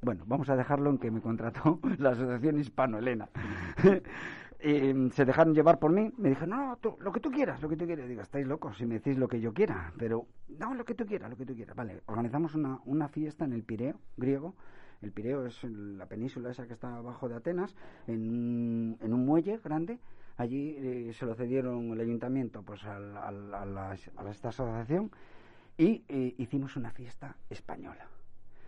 bueno, 0.00 0.22
vamos 0.26 0.48
a 0.48 0.56
dejarlo 0.56 0.90
en 0.90 0.98
que 0.98 1.10
me 1.10 1.20
contrató 1.20 1.80
la 1.98 2.10
Asociación 2.10 2.58
Hispano-Helena. 2.58 3.28
Eh, 4.60 5.10
se 5.12 5.24
dejaron 5.24 5.54
llevar 5.54 5.78
por 5.78 5.92
mí, 5.92 6.12
me 6.18 6.30
dijeron, 6.30 6.50
no, 6.50 6.76
tú, 6.80 6.96
lo 6.98 7.12
que 7.12 7.20
tú 7.20 7.30
quieras, 7.30 7.62
lo 7.62 7.68
que 7.68 7.76
tú 7.76 7.86
quieras. 7.86 8.08
Digo, 8.08 8.22
estáis 8.22 8.44
locos 8.44 8.76
si 8.76 8.86
me 8.86 8.94
decís 8.94 9.16
lo 9.16 9.28
que 9.28 9.40
yo 9.40 9.54
quiera, 9.54 9.92
pero 9.96 10.26
no, 10.48 10.74
lo 10.74 10.84
que 10.84 10.96
tú 10.96 11.06
quieras, 11.06 11.30
lo 11.30 11.36
que 11.36 11.46
tú 11.46 11.54
quieras. 11.54 11.76
Vale, 11.76 12.02
organizamos 12.06 12.56
una, 12.56 12.80
una 12.84 13.06
fiesta 13.06 13.44
en 13.44 13.52
el 13.52 13.62
Pireo, 13.62 14.00
griego. 14.16 14.56
El 15.02 15.12
Pireo 15.12 15.46
es 15.46 15.62
la 15.64 16.06
península 16.06 16.50
esa 16.50 16.66
que 16.66 16.72
está 16.72 16.96
abajo 16.96 17.28
de 17.28 17.36
Atenas, 17.36 17.74
en 18.06 18.28
un, 18.28 18.98
en 19.00 19.12
un 19.12 19.24
muelle 19.24 19.58
grande. 19.62 19.98
Allí 20.36 20.76
eh, 20.78 21.12
se 21.12 21.26
lo 21.26 21.34
cedieron 21.34 21.92
el 21.92 22.00
ayuntamiento 22.00 22.62
pues 22.62 22.84
al- 22.84 23.16
a, 23.16 23.94
esta 24.30 24.48
asociación 24.48 25.10
y 25.76 26.04
eh, 26.08 26.34
hicimos 26.38 26.76
una 26.76 26.90
fiesta 26.90 27.36
española. 27.50 28.06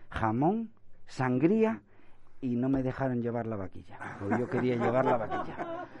Jamón, 0.09 0.71
sangría 1.07 1.81
y 2.41 2.55
no 2.55 2.69
me 2.69 2.83
dejaron 2.83 3.21
llevar 3.21 3.47
la 3.47 3.55
vaquilla. 3.55 3.99
Yo 4.39 4.49
quería 4.49 4.75
llevar 4.75 5.05
la 5.05 5.17
vaquilla. 5.17 5.85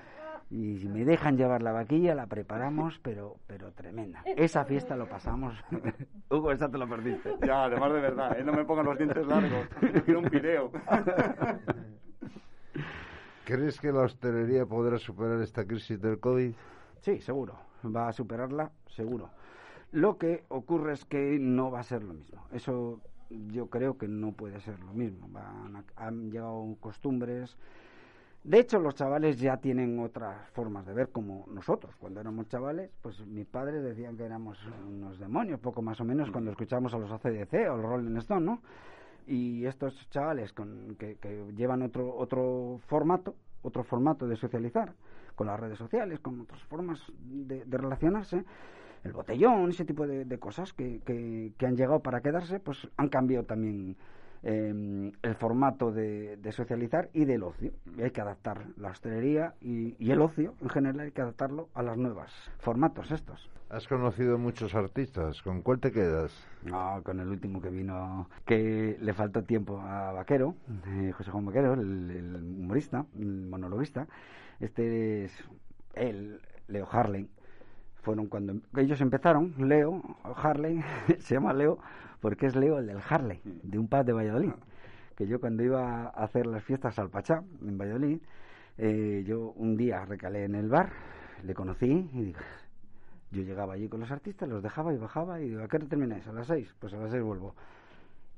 Y 0.51 0.77
si 0.79 0.87
me 0.89 1.05
dejan 1.05 1.37
llevar 1.37 1.63
la 1.63 1.71
vaquilla, 1.71 2.13
la 2.13 2.27
preparamos, 2.27 2.99
pero 3.03 3.37
pero 3.47 3.71
tremenda. 3.71 4.21
Esa 4.25 4.65
fiesta 4.65 4.95
lo 4.97 5.07
pasamos. 5.07 5.55
Hugo, 6.29 6.51
esa 6.51 6.69
te 6.69 6.77
lo 6.77 6.87
perdiste. 6.89 7.35
Ya, 7.45 7.63
además 7.63 7.93
de 7.93 8.01
verdad, 8.01 8.37
¿eh? 8.37 8.43
no 8.43 8.51
me 8.53 8.65
pongan 8.65 8.85
los 8.85 8.97
dientes 8.97 9.25
largos. 9.25 9.67
Quiero 10.05 10.19
un 10.19 10.29
pireo. 10.29 10.71
¿Crees 13.45 13.79
que 13.79 13.91
la 13.91 14.01
hostelería 14.01 14.65
podrá 14.65 14.97
superar 14.97 15.41
esta 15.41 15.65
crisis 15.65 15.99
del 16.01 16.19
COVID? 16.19 16.53
Sí, 17.01 17.19
seguro. 17.21 17.55
Va 17.83 18.07
a 18.09 18.13
superarla, 18.13 18.71
seguro. 18.87 19.29
Lo 19.91 20.17
que 20.17 20.43
ocurre 20.49 20.93
es 20.93 21.03
que 21.05 21.37
no 21.39 21.71
va 21.71 21.79
a 21.79 21.83
ser 21.83 22.03
lo 22.03 22.13
mismo. 22.13 22.45
Eso 22.51 23.01
yo 23.29 23.67
creo 23.67 23.97
que 23.97 24.07
no 24.07 24.31
puede 24.33 24.59
ser 24.61 24.79
lo 24.79 24.93
mismo. 24.93 25.27
Van 25.29 25.75
a- 25.77 25.83
han 25.95 26.29
llegado 26.31 26.75
costumbres. 26.79 27.57
De 28.43 28.59
hecho, 28.59 28.79
los 28.79 28.95
chavales 28.95 29.39
ya 29.39 29.57
tienen 29.57 29.99
otras 29.99 30.49
formas 30.49 30.85
de 30.87 30.93
ver 30.93 31.09
como 31.09 31.45
nosotros. 31.47 31.95
Cuando 31.97 32.19
éramos 32.21 32.47
chavales, 32.47 32.89
pues 33.01 33.23
mis 33.27 33.45
padres 33.45 33.83
decían 33.83 34.17
que 34.17 34.23
éramos 34.23 34.57
unos 34.87 35.19
demonios, 35.19 35.59
poco 35.59 35.83
más 35.83 36.01
o 36.01 36.05
menos, 36.05 36.31
cuando 36.31 36.49
escuchábamos 36.49 36.91
a 36.95 36.97
los 36.97 37.11
ACDC 37.11 37.69
o 37.69 37.77
los 37.77 37.85
Rolling 37.85 38.17
Stone, 38.17 38.45
¿no? 38.45 38.61
Y 39.27 39.65
estos 39.65 40.09
chavales 40.09 40.53
con, 40.53 40.95
que, 40.97 41.17
que 41.17 41.53
llevan 41.55 41.83
otro, 41.83 42.15
otro 42.15 42.79
formato, 42.87 43.35
otro 43.61 43.83
formato 43.83 44.27
de 44.27 44.35
socializar, 44.35 44.93
con 45.35 45.45
las 45.45 45.59
redes 45.59 45.77
sociales, 45.77 46.19
con 46.19 46.41
otras 46.41 46.63
formas 46.63 46.99
de, 47.19 47.63
de 47.63 47.77
relacionarse, 47.77 48.43
el 49.03 49.13
botellón, 49.13 49.69
ese 49.69 49.85
tipo 49.85 50.07
de, 50.07 50.25
de 50.25 50.39
cosas 50.39 50.73
que, 50.73 50.99
que, 51.05 51.53
que 51.59 51.65
han 51.67 51.77
llegado 51.77 51.99
para 51.99 52.21
quedarse, 52.21 52.59
pues 52.59 52.87
han 52.97 53.09
cambiado 53.09 53.45
también 53.45 53.97
eh, 54.43 55.11
el 55.21 55.35
formato 55.35 55.91
de, 55.91 56.37
de 56.37 56.51
socializar 56.51 57.09
y 57.13 57.25
del 57.25 57.43
ocio. 57.43 57.71
Y 57.97 58.01
hay 58.01 58.11
que 58.11 58.21
adaptar 58.21 58.65
la 58.77 58.89
hostelería 58.89 59.53
y, 59.61 59.95
y 59.99 60.11
el 60.11 60.21
ocio 60.21 60.55
en 60.61 60.69
general 60.69 60.99
hay 60.99 61.11
que 61.11 61.21
adaptarlo 61.21 61.69
a 61.73 61.83
los 61.83 61.97
nuevos 61.97 62.31
formatos 62.59 63.11
estos. 63.11 63.49
Has 63.69 63.87
conocido 63.87 64.37
muchos 64.37 64.75
artistas. 64.75 65.41
¿Con 65.41 65.61
cuál 65.61 65.79
te 65.79 65.93
quedas? 65.93 66.33
No, 66.63 67.01
con 67.03 67.21
el 67.21 67.29
último 67.29 67.61
que 67.61 67.69
vino, 67.69 68.27
que 68.45 68.97
le 68.99 69.13
faltó 69.13 69.43
tiempo 69.43 69.79
a 69.79 70.11
Vaquero, 70.11 70.55
eh, 70.87 71.13
José 71.13 71.31
Juan 71.31 71.45
Vaquero, 71.45 71.73
el, 71.75 72.11
el 72.11 72.35
humorista, 72.35 73.05
el 73.17 73.47
monologuista. 73.47 74.07
Este 74.59 75.23
es 75.23 75.43
él, 75.93 76.41
Leo 76.67 76.85
Harley. 76.91 77.29
Fueron 78.01 78.27
cuando 78.27 78.55
ellos 78.77 78.99
empezaron, 79.01 79.53
Leo, 79.59 80.01
Harley, 80.23 80.83
se 81.19 81.35
llama 81.35 81.53
Leo 81.53 81.77
porque 82.19 82.47
es 82.47 82.55
Leo 82.55 82.79
el 82.79 82.87
del 82.87 82.99
Harley, 83.07 83.39
de 83.43 83.77
un 83.79 83.87
pub 83.87 84.03
de 84.05 84.13
Valladolid. 84.13 84.51
Que 85.15 85.27
yo 85.27 85.39
cuando 85.39 85.63
iba 85.63 86.05
a 86.05 86.09
hacer 86.09 86.47
las 86.47 86.63
fiestas 86.63 86.97
al 86.99 87.09
Pachá, 87.09 87.43
en 87.61 87.77
Valladolid, 87.77 88.19
eh, 88.77 89.23
yo 89.27 89.51
un 89.55 89.75
día 89.77 90.05
recalé 90.05 90.45
en 90.45 90.55
el 90.55 90.67
bar, 90.69 90.91
le 91.43 91.53
conocí 91.53 92.09
y 92.13 92.21
digo, 92.25 92.39
yo 93.31 93.43
llegaba 93.43 93.73
allí 93.75 93.87
con 93.87 93.99
los 93.99 94.11
artistas, 94.11 94.49
los 94.49 94.63
dejaba 94.63 94.93
y 94.93 94.97
bajaba 94.97 95.39
y 95.39 95.49
digo, 95.49 95.63
¿a 95.63 95.67
qué 95.67 95.77
hora 95.77 95.85
termináis? 95.87 96.27
¿A 96.27 96.33
las 96.33 96.47
seis? 96.47 96.73
Pues 96.79 96.93
a 96.93 96.97
las 96.97 97.11
seis 97.11 97.23
vuelvo. 97.23 97.55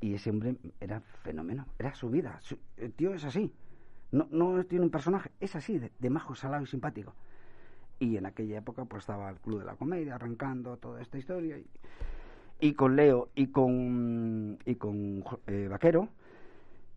Y 0.02 0.14
ese 0.16 0.30
hombre 0.30 0.56
era 0.82 1.00
fenómeno, 1.00 1.66
era 1.80 1.94
su 1.94 2.10
vida. 2.10 2.38
Su- 2.42 2.60
el 2.78 2.92
tío 2.94 3.14
es 3.14 3.24
así. 3.24 3.54
No, 4.12 4.28
no 4.32 4.64
tiene 4.66 4.84
un 4.86 4.92
personaje, 4.92 5.32
es 5.40 5.56
así, 5.56 5.80
de, 5.80 5.92
de 5.98 6.10
majo, 6.10 6.36
salado 6.36 6.64
y 6.64 6.68
simpático. 6.68 7.14
Y 8.04 8.18
en 8.18 8.26
aquella 8.26 8.58
época 8.58 8.84
pues 8.86 9.04
estaba 9.04 9.30
el 9.30 9.40
Club 9.40 9.60
de 9.60 9.66
la 9.66 9.76
Comedia 9.76 10.16
arrancando 10.16 10.76
toda 10.78 11.02
esta 11.02 11.18
historia. 11.18 11.58
Y, 11.58 11.66
y 12.60 12.74
con 12.74 12.96
Leo 12.98 13.30
y 13.34 13.48
con, 13.48 14.58
y 14.66 14.76
con 14.76 15.24
eh, 15.48 15.68
Vaquero, 15.70 16.10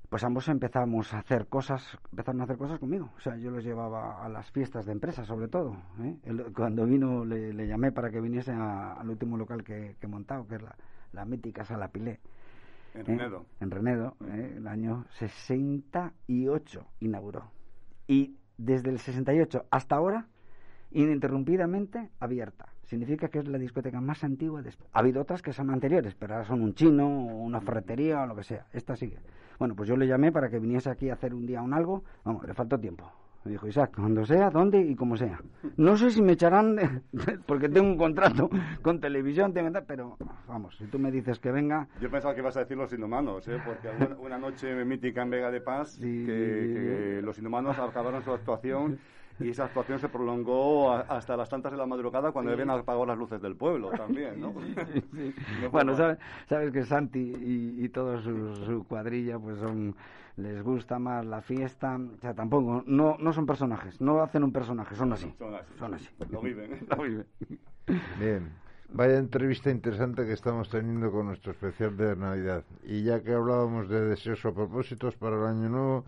pues 0.08 0.24
ambos 0.24 0.48
empezamos 0.48 1.12
a 1.14 1.18
hacer 1.18 1.46
cosas, 1.46 1.98
empezaron 2.10 2.40
a 2.40 2.44
hacer 2.44 2.56
cosas 2.56 2.78
conmigo. 2.80 3.10
O 3.16 3.20
sea, 3.20 3.36
yo 3.36 3.50
los 3.50 3.62
llevaba 3.64 4.24
a 4.24 4.28
las 4.28 4.50
fiestas 4.50 4.86
de 4.86 4.92
empresa, 4.92 5.24
sobre 5.24 5.48
todo. 5.48 5.76
¿eh? 6.00 6.16
Él- 6.24 6.52
cuando 6.54 6.84
vino, 6.86 7.24
le, 7.24 7.52
le 7.52 7.66
llamé 7.68 7.92
para 7.92 8.10
que 8.10 8.20
viniese 8.20 8.52
a- 8.52 8.94
al 8.94 9.08
último 9.08 9.36
local 9.36 9.62
que, 9.62 9.96
que 10.00 10.06
he 10.06 10.08
montado, 10.08 10.46
que 10.46 10.56
es 10.56 10.62
la, 10.62 10.74
la 11.12 11.24
mítica 11.24 11.64
Sala 11.64 11.88
Pilé. 11.88 12.20
En 12.94 13.00
¿eh? 13.02 13.04
Renedo. 13.04 13.46
En 13.60 13.70
Renedo, 13.70 14.16
¿eh? 14.28 14.54
el 14.56 14.66
año 14.66 15.04
68 15.10 16.86
inauguró. 17.00 17.50
Y 18.06 18.36
desde 18.58 18.90
el 18.90 18.98
68 18.98 19.66
hasta 19.70 19.96
ahora, 19.96 20.26
ininterrumpidamente 20.92 22.10
abierta. 22.20 22.66
Significa 22.84 23.28
que 23.28 23.40
es 23.40 23.48
la 23.48 23.58
discoteca 23.58 24.00
más 24.00 24.22
antigua 24.22 24.62
de 24.62 24.68
España. 24.70 24.90
Ha 24.92 25.00
habido 25.00 25.20
otras 25.22 25.42
que 25.42 25.52
son 25.52 25.70
anteriores, 25.70 26.14
pero 26.14 26.34
ahora 26.34 26.46
son 26.46 26.62
un 26.62 26.74
chino, 26.74 27.06
o 27.06 27.42
una 27.42 27.60
ferretería 27.60 28.22
o 28.22 28.26
lo 28.26 28.36
que 28.36 28.44
sea. 28.44 28.66
Esta 28.72 28.94
sigue. 28.96 29.18
Bueno, 29.58 29.74
pues 29.74 29.88
yo 29.88 29.96
le 29.96 30.06
llamé 30.06 30.30
para 30.32 30.48
que 30.48 30.58
viniese 30.58 30.90
aquí 30.90 31.08
a 31.10 31.14
hacer 31.14 31.34
un 31.34 31.46
día 31.46 31.62
un 31.62 31.72
algo. 31.74 32.04
Vamos, 32.24 32.46
le 32.46 32.54
faltó 32.54 32.78
tiempo. 32.78 33.10
Me 33.44 33.52
dijo, 33.52 33.68
Isaac, 33.68 33.92
cuando 33.94 34.26
sea, 34.26 34.50
dónde 34.50 34.80
y 34.80 34.96
como 34.96 35.16
sea. 35.16 35.40
No 35.76 35.96
sé 35.96 36.10
si 36.10 36.20
me 36.20 36.32
echarán, 36.32 36.74
de- 36.76 37.00
porque 37.46 37.68
tengo 37.68 37.88
un 37.88 37.96
contrato 37.96 38.50
con 38.82 39.00
televisión, 39.00 39.52
tengo 39.52 39.70
pero 39.86 40.16
vamos, 40.48 40.76
si 40.76 40.86
tú 40.86 40.98
me 40.98 41.12
dices 41.12 41.38
que 41.38 41.52
venga, 41.52 41.86
Yo 42.00 42.10
pensaba 42.10 42.34
que 42.34 42.40
ibas 42.40 42.56
a 42.56 42.60
decir 42.60 42.76
los 42.76 42.92
inhumanos, 42.92 43.46
¿eh? 43.48 43.58
porque 43.64 43.88
alguna- 43.88 44.16
una 44.18 44.38
noche 44.38 44.84
mítica 44.84 45.22
en 45.22 45.30
Vega 45.30 45.50
de 45.52 45.60
Paz, 45.60 45.96
que, 46.00 46.06
que 46.26 47.20
los 47.22 47.38
inhumanos 47.38 47.78
acabaron 47.78 48.22
su 48.24 48.32
actuación 48.32 48.98
y 49.40 49.50
esa 49.50 49.64
actuación 49.64 49.98
se 49.98 50.08
prolongó 50.08 50.92
a- 50.92 51.00
hasta 51.00 51.36
las 51.36 51.48
tantas 51.48 51.72
de 51.72 51.78
la 51.78 51.86
madrugada 51.86 52.32
cuando 52.32 52.50
Sí. 52.50 52.54
habían 52.54 52.70
apagado 52.70 53.04
las 53.06 53.18
luces 53.18 53.40
del 53.42 53.56
pueblo 53.56 53.90
también, 53.90 54.40
¿no? 54.40 54.54
Sí. 54.60 54.74
No 55.60 55.60
fue 55.60 55.68
Bueno, 55.70 55.96
sabes, 55.96 56.18
sabes 56.48 56.72
que 56.72 56.84
Santi 56.84 57.18
y, 57.20 57.84
y 57.84 57.88
toda 57.88 58.20
su, 58.22 58.54
su 58.64 58.84
cuadrilla, 58.88 59.38
pues 59.38 59.58
son, 59.58 59.94
les 60.36 60.62
gusta 60.62 60.98
más 60.98 61.24
la 61.24 61.40
fiesta, 61.42 61.96
o 61.96 62.20
sea, 62.20 62.34
tampoco, 62.34 62.82
no, 62.86 63.16
no 63.18 63.32
son 63.32 63.46
personajes, 63.46 64.00
no 64.00 64.20
hacen 64.22 64.44
un 64.44 64.52
personaje, 64.52 64.94
son 64.94 65.12
así. 65.12 65.34
Son 65.38 65.54
así. 65.54 65.72
Son 65.78 65.94
así. 65.94 66.08
Lo 66.30 66.40
viven. 66.40 66.72
¿eh? 66.74 66.80
Lo 66.96 67.02
viven. 67.02 67.26
Bien. 68.18 68.66
Vaya 68.92 69.18
entrevista 69.18 69.68
interesante 69.70 70.24
que 70.26 70.32
estamos 70.32 70.68
teniendo 70.70 71.10
con 71.10 71.26
nuestro 71.26 71.50
especial 71.52 71.96
de 71.96 72.14
Navidad. 72.14 72.62
Y 72.84 73.02
ya 73.02 73.20
que 73.22 73.32
hablábamos 73.34 73.88
de 73.88 74.00
deseos 74.00 74.44
o 74.44 74.54
propósitos 74.54 75.16
para 75.16 75.36
el 75.36 75.44
año 75.44 75.68
nuevo, 75.68 76.04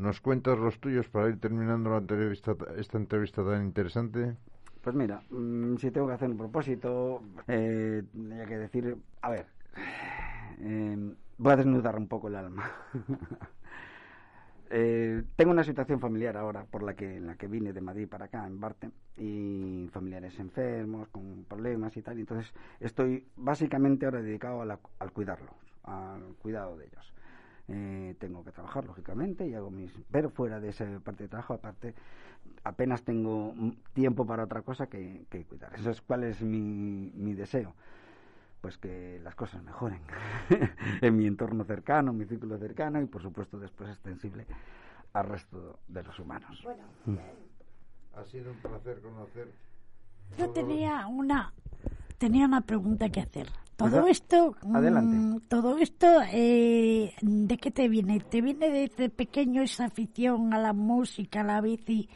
¿Nos 0.00 0.18
cuentas 0.22 0.58
los 0.58 0.80
tuyos 0.80 1.08
para 1.08 1.28
ir 1.28 1.38
terminando 1.38 1.90
la 1.90 1.98
entrevista, 1.98 2.56
esta 2.78 2.96
entrevista 2.96 3.44
tan 3.44 3.62
interesante? 3.66 4.34
Pues 4.82 4.96
mira, 4.96 5.22
mm, 5.28 5.76
si 5.76 5.90
tengo 5.90 6.06
que 6.08 6.14
hacer 6.14 6.30
un 6.30 6.38
propósito, 6.38 7.22
eh, 7.46 8.02
tendría 8.10 8.46
que 8.46 8.56
decir, 8.56 8.96
a 9.20 9.28
ver, 9.28 9.46
eh, 10.60 11.14
voy 11.36 11.52
a 11.52 11.56
desnudar 11.56 11.96
un 11.98 12.08
poco 12.08 12.28
el 12.28 12.36
alma. 12.36 12.70
Eh, 14.72 15.24
tengo 15.34 15.50
una 15.50 15.64
situación 15.64 15.98
familiar 15.98 16.36
ahora 16.36 16.64
por 16.64 16.84
la 16.84 16.94
que 16.94 17.16
en 17.16 17.26
la 17.26 17.34
que 17.34 17.48
vine 17.48 17.72
de 17.72 17.80
Madrid 17.80 18.06
para 18.08 18.26
acá 18.26 18.46
en 18.46 18.60
Barte 18.60 18.92
y 19.16 19.88
familiares 19.92 20.38
enfermos 20.38 21.08
con 21.08 21.44
problemas 21.44 21.96
y 21.96 22.02
tal 22.02 22.18
y 22.18 22.20
entonces 22.20 22.54
estoy 22.78 23.26
básicamente 23.34 24.06
ahora 24.06 24.22
dedicado 24.22 24.62
a 24.62 24.66
la- 24.66 24.78
al 25.00 25.10
cuidarlos 25.10 25.50
al 25.82 26.36
cuidado 26.38 26.76
de 26.76 26.86
ellos 26.86 27.12
Eh, 27.72 28.16
tengo 28.18 28.42
que 28.42 28.50
trabajar 28.50 28.84
lógicamente 28.84 29.46
y 29.46 29.54
hago 29.54 29.70
mis 29.70 29.92
pero 30.10 30.28
fuera 30.28 30.58
de 30.58 30.70
esa 30.70 30.86
parte 31.04 31.22
de 31.22 31.28
trabajo 31.28 31.54
aparte 31.54 31.94
apenas 32.64 33.04
tengo 33.04 33.52
mm, 33.54 33.70
tiempo 33.92 34.26
para 34.26 34.42
otra 34.42 34.62
cosa 34.62 34.88
que, 34.88 35.24
que 35.30 35.44
cuidar 35.44 35.72
eso 35.76 35.90
es 35.90 36.00
cuál 36.00 36.24
es 36.24 36.42
mi, 36.42 37.12
mi 37.14 37.32
deseo 37.32 37.74
pues 38.60 38.76
que 38.76 39.20
las 39.22 39.34
cosas 39.34 39.62
mejoren 39.62 40.00
en 41.00 41.16
mi 41.16 41.26
entorno 41.26 41.64
cercano, 41.64 42.10
en 42.10 42.18
mi 42.18 42.24
círculo 42.24 42.58
cercano 42.58 43.00
y 43.00 43.06
por 43.06 43.22
supuesto 43.22 43.58
después 43.58 43.88
extensible 43.90 44.46
al 45.12 45.28
resto 45.28 45.78
de 45.88 46.02
los 46.02 46.18
humanos. 46.18 46.66
Ha 48.16 48.24
sido 48.24 48.50
un 48.52 48.58
placer 48.58 49.00
conocer. 49.00 49.48
Yo 50.38 50.50
tenía 50.50 51.06
una 51.06 51.52
tenía 52.18 52.46
una 52.46 52.60
pregunta 52.60 53.08
que 53.08 53.20
hacer. 53.20 53.48
Todo 53.88 54.06
esto, 54.08 54.54
mm, 54.62 54.76
Adelante. 54.76 55.40
todo 55.48 55.78
esto, 55.78 56.06
eh, 56.32 57.12
¿de 57.22 57.56
qué 57.58 57.70
te 57.70 57.88
viene? 57.88 58.20
¿Te 58.20 58.40
viene 58.42 58.68
desde 58.70 59.08
pequeño 59.08 59.62
esa 59.62 59.86
afición 59.86 60.52
a 60.54 60.58
la 60.58 60.72
música, 60.72 61.40
a 61.40 61.44
la 61.44 61.60
bici? 61.60 62.08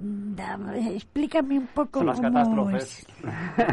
Mm, 0.00 0.34
da- 0.34 0.58
explícame 0.94 1.58
un 1.58 1.66
poco 1.68 1.98
Son 2.00 2.06
las 2.06 2.16
cómo 2.20 2.32
catástrofes. 2.32 3.06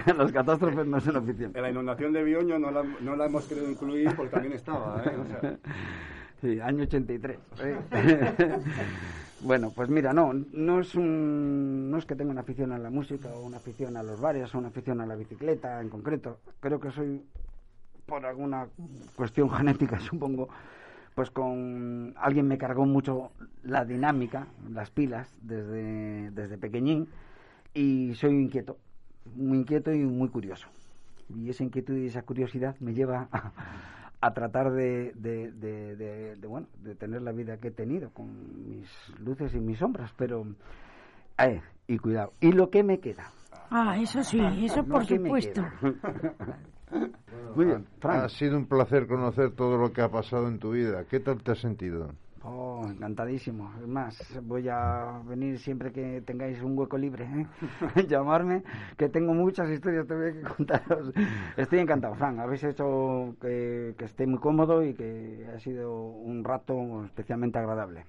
es. 0.08 0.16
Las 0.18 0.32
catástrofes 0.32 0.88
no 0.88 1.00
son 1.00 1.16
oficiales. 1.18 1.56
En 1.56 1.62
la 1.62 1.70
inundación 1.70 2.12
de 2.14 2.24
Bioño 2.24 2.58
no 2.60 2.72
la, 2.72 2.84
no 2.84 3.16
la 3.16 3.26
hemos 3.26 3.46
querido 3.46 3.70
incluir 3.70 4.16
porque 4.16 4.32
también 4.32 4.54
estaba, 4.54 5.04
¿eh? 5.04 5.16
O 5.18 5.26
sea, 5.26 5.58
Sí, 6.42 6.60
año 6.60 6.84
83. 6.84 7.40
¿eh? 7.62 7.78
bueno, 9.42 9.72
pues 9.76 9.90
mira, 9.90 10.14
no, 10.14 10.34
no 10.34 10.80
es 10.80 10.96
un, 10.96 11.92
no 11.92 11.98
es 11.98 12.06
que 12.06 12.16
tenga 12.16 12.32
una 12.32 12.42
afición 12.42 12.72
a 12.72 12.78
la 12.78 12.90
música 12.90 13.30
o 13.30 13.46
una 13.46 13.58
afición 13.58 13.96
a 13.98 14.04
los 14.04 14.20
bares 14.20 14.54
o 14.54 14.58
una 14.58 14.70
afición 14.70 15.02
a 15.02 15.06
la 15.06 15.16
bicicleta 15.16 15.80
en 15.82 15.90
concreto. 15.90 16.40
Creo 16.60 16.80
que 16.80 16.92
soy 16.92 17.22
por 18.06 18.26
alguna 18.26 18.68
cuestión 19.16 19.50
genética, 19.52 20.00
supongo, 20.00 20.50
pues 21.14 21.30
con 21.30 22.14
alguien 22.18 22.48
me 22.48 22.58
cargó 22.58 22.86
mucho 22.86 23.32
la 23.64 23.86
dinámica, 23.86 24.48
las 24.72 24.90
pilas 24.90 25.34
desde 25.42 26.32
desde 26.32 26.58
pequeñín 26.58 27.08
y 27.74 28.16
soy 28.16 28.34
inquieto, 28.34 28.78
muy 29.36 29.60
inquieto 29.60 29.94
y 29.94 30.00
muy 30.00 30.30
curioso. 30.30 30.68
Y 31.30 31.50
esa 31.50 31.64
inquietud 31.64 31.98
y 31.98 32.08
esa 32.08 32.24
curiosidad 32.24 32.76
me 32.80 32.94
lleva 32.94 33.28
a, 33.32 34.07
a 34.22 34.34
tratar 34.34 34.72
de, 34.72 35.12
de, 35.16 35.52
de, 35.52 35.96
de- 35.96 36.36
de, 36.36 36.48
bueno, 36.48 36.68
de 36.82 36.96
tener 36.96 37.22
la 37.22 37.32
vida 37.32 37.58
que 37.58 37.68
he 37.70 37.72
tenido, 37.72 38.10
con 38.12 38.28
mis 38.70 38.90
luces 39.20 39.54
y 39.54 39.60
mis 39.60 39.78
sombras, 39.80 40.12
pero... 40.18 40.46
eh, 41.38 41.62
y 41.88 41.98
cuidado. 42.00 42.34
¿Y 42.42 42.52
lo 42.52 42.70
que 42.70 42.84
me 42.84 43.00
queda? 43.00 43.32
Ah, 43.70 43.98
eso 44.00 44.24
sí, 44.24 44.40
eso 44.66 44.78
Lo 44.78 44.88
por 44.88 45.06
supuesto. 45.06 45.62
Muy 47.56 47.66
bien. 47.66 47.86
Ha 48.02 48.30
sido 48.30 48.58
un 48.58 48.66
placer 48.68 49.08
conocer 49.08 49.52
todo 49.56 49.78
lo 49.78 49.92
que 49.92 50.02
ha 50.02 50.10
pasado 50.10 50.48
en 50.48 50.60
tu 50.60 50.72
vida. 50.72 51.06
¿Qué 51.10 51.20
tal 51.20 51.42
te 51.44 51.52
has 51.52 51.60
sentido? 51.60 52.12
Oh, 52.50 52.82
encantadísimo. 52.88 53.74
Es 53.82 53.88
más, 53.88 54.42
voy 54.44 54.70
a 54.70 55.22
venir 55.26 55.60
siempre 55.60 55.92
que 55.92 56.22
tengáis 56.22 56.62
un 56.62 56.78
hueco 56.78 56.98
libre, 56.98 57.26
¿eh? 57.26 57.46
llamarme, 58.08 58.64
que 58.96 59.10
tengo 59.10 59.34
muchas 59.34 59.70
historias 59.70 60.08
todavía 60.08 60.32
que 60.32 60.56
contaros. 60.56 61.12
Estoy 61.58 61.80
encantado, 61.80 62.16
Fran. 62.16 62.40
Habéis 62.40 62.64
hecho 62.64 63.36
que, 63.42 63.96
que 63.98 64.06
esté 64.06 64.26
muy 64.26 64.40
cómodo 64.40 64.82
y 64.82 64.94
que 64.94 65.46
ha 65.54 65.60
sido 65.60 65.94
un 65.94 66.42
rato 66.46 67.04
especialmente 67.04 67.60
agradable. 67.60 68.06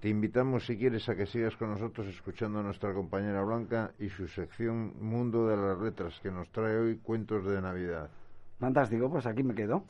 Te 0.00 0.08
invitamos, 0.08 0.66
si 0.66 0.76
quieres, 0.76 1.08
a 1.08 1.16
que 1.16 1.26
sigas 1.26 1.56
con 1.56 1.70
nosotros 1.70 2.06
escuchando 2.06 2.60
a 2.60 2.62
nuestra 2.62 2.94
compañera 2.94 3.42
Blanca 3.42 3.90
y 3.98 4.08
su 4.08 4.28
sección 4.28 4.94
Mundo 5.00 5.48
de 5.48 5.56
las 5.56 5.80
Letras, 5.80 6.20
que 6.22 6.30
nos 6.30 6.48
trae 6.52 6.76
hoy 6.76 6.98
cuentos 6.98 7.44
de 7.44 7.60
Navidad. 7.60 8.08
Fantástico, 8.60 9.10
pues 9.10 9.26
aquí 9.26 9.42
me 9.42 9.54
quedo. 9.54 9.82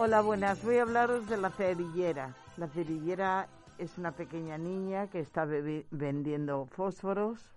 Hola, 0.00 0.20
buenas. 0.20 0.62
Voy 0.62 0.76
a 0.76 0.82
hablaros 0.82 1.28
de 1.28 1.36
la 1.36 1.50
cerillera. 1.50 2.32
La 2.56 2.68
cerillera 2.68 3.48
es 3.78 3.98
una 3.98 4.12
pequeña 4.12 4.56
niña 4.56 5.08
que 5.08 5.18
está 5.18 5.44
vendiendo 5.44 6.66
fósforos 6.66 7.50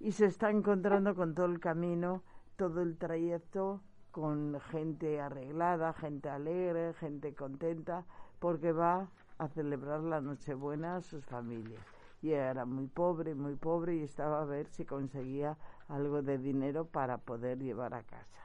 y 0.00 0.12
se 0.12 0.24
está 0.24 0.50
encontrando 0.50 1.14
con 1.14 1.34
todo 1.34 1.44
el 1.44 1.60
camino, 1.60 2.22
todo 2.56 2.80
el 2.80 2.96
trayecto 2.96 3.82
con 4.12 4.58
gente 4.70 5.20
arreglada, 5.20 5.92
gente 5.92 6.30
alegre, 6.30 6.94
gente 6.94 7.34
contenta, 7.34 8.06
porque 8.38 8.72
va 8.72 9.10
a 9.36 9.48
celebrar 9.48 10.00
la 10.00 10.22
Nochebuena 10.22 10.96
a 10.96 11.02
sus 11.02 11.26
familias. 11.26 11.84
Y 12.22 12.30
era 12.30 12.64
muy 12.64 12.86
pobre, 12.86 13.34
muy 13.34 13.56
pobre 13.56 13.96
y 13.96 14.04
estaba 14.04 14.40
a 14.40 14.46
ver 14.46 14.68
si 14.68 14.86
conseguía 14.86 15.58
algo 15.88 16.22
de 16.22 16.38
dinero 16.38 16.86
para 16.86 17.18
poder 17.18 17.58
llevar 17.58 17.92
a 17.92 18.04
casa. 18.04 18.40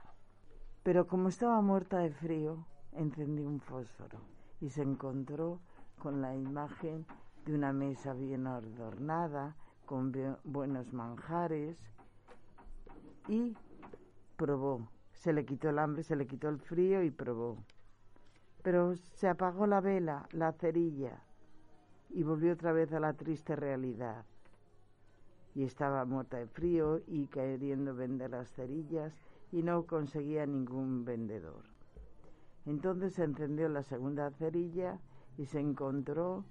Pero 0.84 1.08
como 1.08 1.30
estaba 1.30 1.62
muerta 1.62 2.00
de 2.00 2.12
frío, 2.12 2.66
encendió 2.96 3.48
un 3.48 3.60
fósforo 3.60 4.20
y 4.62 4.70
se 4.70 4.82
encontró 4.82 5.60
con 6.00 6.22
la 6.22 6.36
imagen 6.36 7.06
de 7.46 7.56
una 7.56 7.74
mesa 7.74 8.14
bien 8.14 8.48
adornada, 8.48 9.56
con 9.86 10.14
bue- 10.14 10.38
buenos 10.44 10.94
manjares, 10.94 11.78
y 13.28 13.56
probó. 14.38 14.88
Se 15.14 15.34
le 15.34 15.46
quitó 15.46 15.70
el 15.70 15.80
hambre, 15.80 16.04
se 16.04 16.16
le 16.16 16.28
quitó 16.28 16.50
el 16.50 16.60
frío 16.60 17.04
y 17.04 17.12
probó. 17.12 17.58
Pero 18.62 18.96
se 18.96 19.28
apagó 19.28 19.68
la 19.68 19.82
vela, 19.82 20.28
la 20.32 20.52
cerilla, 20.54 21.22
y 22.10 22.24
volvió 22.24 22.54
otra 22.54 22.72
vez 22.74 22.92
a 22.94 23.00
la 23.00 23.14
triste 23.14 23.56
realidad. 23.56 24.26
Y 25.56 25.64
estaba 25.64 26.04
muerta 26.06 26.38
de 26.38 26.48
frío 26.48 27.00
y 27.08 27.28
queriendo 27.28 27.94
vender 27.94 28.32
las 28.32 28.52
cerillas 28.52 29.14
y 29.52 29.62
no 29.64 29.86
conseguía 29.86 30.46
ningún 30.46 31.06
vendedor. 31.06 31.73
Entonces 32.66 33.14
se 33.14 33.24
encendió 33.24 33.68
la 33.68 33.84
segunda 33.84 34.32
cerilla 34.32 35.00
y 35.38 35.46
se 35.46 35.60
encontró 35.60 36.46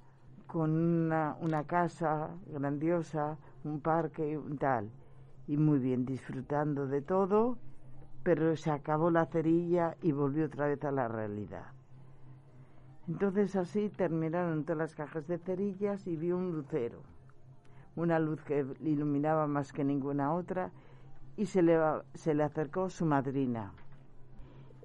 con 0.46 0.70
una, 0.70 1.64
casa 1.66 2.30
grandiosa, 2.46 3.38
un 3.64 3.80
parque, 3.80 4.36
un 4.36 4.58
tal, 4.58 4.90
y 5.46 5.56
muy 5.56 5.78
bien 5.78 6.04
disfrutando 6.04 6.86
de 6.86 7.00
todo, 7.00 7.56
pero 8.22 8.54
se 8.56 8.70
acabó 8.70 9.10
la 9.10 9.24
cerilla 9.26 9.96
y 10.02 10.12
volvió 10.12 10.46
otra 10.46 10.66
vez 10.66 10.84
a 10.84 10.92
la 10.92 11.08
realidad. 11.08 11.72
Entonces 13.08 13.56
así 13.56 13.88
terminaron 13.88 14.64
todas 14.64 14.78
las 14.78 14.94
cajas 14.94 15.26
de 15.26 15.38
cerillas 15.38 16.06
y 16.06 16.16
vio 16.16 16.36
un 16.36 16.52
lucero, 16.52 17.00
una 17.96 18.18
luz 18.18 18.42
que 18.44 18.66
iluminaba 18.80 19.46
más 19.46 19.72
que 19.72 19.84
ninguna 19.84 20.34
otra, 20.34 20.70
y 21.36 21.46
se 21.46 21.62
le 21.62 22.42
acercó 22.42 22.90
su 22.90 23.06
madrina 23.06 23.72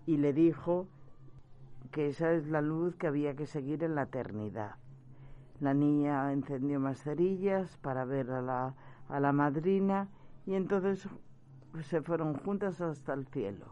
y 0.05 0.15
le 0.15 0.32
dijo 0.32 0.88
que 1.90 2.08
esa 2.08 2.34
es 2.34 2.48
la 2.48 2.62
luz 2.62 2.96
que 2.96 3.08
había 3.08 3.36
que 3.36 3.46
seguir 3.46 3.84
en 3.84 3.96
la 3.96 4.04
eternidad. 4.04 4.76
La 5.60 5.74
niña 5.74 6.32
encendió 6.32 6.80
más 6.80 7.02
cerillas 7.02 7.78
para 7.78 8.06
ver 8.06 8.30
a 8.32 8.42
la, 8.42 8.76
a 9.10 9.20
la 9.20 9.32
madrina 9.32 10.08
y 10.46 10.54
entonces 10.54 11.08
se 11.82 12.02
fueron 12.02 12.36
juntas 12.36 12.80
hasta 12.82 13.14
el 13.14 13.26
cielo. 13.28 13.66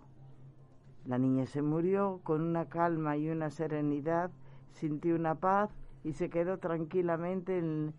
La 1.05 1.18
niña 1.20 1.45
se 1.45 1.61
murió 1.61 2.20
con 2.24 2.41
una 2.41 2.66
calma 2.66 3.18
y 3.18 3.30
una 3.30 3.51
serenidad, 3.51 4.32
sintió 4.72 5.16
una 5.16 5.36
paz 5.36 5.70
y 6.03 6.13
se 6.13 6.30
quedó 6.30 6.57
tranquilamente 6.57 7.59
en- 7.59 7.93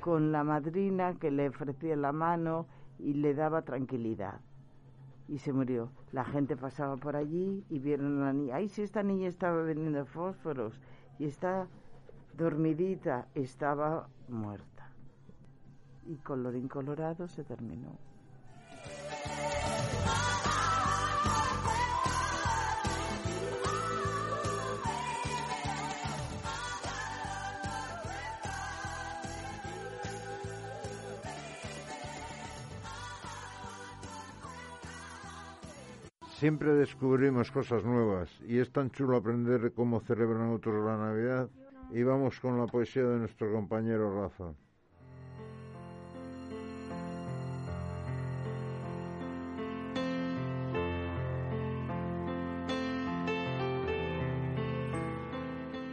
con 0.00 0.30
la 0.32 0.44
madrina 0.44 1.14
que 1.14 1.30
le 1.30 1.48
ofrecía 1.48 1.96
la 1.96 2.12
mano 2.12 2.66
y 2.98 3.14
le 3.14 3.34
daba 3.34 3.62
tranquilidad. 3.62 4.40
Y 5.30 5.38
se 5.38 5.52
murió. 5.52 5.92
La 6.10 6.24
gente 6.24 6.56
pasaba 6.56 6.96
por 6.96 7.14
allí 7.14 7.64
y 7.70 7.78
vieron 7.78 8.20
a 8.20 8.26
la 8.26 8.32
niña. 8.32 8.56
Ay, 8.56 8.68
si 8.68 8.82
esta 8.82 9.04
niña 9.04 9.28
estaba 9.28 9.62
vendiendo 9.62 10.04
fósforos 10.04 10.80
y 11.20 11.26
está 11.26 11.68
dormidita, 12.36 13.28
estaba 13.36 14.08
muerta. 14.28 14.90
Y 16.04 16.16
colorín 16.16 16.66
colorado 16.66 17.28
se 17.28 17.44
terminó. 17.44 18.09
Siempre 36.40 36.72
descubrimos 36.72 37.50
cosas 37.50 37.84
nuevas 37.84 38.30
y 38.48 38.60
es 38.60 38.72
tan 38.72 38.90
chulo 38.90 39.18
aprender 39.18 39.74
cómo 39.74 40.00
celebran 40.00 40.54
otros 40.54 40.82
la 40.82 40.96
Navidad. 40.96 41.50
Y 41.90 42.02
vamos 42.02 42.40
con 42.40 42.58
la 42.58 42.66
poesía 42.66 43.02
de 43.02 43.18
nuestro 43.18 43.52
compañero 43.52 44.22
Rafa. 44.22 44.54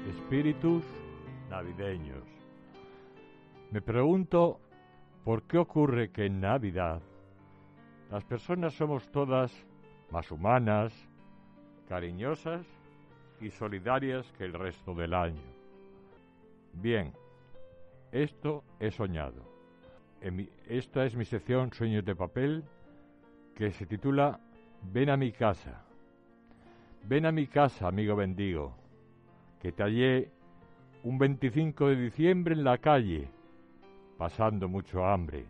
Espíritus 0.08 0.86
navideños. 1.50 2.24
Me 3.72 3.82
pregunto 3.82 4.62
por 5.26 5.44
qué 5.44 5.58
ocurre 5.58 6.10
que 6.10 6.28
en 6.28 6.40
Navidad 6.40 7.02
las 8.10 8.24
personas 8.24 8.74
somos 8.76 9.12
todas 9.12 9.52
más 10.12 10.32
humanas, 10.32 10.94
cariñosas 11.88 12.66
y 13.42 13.50
solidarias 13.52 14.32
que 14.38 14.46
el 14.46 14.54
resto 14.54 14.94
del 14.94 15.14
año. 15.14 15.42
Bien, 16.74 17.14
esto 18.12 18.64
he 18.80 18.92
soñado. 18.92 19.44
esta 20.68 21.06
es 21.06 21.16
mi 21.16 21.26
sección 21.26 21.72
Sueños 21.74 22.06
de 22.06 22.16
Papel 22.16 22.64
que 23.56 23.72
se 23.72 23.86
titula 23.86 24.40
Ven 24.82 25.10
a 25.10 25.18
mi 25.18 25.32
casa. 25.32 25.84
Ven 27.04 27.26
a 27.26 27.32
mi 27.32 27.48
casa, 27.48 27.88
amigo 27.88 28.16
bendigo, 28.16 28.76
que 29.62 29.72
te 29.72 29.84
hallé 29.84 30.30
un 31.04 31.18
25 31.18 31.88
de 31.90 31.96
diciembre 31.96 32.54
en 32.54 32.64
la 32.64 32.78
calle, 32.78 33.30
pasando 34.18 34.68
mucho 34.68 35.06
hambre 35.06 35.46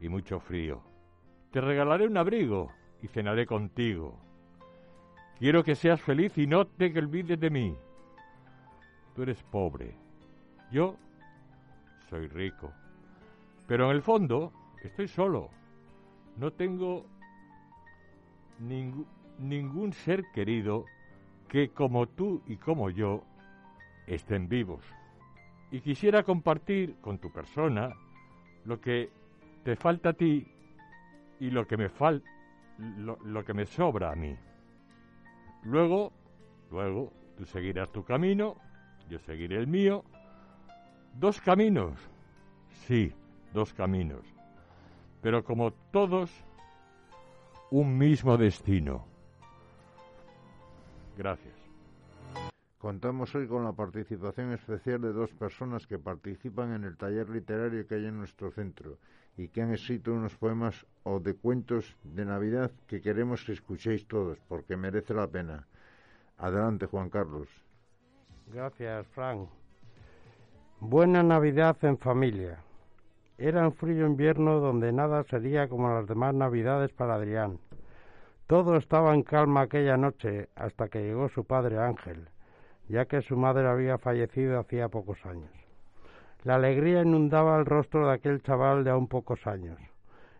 y 0.00 0.08
mucho 0.08 0.38
frío. 0.40 0.80
Te 1.50 1.60
regalaré 1.60 2.06
un 2.06 2.16
abrigo 2.16 2.70
y 3.02 3.08
cenaré 3.08 3.46
contigo. 3.46 4.18
Quiero 5.38 5.64
que 5.64 5.74
seas 5.74 6.00
feliz 6.00 6.36
y 6.36 6.46
no 6.46 6.66
te 6.66 6.86
olvides 6.98 7.40
de 7.40 7.50
mí. 7.50 7.76
Tú 9.14 9.22
eres 9.22 9.42
pobre, 9.44 9.94
yo 10.70 10.96
soy 12.08 12.28
rico, 12.28 12.72
pero 13.66 13.86
en 13.90 13.96
el 13.96 14.02
fondo 14.02 14.52
estoy 14.82 15.08
solo. 15.08 15.48
No 16.36 16.52
tengo 16.52 17.06
ningún 18.58 19.92
ser 19.92 20.24
querido 20.34 20.84
que 21.48 21.70
como 21.70 22.06
tú 22.06 22.42
y 22.46 22.56
como 22.56 22.90
yo 22.90 23.24
estén 24.06 24.48
vivos. 24.48 24.84
Y 25.70 25.80
quisiera 25.80 26.22
compartir 26.22 26.96
con 27.00 27.18
tu 27.18 27.32
persona 27.32 27.90
lo 28.64 28.80
que 28.80 29.10
te 29.64 29.76
falta 29.76 30.10
a 30.10 30.12
ti 30.12 30.46
y 31.38 31.50
lo 31.50 31.66
que 31.66 31.76
me 31.76 31.88
falta 31.88 32.28
lo, 32.80 33.44
que 33.44 33.54
me 33.54 33.66
sobra 33.66 34.12
a 34.12 34.16
mí. 34.16 34.36
Luego, 35.64 36.12
luego, 36.70 37.12
tú 37.36 37.44
seguirás 37.44 37.90
tu 37.92 38.04
camino, 38.04 38.56
yo 39.08 39.18
seguiré 39.18 39.56
el 39.56 39.66
mío. 39.66 40.04
Dos 41.14 41.40
caminos, 41.40 41.98
sí, 42.86 43.12
dos 43.52 43.74
caminos. 43.74 44.24
Pero 45.20 45.44
como 45.44 45.72
todos, 45.92 46.30
un 47.70 47.98
mismo 47.98 48.36
destino. 48.36 49.04
Gracias. 51.18 51.54
Contamos 52.78 53.34
hoy 53.34 53.46
con 53.46 53.62
la 53.62 53.72
participación 53.72 54.52
especial 54.52 55.02
de 55.02 55.12
dos 55.12 55.34
personas 55.34 55.86
que 55.86 55.98
participan 55.98 56.72
en 56.72 56.84
el 56.84 56.96
taller 56.96 57.28
literario 57.28 57.86
que 57.86 57.96
hay 57.96 58.06
en 58.06 58.16
nuestro 58.16 58.50
centro 58.50 58.96
y 59.40 59.48
que 59.48 59.62
han 59.62 59.72
escrito 59.72 60.12
unos 60.12 60.36
poemas 60.36 60.86
o 61.02 61.18
de 61.18 61.34
cuentos 61.34 61.96
de 62.04 62.26
Navidad 62.26 62.70
que 62.86 63.00
queremos 63.00 63.42
que 63.44 63.52
escuchéis 63.52 64.06
todos 64.06 64.38
porque 64.48 64.76
merece 64.76 65.14
la 65.14 65.26
pena. 65.26 65.66
Adelante, 66.36 66.84
Juan 66.84 67.08
Carlos. 67.08 67.48
Gracias, 68.52 69.06
Frank. 69.08 69.48
Buena 70.80 71.22
Navidad 71.22 71.76
en 71.82 71.96
familia. 71.96 72.58
Era 73.38 73.66
un 73.66 73.72
frío 73.72 74.06
invierno 74.06 74.60
donde 74.60 74.92
nada 74.92 75.24
sería 75.24 75.68
como 75.68 75.88
las 75.88 76.06
demás 76.06 76.34
Navidades 76.34 76.92
para 76.92 77.14
Adrián. 77.14 77.58
Todo 78.46 78.76
estaba 78.76 79.14
en 79.14 79.22
calma 79.22 79.62
aquella 79.62 79.96
noche 79.96 80.50
hasta 80.54 80.88
que 80.88 81.00
llegó 81.00 81.30
su 81.30 81.44
padre 81.44 81.78
Ángel 81.78 82.28
ya 82.90 83.04
que 83.06 83.22
su 83.22 83.36
madre 83.36 83.68
había 83.68 83.98
fallecido 83.98 84.58
hacía 84.58 84.88
pocos 84.88 85.24
años. 85.24 85.50
La 86.42 86.54
alegría 86.54 87.02
inundaba 87.02 87.58
el 87.58 87.66
rostro 87.66 88.06
de 88.06 88.14
aquel 88.14 88.42
chaval 88.42 88.82
de 88.82 88.90
aún 88.90 89.08
pocos 89.08 89.46
años. 89.46 89.78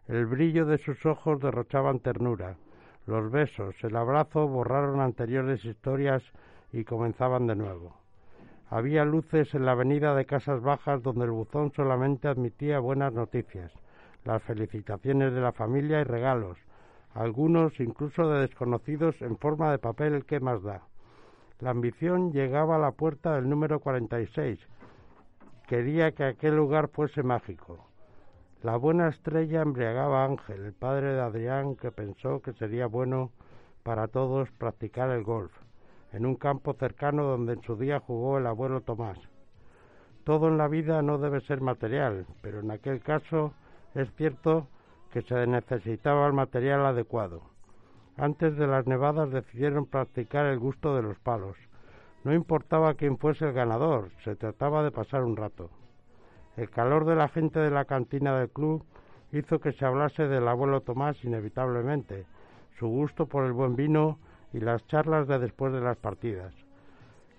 El 0.08 0.24
brillo 0.24 0.64
de 0.64 0.78
sus 0.78 1.04
ojos 1.04 1.40
derrochaban 1.40 2.00
ternura. 2.00 2.56
Los 3.06 3.30
besos, 3.30 3.74
el 3.82 3.94
abrazo 3.96 4.48
borraron 4.48 5.00
anteriores 5.00 5.62
historias 5.64 6.22
y 6.72 6.84
comenzaban 6.84 7.46
de 7.46 7.54
nuevo. 7.54 7.96
Había 8.70 9.04
luces 9.04 9.54
en 9.54 9.66
la 9.66 9.72
avenida 9.72 10.14
de 10.14 10.24
Casas 10.24 10.62
Bajas 10.62 11.02
donde 11.02 11.26
el 11.26 11.32
buzón 11.32 11.72
solamente 11.72 12.28
admitía 12.28 12.78
buenas 12.78 13.12
noticias, 13.12 13.70
las 14.24 14.42
felicitaciones 14.42 15.34
de 15.34 15.40
la 15.40 15.52
familia 15.52 16.00
y 16.00 16.04
regalos, 16.04 16.56
algunos 17.12 17.78
incluso 17.78 18.30
de 18.30 18.40
desconocidos 18.40 19.20
en 19.20 19.36
forma 19.36 19.70
de 19.70 19.78
papel 19.78 20.24
que 20.24 20.40
más 20.40 20.62
da. 20.62 20.82
La 21.58 21.70
ambición 21.70 22.32
llegaba 22.32 22.76
a 22.76 22.78
la 22.78 22.92
puerta 22.92 23.34
del 23.34 23.50
número 23.50 23.80
46. 23.80 24.58
Quería 25.70 26.10
que 26.10 26.24
aquel 26.24 26.56
lugar 26.56 26.88
fuese 26.88 27.22
mágico. 27.22 27.86
La 28.60 28.74
buena 28.74 29.06
estrella 29.06 29.62
embriagaba 29.62 30.24
a 30.24 30.26
Ángel, 30.26 30.64
el 30.64 30.72
padre 30.72 31.12
de 31.14 31.20
Adrián, 31.20 31.76
que 31.76 31.92
pensó 31.92 32.42
que 32.42 32.52
sería 32.54 32.88
bueno 32.88 33.30
para 33.84 34.08
todos 34.08 34.50
practicar 34.58 35.10
el 35.10 35.22
golf, 35.22 35.52
en 36.12 36.26
un 36.26 36.34
campo 36.34 36.74
cercano 36.74 37.22
donde 37.22 37.52
en 37.52 37.62
su 37.62 37.76
día 37.76 38.00
jugó 38.00 38.38
el 38.38 38.48
abuelo 38.48 38.80
Tomás. 38.80 39.20
Todo 40.24 40.48
en 40.48 40.58
la 40.58 40.66
vida 40.66 41.02
no 41.02 41.18
debe 41.18 41.40
ser 41.42 41.60
material, 41.60 42.26
pero 42.42 42.58
en 42.58 42.72
aquel 42.72 43.00
caso 43.00 43.54
es 43.94 44.12
cierto 44.16 44.66
que 45.12 45.22
se 45.22 45.46
necesitaba 45.46 46.26
el 46.26 46.32
material 46.32 46.84
adecuado. 46.84 47.42
Antes 48.16 48.56
de 48.56 48.66
las 48.66 48.88
nevadas 48.88 49.30
decidieron 49.30 49.86
practicar 49.86 50.46
el 50.46 50.58
gusto 50.58 50.96
de 50.96 51.02
los 51.02 51.18
palos. 51.20 51.56
No 52.24 52.34
importaba 52.34 52.94
quién 52.94 53.18
fuese 53.18 53.46
el 53.46 53.52
ganador, 53.52 54.10
se 54.24 54.36
trataba 54.36 54.82
de 54.82 54.90
pasar 54.90 55.24
un 55.24 55.36
rato. 55.36 55.70
El 56.56 56.70
calor 56.70 57.04
de 57.04 57.14
la 57.14 57.28
gente 57.28 57.60
de 57.60 57.70
la 57.70 57.84
cantina 57.84 58.38
del 58.38 58.50
club 58.50 58.84
hizo 59.32 59.60
que 59.60 59.72
se 59.72 59.84
hablase 59.84 60.28
del 60.28 60.46
abuelo 60.46 60.82
Tomás 60.82 61.24
inevitablemente, 61.24 62.26
su 62.78 62.88
gusto 62.88 63.26
por 63.26 63.44
el 63.44 63.52
buen 63.52 63.76
vino 63.76 64.18
y 64.52 64.60
las 64.60 64.86
charlas 64.86 65.28
de 65.28 65.38
después 65.38 65.72
de 65.72 65.80
las 65.80 65.96
partidas. 65.96 66.54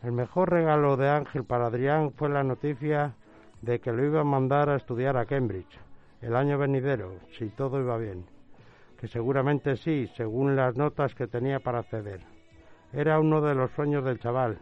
El 0.01 0.13
mejor 0.13 0.49
regalo 0.49 0.97
de 0.97 1.09
Ángel 1.09 1.43
para 1.43 1.67
Adrián 1.67 2.11
fue 2.13 2.29
la 2.29 2.43
noticia 2.43 3.15
de 3.61 3.79
que 3.79 3.91
lo 3.91 4.03
iba 4.03 4.21
a 4.21 4.23
mandar 4.23 4.69
a 4.69 4.77
estudiar 4.77 5.17
a 5.17 5.25
Cambridge 5.25 5.79
el 6.21 6.35
año 6.35 6.57
venidero, 6.57 7.13
si 7.37 7.49
todo 7.49 7.79
iba 7.79 7.97
bien 7.97 8.25
que 9.01 9.07
seguramente 9.07 9.77
sí, 9.77 10.07
según 10.15 10.55
las 10.55 10.77
notas 10.77 11.15
que 11.15 11.25
tenía 11.25 11.59
para 11.59 11.79
acceder. 11.79 12.21
Era 12.93 13.19
uno 13.19 13.41
de 13.41 13.55
los 13.55 13.71
sueños 13.71 14.05
del 14.05 14.19
chaval. 14.19 14.59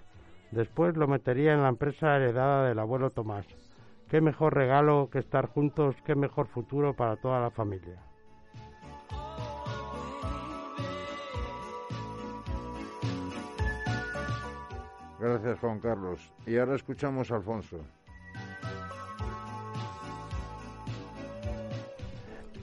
Después 0.52 0.98
lo 0.98 1.08
metería 1.08 1.54
en 1.54 1.62
la 1.62 1.70
empresa 1.70 2.16
heredada 2.16 2.68
del 2.68 2.80
abuelo 2.80 3.12
Tomás. 3.12 3.46
Qué 4.10 4.22
mejor 4.22 4.56
regalo 4.56 5.10
que 5.12 5.20
estar 5.20 5.48
juntos, 5.48 5.96
qué 6.04 6.16
mejor 6.16 6.48
futuro 6.48 6.96
para 6.96 7.16
toda 7.18 7.40
la 7.40 7.52
familia. 7.52 8.02
Gracias, 15.20 15.60
Juan 15.60 15.80
Carlos. 15.80 16.34
Y 16.48 16.58
ahora 16.58 16.76
escuchamos 16.76 17.30
a 17.30 17.36
Alfonso. 17.36 17.78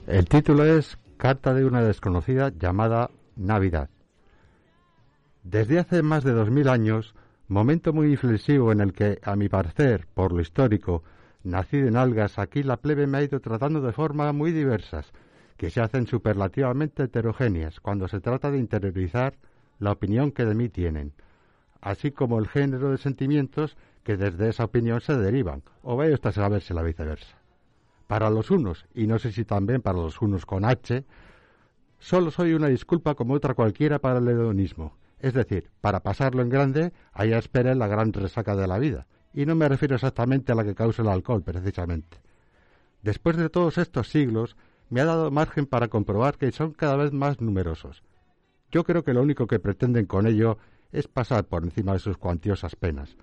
El 0.07 0.27
título 0.27 0.65
es 0.65 0.97
Carta 1.17 1.53
de 1.53 1.65
una 1.65 1.83
desconocida 1.83 2.49
llamada 2.49 3.11
Navidad. 3.35 3.89
Desde 5.43 5.79
hace 5.79 6.01
más 6.01 6.23
de 6.23 6.31
dos 6.31 6.49
mil 6.49 6.67
años, 6.67 7.13
momento 7.47 7.93
muy 7.93 8.11
inflexivo 8.11 8.71
en 8.71 8.81
el 8.81 8.93
que, 8.93 9.19
a 9.23 9.35
mi 9.35 9.49
parecer, 9.49 10.07
por 10.13 10.31
lo 10.31 10.41
histórico, 10.41 11.03
nacido 11.43 11.87
en 11.87 11.95
algas, 11.95 12.39
aquí 12.39 12.63
la 12.63 12.77
plebe 12.77 13.07
me 13.07 13.19
ha 13.19 13.23
ido 13.23 13.39
tratando 13.39 13.81
de 13.81 13.93
formas 13.93 14.33
muy 14.33 14.51
diversas, 14.51 15.11
que 15.57 15.69
se 15.69 15.81
hacen 15.81 16.07
superlativamente 16.07 17.03
heterogéneas 17.03 17.79
cuando 17.79 18.07
se 18.07 18.19
trata 18.19 18.51
de 18.51 18.59
interiorizar 18.59 19.35
la 19.79 19.91
opinión 19.91 20.31
que 20.31 20.45
de 20.45 20.55
mí 20.55 20.69
tienen, 20.69 21.13
así 21.81 22.11
como 22.11 22.39
el 22.39 22.47
género 22.47 22.91
de 22.91 22.97
sentimientos 22.97 23.77
que 24.03 24.17
desde 24.17 24.49
esa 24.49 24.65
opinión 24.65 25.01
se 25.01 25.17
derivan, 25.17 25.63
o 25.81 25.95
vaya 25.95 26.13
usted 26.13 26.29
a 26.29 26.33
saberse 26.33 26.73
la 26.73 26.83
viceversa 26.83 27.37
para 28.07 28.29
los 28.29 28.49
unos, 28.49 28.85
y 28.95 29.05
no 29.05 29.19
sé 29.19 29.31
si 29.31 29.43
también 29.45 29.81
para 29.81 29.99
los 29.99 30.21
unos 30.21 30.45
con 30.45 30.65
H, 30.65 31.03
solo 31.99 32.31
soy 32.31 32.53
una 32.53 32.67
disculpa 32.67 33.15
como 33.15 33.33
otra 33.33 33.53
cualquiera 33.53 33.99
para 33.99 34.19
el 34.19 34.27
hedonismo. 34.27 34.93
Es 35.19 35.33
decir, 35.33 35.69
para 35.81 36.01
pasarlo 36.01 36.41
en 36.41 36.49
grande, 36.49 36.93
allá 37.11 37.37
espera 37.37 37.73
la 37.75 37.87
gran 37.87 38.13
resaca 38.13 38.55
de 38.55 38.67
la 38.67 38.77
vida. 38.77 39.07
Y 39.33 39.45
no 39.45 39.55
me 39.55 39.67
refiero 39.67 39.95
exactamente 39.95 40.51
a 40.51 40.55
la 40.55 40.63
que 40.63 40.75
causa 40.75 41.01
el 41.01 41.09
alcohol, 41.09 41.43
precisamente. 41.43 42.17
Después 43.01 43.37
de 43.37 43.49
todos 43.49 43.77
estos 43.77 44.09
siglos, 44.09 44.55
me 44.89 45.01
ha 45.01 45.05
dado 45.05 45.31
margen 45.31 45.65
para 45.65 45.87
comprobar 45.87 46.37
que 46.37 46.51
son 46.51 46.71
cada 46.71 46.95
vez 46.95 47.11
más 47.11 47.41
numerosos. 47.41 48.03
Yo 48.71 48.83
creo 48.83 49.03
que 49.03 49.13
lo 49.13 49.21
único 49.21 49.47
que 49.47 49.59
pretenden 49.59 50.05
con 50.05 50.27
ello 50.27 50.57
es 50.91 51.07
pasar 51.07 51.45
por 51.45 51.63
encima 51.63 51.93
de 51.93 51.99
sus 51.99 52.17
cuantiosas 52.17 52.75
penas. 52.75 53.15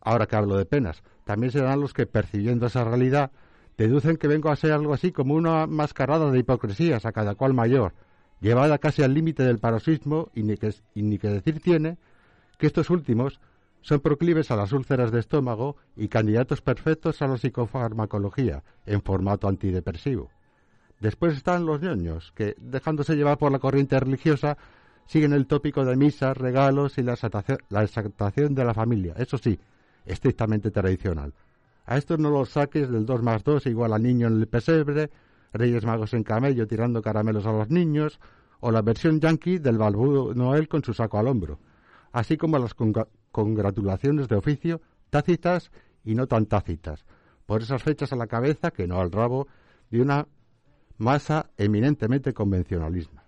Ahora 0.00 0.26
que 0.26 0.36
hablo 0.36 0.56
de 0.56 0.64
penas, 0.64 1.02
también 1.24 1.52
serán 1.52 1.80
los 1.80 1.92
que, 1.92 2.06
percibiendo 2.06 2.66
esa 2.66 2.84
realidad, 2.84 3.32
deducen 3.76 4.16
que 4.16 4.28
vengo 4.28 4.50
a 4.50 4.56
ser 4.56 4.72
algo 4.72 4.94
así 4.94 5.12
como 5.12 5.34
una 5.34 5.66
mascarada 5.66 6.30
de 6.30 6.38
hipocresías 6.38 7.04
a 7.04 7.12
cada 7.12 7.34
cual 7.34 7.54
mayor, 7.54 7.94
llevada 8.40 8.78
casi 8.78 9.02
al 9.02 9.14
límite 9.14 9.42
del 9.42 9.58
paroxismo 9.58 10.30
y 10.34 10.42
ni, 10.42 10.56
que, 10.56 11.28
decir 11.28 11.60
tiene 11.60 11.98
que 12.58 12.66
estos 12.66 12.90
últimos 12.90 13.40
son 13.82 14.00
proclives 14.00 14.50
a 14.50 14.56
las 14.56 14.72
úlceras 14.72 15.10
de 15.10 15.20
estómago 15.20 15.76
y 15.96 16.08
candidatos 16.08 16.60
perfectos 16.60 17.22
a 17.22 17.28
la 17.28 17.38
psicofarmacología 17.38 18.62
en 18.84 19.00
formato 19.00 19.48
antidepresivo. 19.48 20.30
Después 21.00 21.34
están 21.34 21.64
los 21.64 21.80
ñoños, 21.80 22.32
que, 22.34 22.54
dejándose 22.58 23.16
llevar 23.16 23.38
por 23.38 23.50
la 23.52 23.58
corriente 23.58 23.98
religiosa, 23.98 24.58
siguen 25.06 25.32
el 25.32 25.46
tópico 25.46 25.84
de 25.84 25.96
misas, 25.96 26.36
regalos 26.36 26.98
y 26.98 27.02
la 27.02 27.14
exaltación 27.14 28.54
de 28.54 28.64
la 28.64 28.74
familia, 28.74 29.14
eso 29.16 29.38
sí, 29.38 29.58
estrictamente 30.04 30.70
tradicional. 30.70 31.32
A 31.86 31.96
estos 31.96 32.18
no 32.18 32.30
los 32.30 32.50
saques 32.50 32.90
del 32.90 33.06
2 33.06 33.22
más 33.22 33.42
2 33.42 33.66
igual 33.66 33.92
al 33.92 34.02
niño 34.02 34.28
en 34.28 34.40
el 34.40 34.46
pesebre, 34.46 35.10
Reyes 35.52 35.84
Magos 35.84 36.14
en 36.14 36.22
camello 36.22 36.66
tirando 36.66 37.02
caramelos 37.02 37.46
a 37.46 37.52
los 37.52 37.70
niños, 37.70 38.20
o 38.60 38.70
la 38.70 38.82
versión 38.82 39.20
yankee 39.20 39.58
del 39.58 39.78
balbudo 39.78 40.34
Noel 40.34 40.68
con 40.68 40.84
su 40.84 40.92
saco 40.92 41.18
al 41.18 41.28
hombro, 41.28 41.58
así 42.12 42.36
como 42.36 42.58
las 42.58 42.74
congratulaciones 43.32 44.28
de 44.28 44.36
oficio 44.36 44.80
tácitas 45.08 45.70
y 46.04 46.14
no 46.14 46.26
tan 46.26 46.46
tácitas, 46.46 47.04
por 47.46 47.62
esas 47.62 47.82
fechas 47.82 48.12
a 48.12 48.16
la 48.16 48.26
cabeza 48.26 48.70
que 48.70 48.86
no 48.86 49.00
al 49.00 49.10
rabo 49.10 49.48
de 49.90 50.00
una 50.00 50.26
masa 50.98 51.50
eminentemente 51.56 52.32
convencionalista. 52.34 53.24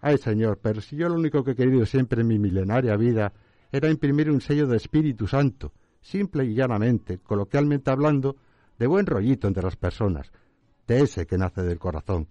Ay, 0.00 0.18
señor, 0.18 0.58
pero 0.62 0.80
si 0.80 0.96
yo 0.96 1.08
lo 1.08 1.14
único 1.16 1.44
que 1.44 1.52
he 1.52 1.56
querido 1.56 1.84
siempre 1.86 2.22
en 2.22 2.28
mi 2.28 2.38
milenaria 2.38 2.96
vida 2.96 3.32
era 3.70 3.90
imprimir 3.90 4.30
un 4.30 4.40
sello 4.40 4.66
de 4.66 4.76
Espíritu 4.76 5.26
Santo, 5.26 5.72
simple 6.00 6.44
y 6.44 6.54
llanamente, 6.54 7.18
coloquialmente 7.18 7.90
hablando, 7.90 8.36
de 8.82 8.88
buen 8.88 9.06
rollito 9.06 9.46
entre 9.46 9.62
las 9.62 9.76
personas, 9.76 10.32
de 10.88 11.02
ese 11.02 11.24
que 11.24 11.38
nace 11.38 11.62
del 11.62 11.78
corazón. 11.78 12.26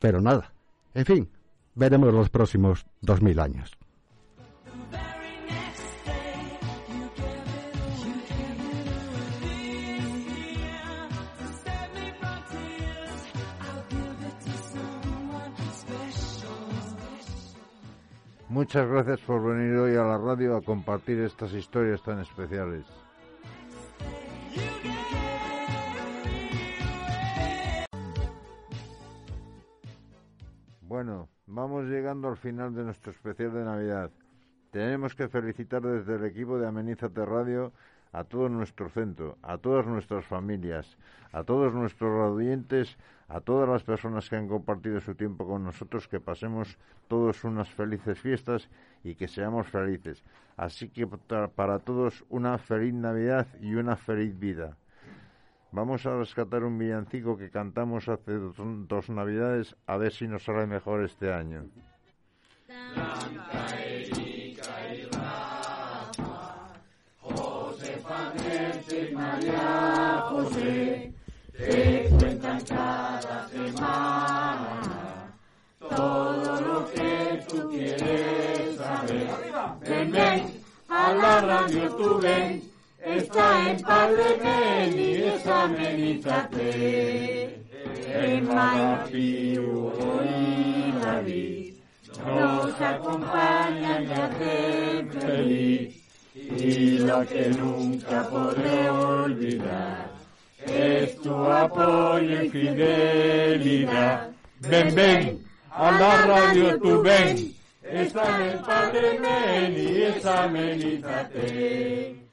Pero 0.00 0.20
nada, 0.20 0.52
en 0.94 1.04
fin, 1.04 1.30
veremos 1.76 2.12
los 2.12 2.28
próximos 2.28 2.84
dos 3.00 3.22
mil 3.22 3.38
años. 3.38 3.70
Muchas 18.48 18.88
gracias 18.88 19.20
por 19.20 19.40
venir 19.40 19.76
hoy 19.76 19.92
a 19.92 20.02
la 20.02 20.18
radio 20.18 20.56
a 20.56 20.62
compartir 20.62 21.20
estas 21.20 21.52
historias 21.52 22.02
tan 22.02 22.18
especiales. 22.18 23.05
Bueno, 31.06 31.28
vamos 31.46 31.84
llegando 31.84 32.26
al 32.26 32.36
final 32.36 32.74
de 32.74 32.82
nuestro 32.82 33.12
especial 33.12 33.54
de 33.54 33.64
Navidad. 33.64 34.10
Tenemos 34.72 35.14
que 35.14 35.28
felicitar 35.28 35.80
desde 35.80 36.16
el 36.16 36.24
equipo 36.24 36.58
de 36.58 36.66
Amenízate 36.66 37.24
Radio 37.24 37.72
a 38.10 38.24
todo 38.24 38.48
nuestro 38.48 38.88
centro, 38.88 39.38
a 39.40 39.56
todas 39.56 39.86
nuestras 39.86 40.24
familias, 40.24 40.98
a 41.30 41.44
todos 41.44 41.72
nuestros 41.72 42.10
audientes, 42.28 42.98
a 43.28 43.40
todas 43.40 43.68
las 43.68 43.84
personas 43.84 44.28
que 44.28 44.34
han 44.34 44.48
compartido 44.48 45.00
su 45.00 45.14
tiempo 45.14 45.46
con 45.46 45.62
nosotros, 45.62 46.08
que 46.08 46.18
pasemos 46.18 46.76
todos 47.06 47.44
unas 47.44 47.70
felices 47.70 48.18
fiestas 48.18 48.68
y 49.04 49.14
que 49.14 49.28
seamos 49.28 49.68
felices. 49.68 50.24
Así 50.56 50.88
que 50.88 51.06
para 51.06 51.78
todos 51.78 52.24
una 52.30 52.58
feliz 52.58 52.94
Navidad 52.94 53.46
y 53.60 53.76
una 53.76 53.94
feliz 53.94 54.36
vida. 54.36 54.76
Vamos 55.76 56.06
a 56.06 56.16
rescatar 56.16 56.64
un 56.64 56.78
villancico 56.78 57.36
que 57.36 57.50
cantamos 57.50 58.08
hace 58.08 58.32
dos, 58.32 59.10
Navidades, 59.10 59.76
a 59.86 59.98
ver 59.98 60.10
si 60.10 60.26
nos 60.26 60.42
sale 60.42 60.66
mejor 60.66 61.04
este 61.04 61.30
año. 61.30 61.66
María 69.12 70.24
José 70.30 71.12
te 71.52 72.08
cuentan 72.08 72.64
cada 72.64 73.46
semana 73.48 74.80
todo 75.78 76.60
lo 76.62 76.90
que 76.90 77.44
tú 77.50 77.68
quieres 77.68 78.76
saber. 78.76 79.28
Ven, 79.82 80.10
ven, 80.10 80.62
a 80.88 81.12
la 81.12 81.40
radio 81.42 81.94
tú 81.96 82.18
ven, 82.18 82.62
está 83.18 83.70
en 83.70 83.80
Padre 83.80 84.24
Meni, 84.42 85.12
es 85.14 85.46
amenízate. 85.46 86.66
En 88.08 88.48
Pío 89.10 89.92
y 90.24 90.92
David 91.02 91.74
nos 92.24 92.80
acompañan 92.80 94.04
y 94.04 94.12
hacen 94.12 95.10
feliz 95.12 96.02
y 96.34 96.98
lo 96.98 97.26
que 97.26 97.48
nunca 97.50 98.28
podré 98.28 98.90
olvidar 98.90 100.10
es 100.64 101.20
tu 101.20 101.34
apoyo 101.34 102.42
y 102.42 102.48
fidelidad. 102.50 104.30
Ven, 104.60 104.94
ven, 104.94 105.44
a 105.70 105.92
la 105.92 106.22
radio 106.26 106.78
tú 106.78 107.02
ven, 107.02 107.54
está 107.82 108.36
en 108.36 108.42
el 108.50 108.58
Padre 108.60 109.18
Men 109.20 109.74
y 109.76 110.02
esa 110.02 110.44
amenízate. 110.44 112.25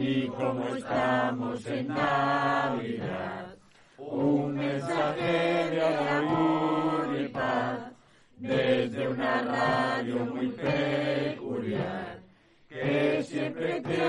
Y 0.00 0.28
como 0.28 0.76
estamos 0.76 1.66
en 1.66 1.88
Navidad, 1.88 3.56
un 3.96 4.54
mensaje 4.54 5.70
de 5.70 5.84
amor 5.84 7.20
y 7.20 7.28
paz 7.28 7.80
desde 8.36 9.08
una 9.08 9.42
radio 9.42 10.24
muy 10.26 10.48
peculiar 10.52 12.20
que 12.68 13.24
siempre 13.24 13.80
te 13.80 14.02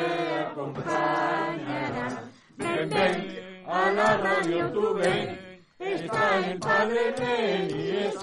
acompañará. 0.45 2.23
Ven, 2.57 2.89
ven, 2.89 3.63
a 3.65 3.91
la 3.91 4.17
radio 4.17 4.71
tú 4.71 4.93
ven, 4.93 5.39
está 5.79 6.51
el 6.51 6.59
Padre 6.59 7.15
ven 7.17 7.67
y 7.71 7.89
es. 7.89 8.15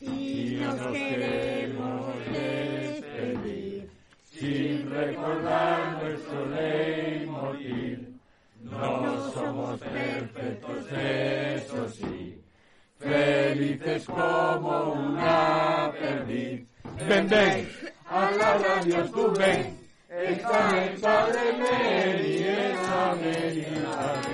Y 0.00 0.56
nos 0.60 0.92
queremos 0.92 2.16
despedir, 2.32 2.71
sin 4.42 4.90
recordar 4.90 6.02
nuestro 6.02 6.46
leitmotiv. 6.46 7.98
No 8.62 9.30
somos 9.32 9.80
perfectos, 9.80 10.86
eso 10.90 11.88
sí, 11.90 12.42
felices 12.98 14.04
como 14.06 14.94
una 14.94 15.92
perdiz. 15.96 16.66
Ven, 17.08 17.28
ven, 17.28 17.68
a 18.08 18.30
la 18.32 18.58
radio 18.58 19.04
tú 19.12 19.32
ven, 19.38 19.78
el 20.08 20.40
Padre 20.40 20.94
esa 22.72 23.14
Meri, 23.14 24.31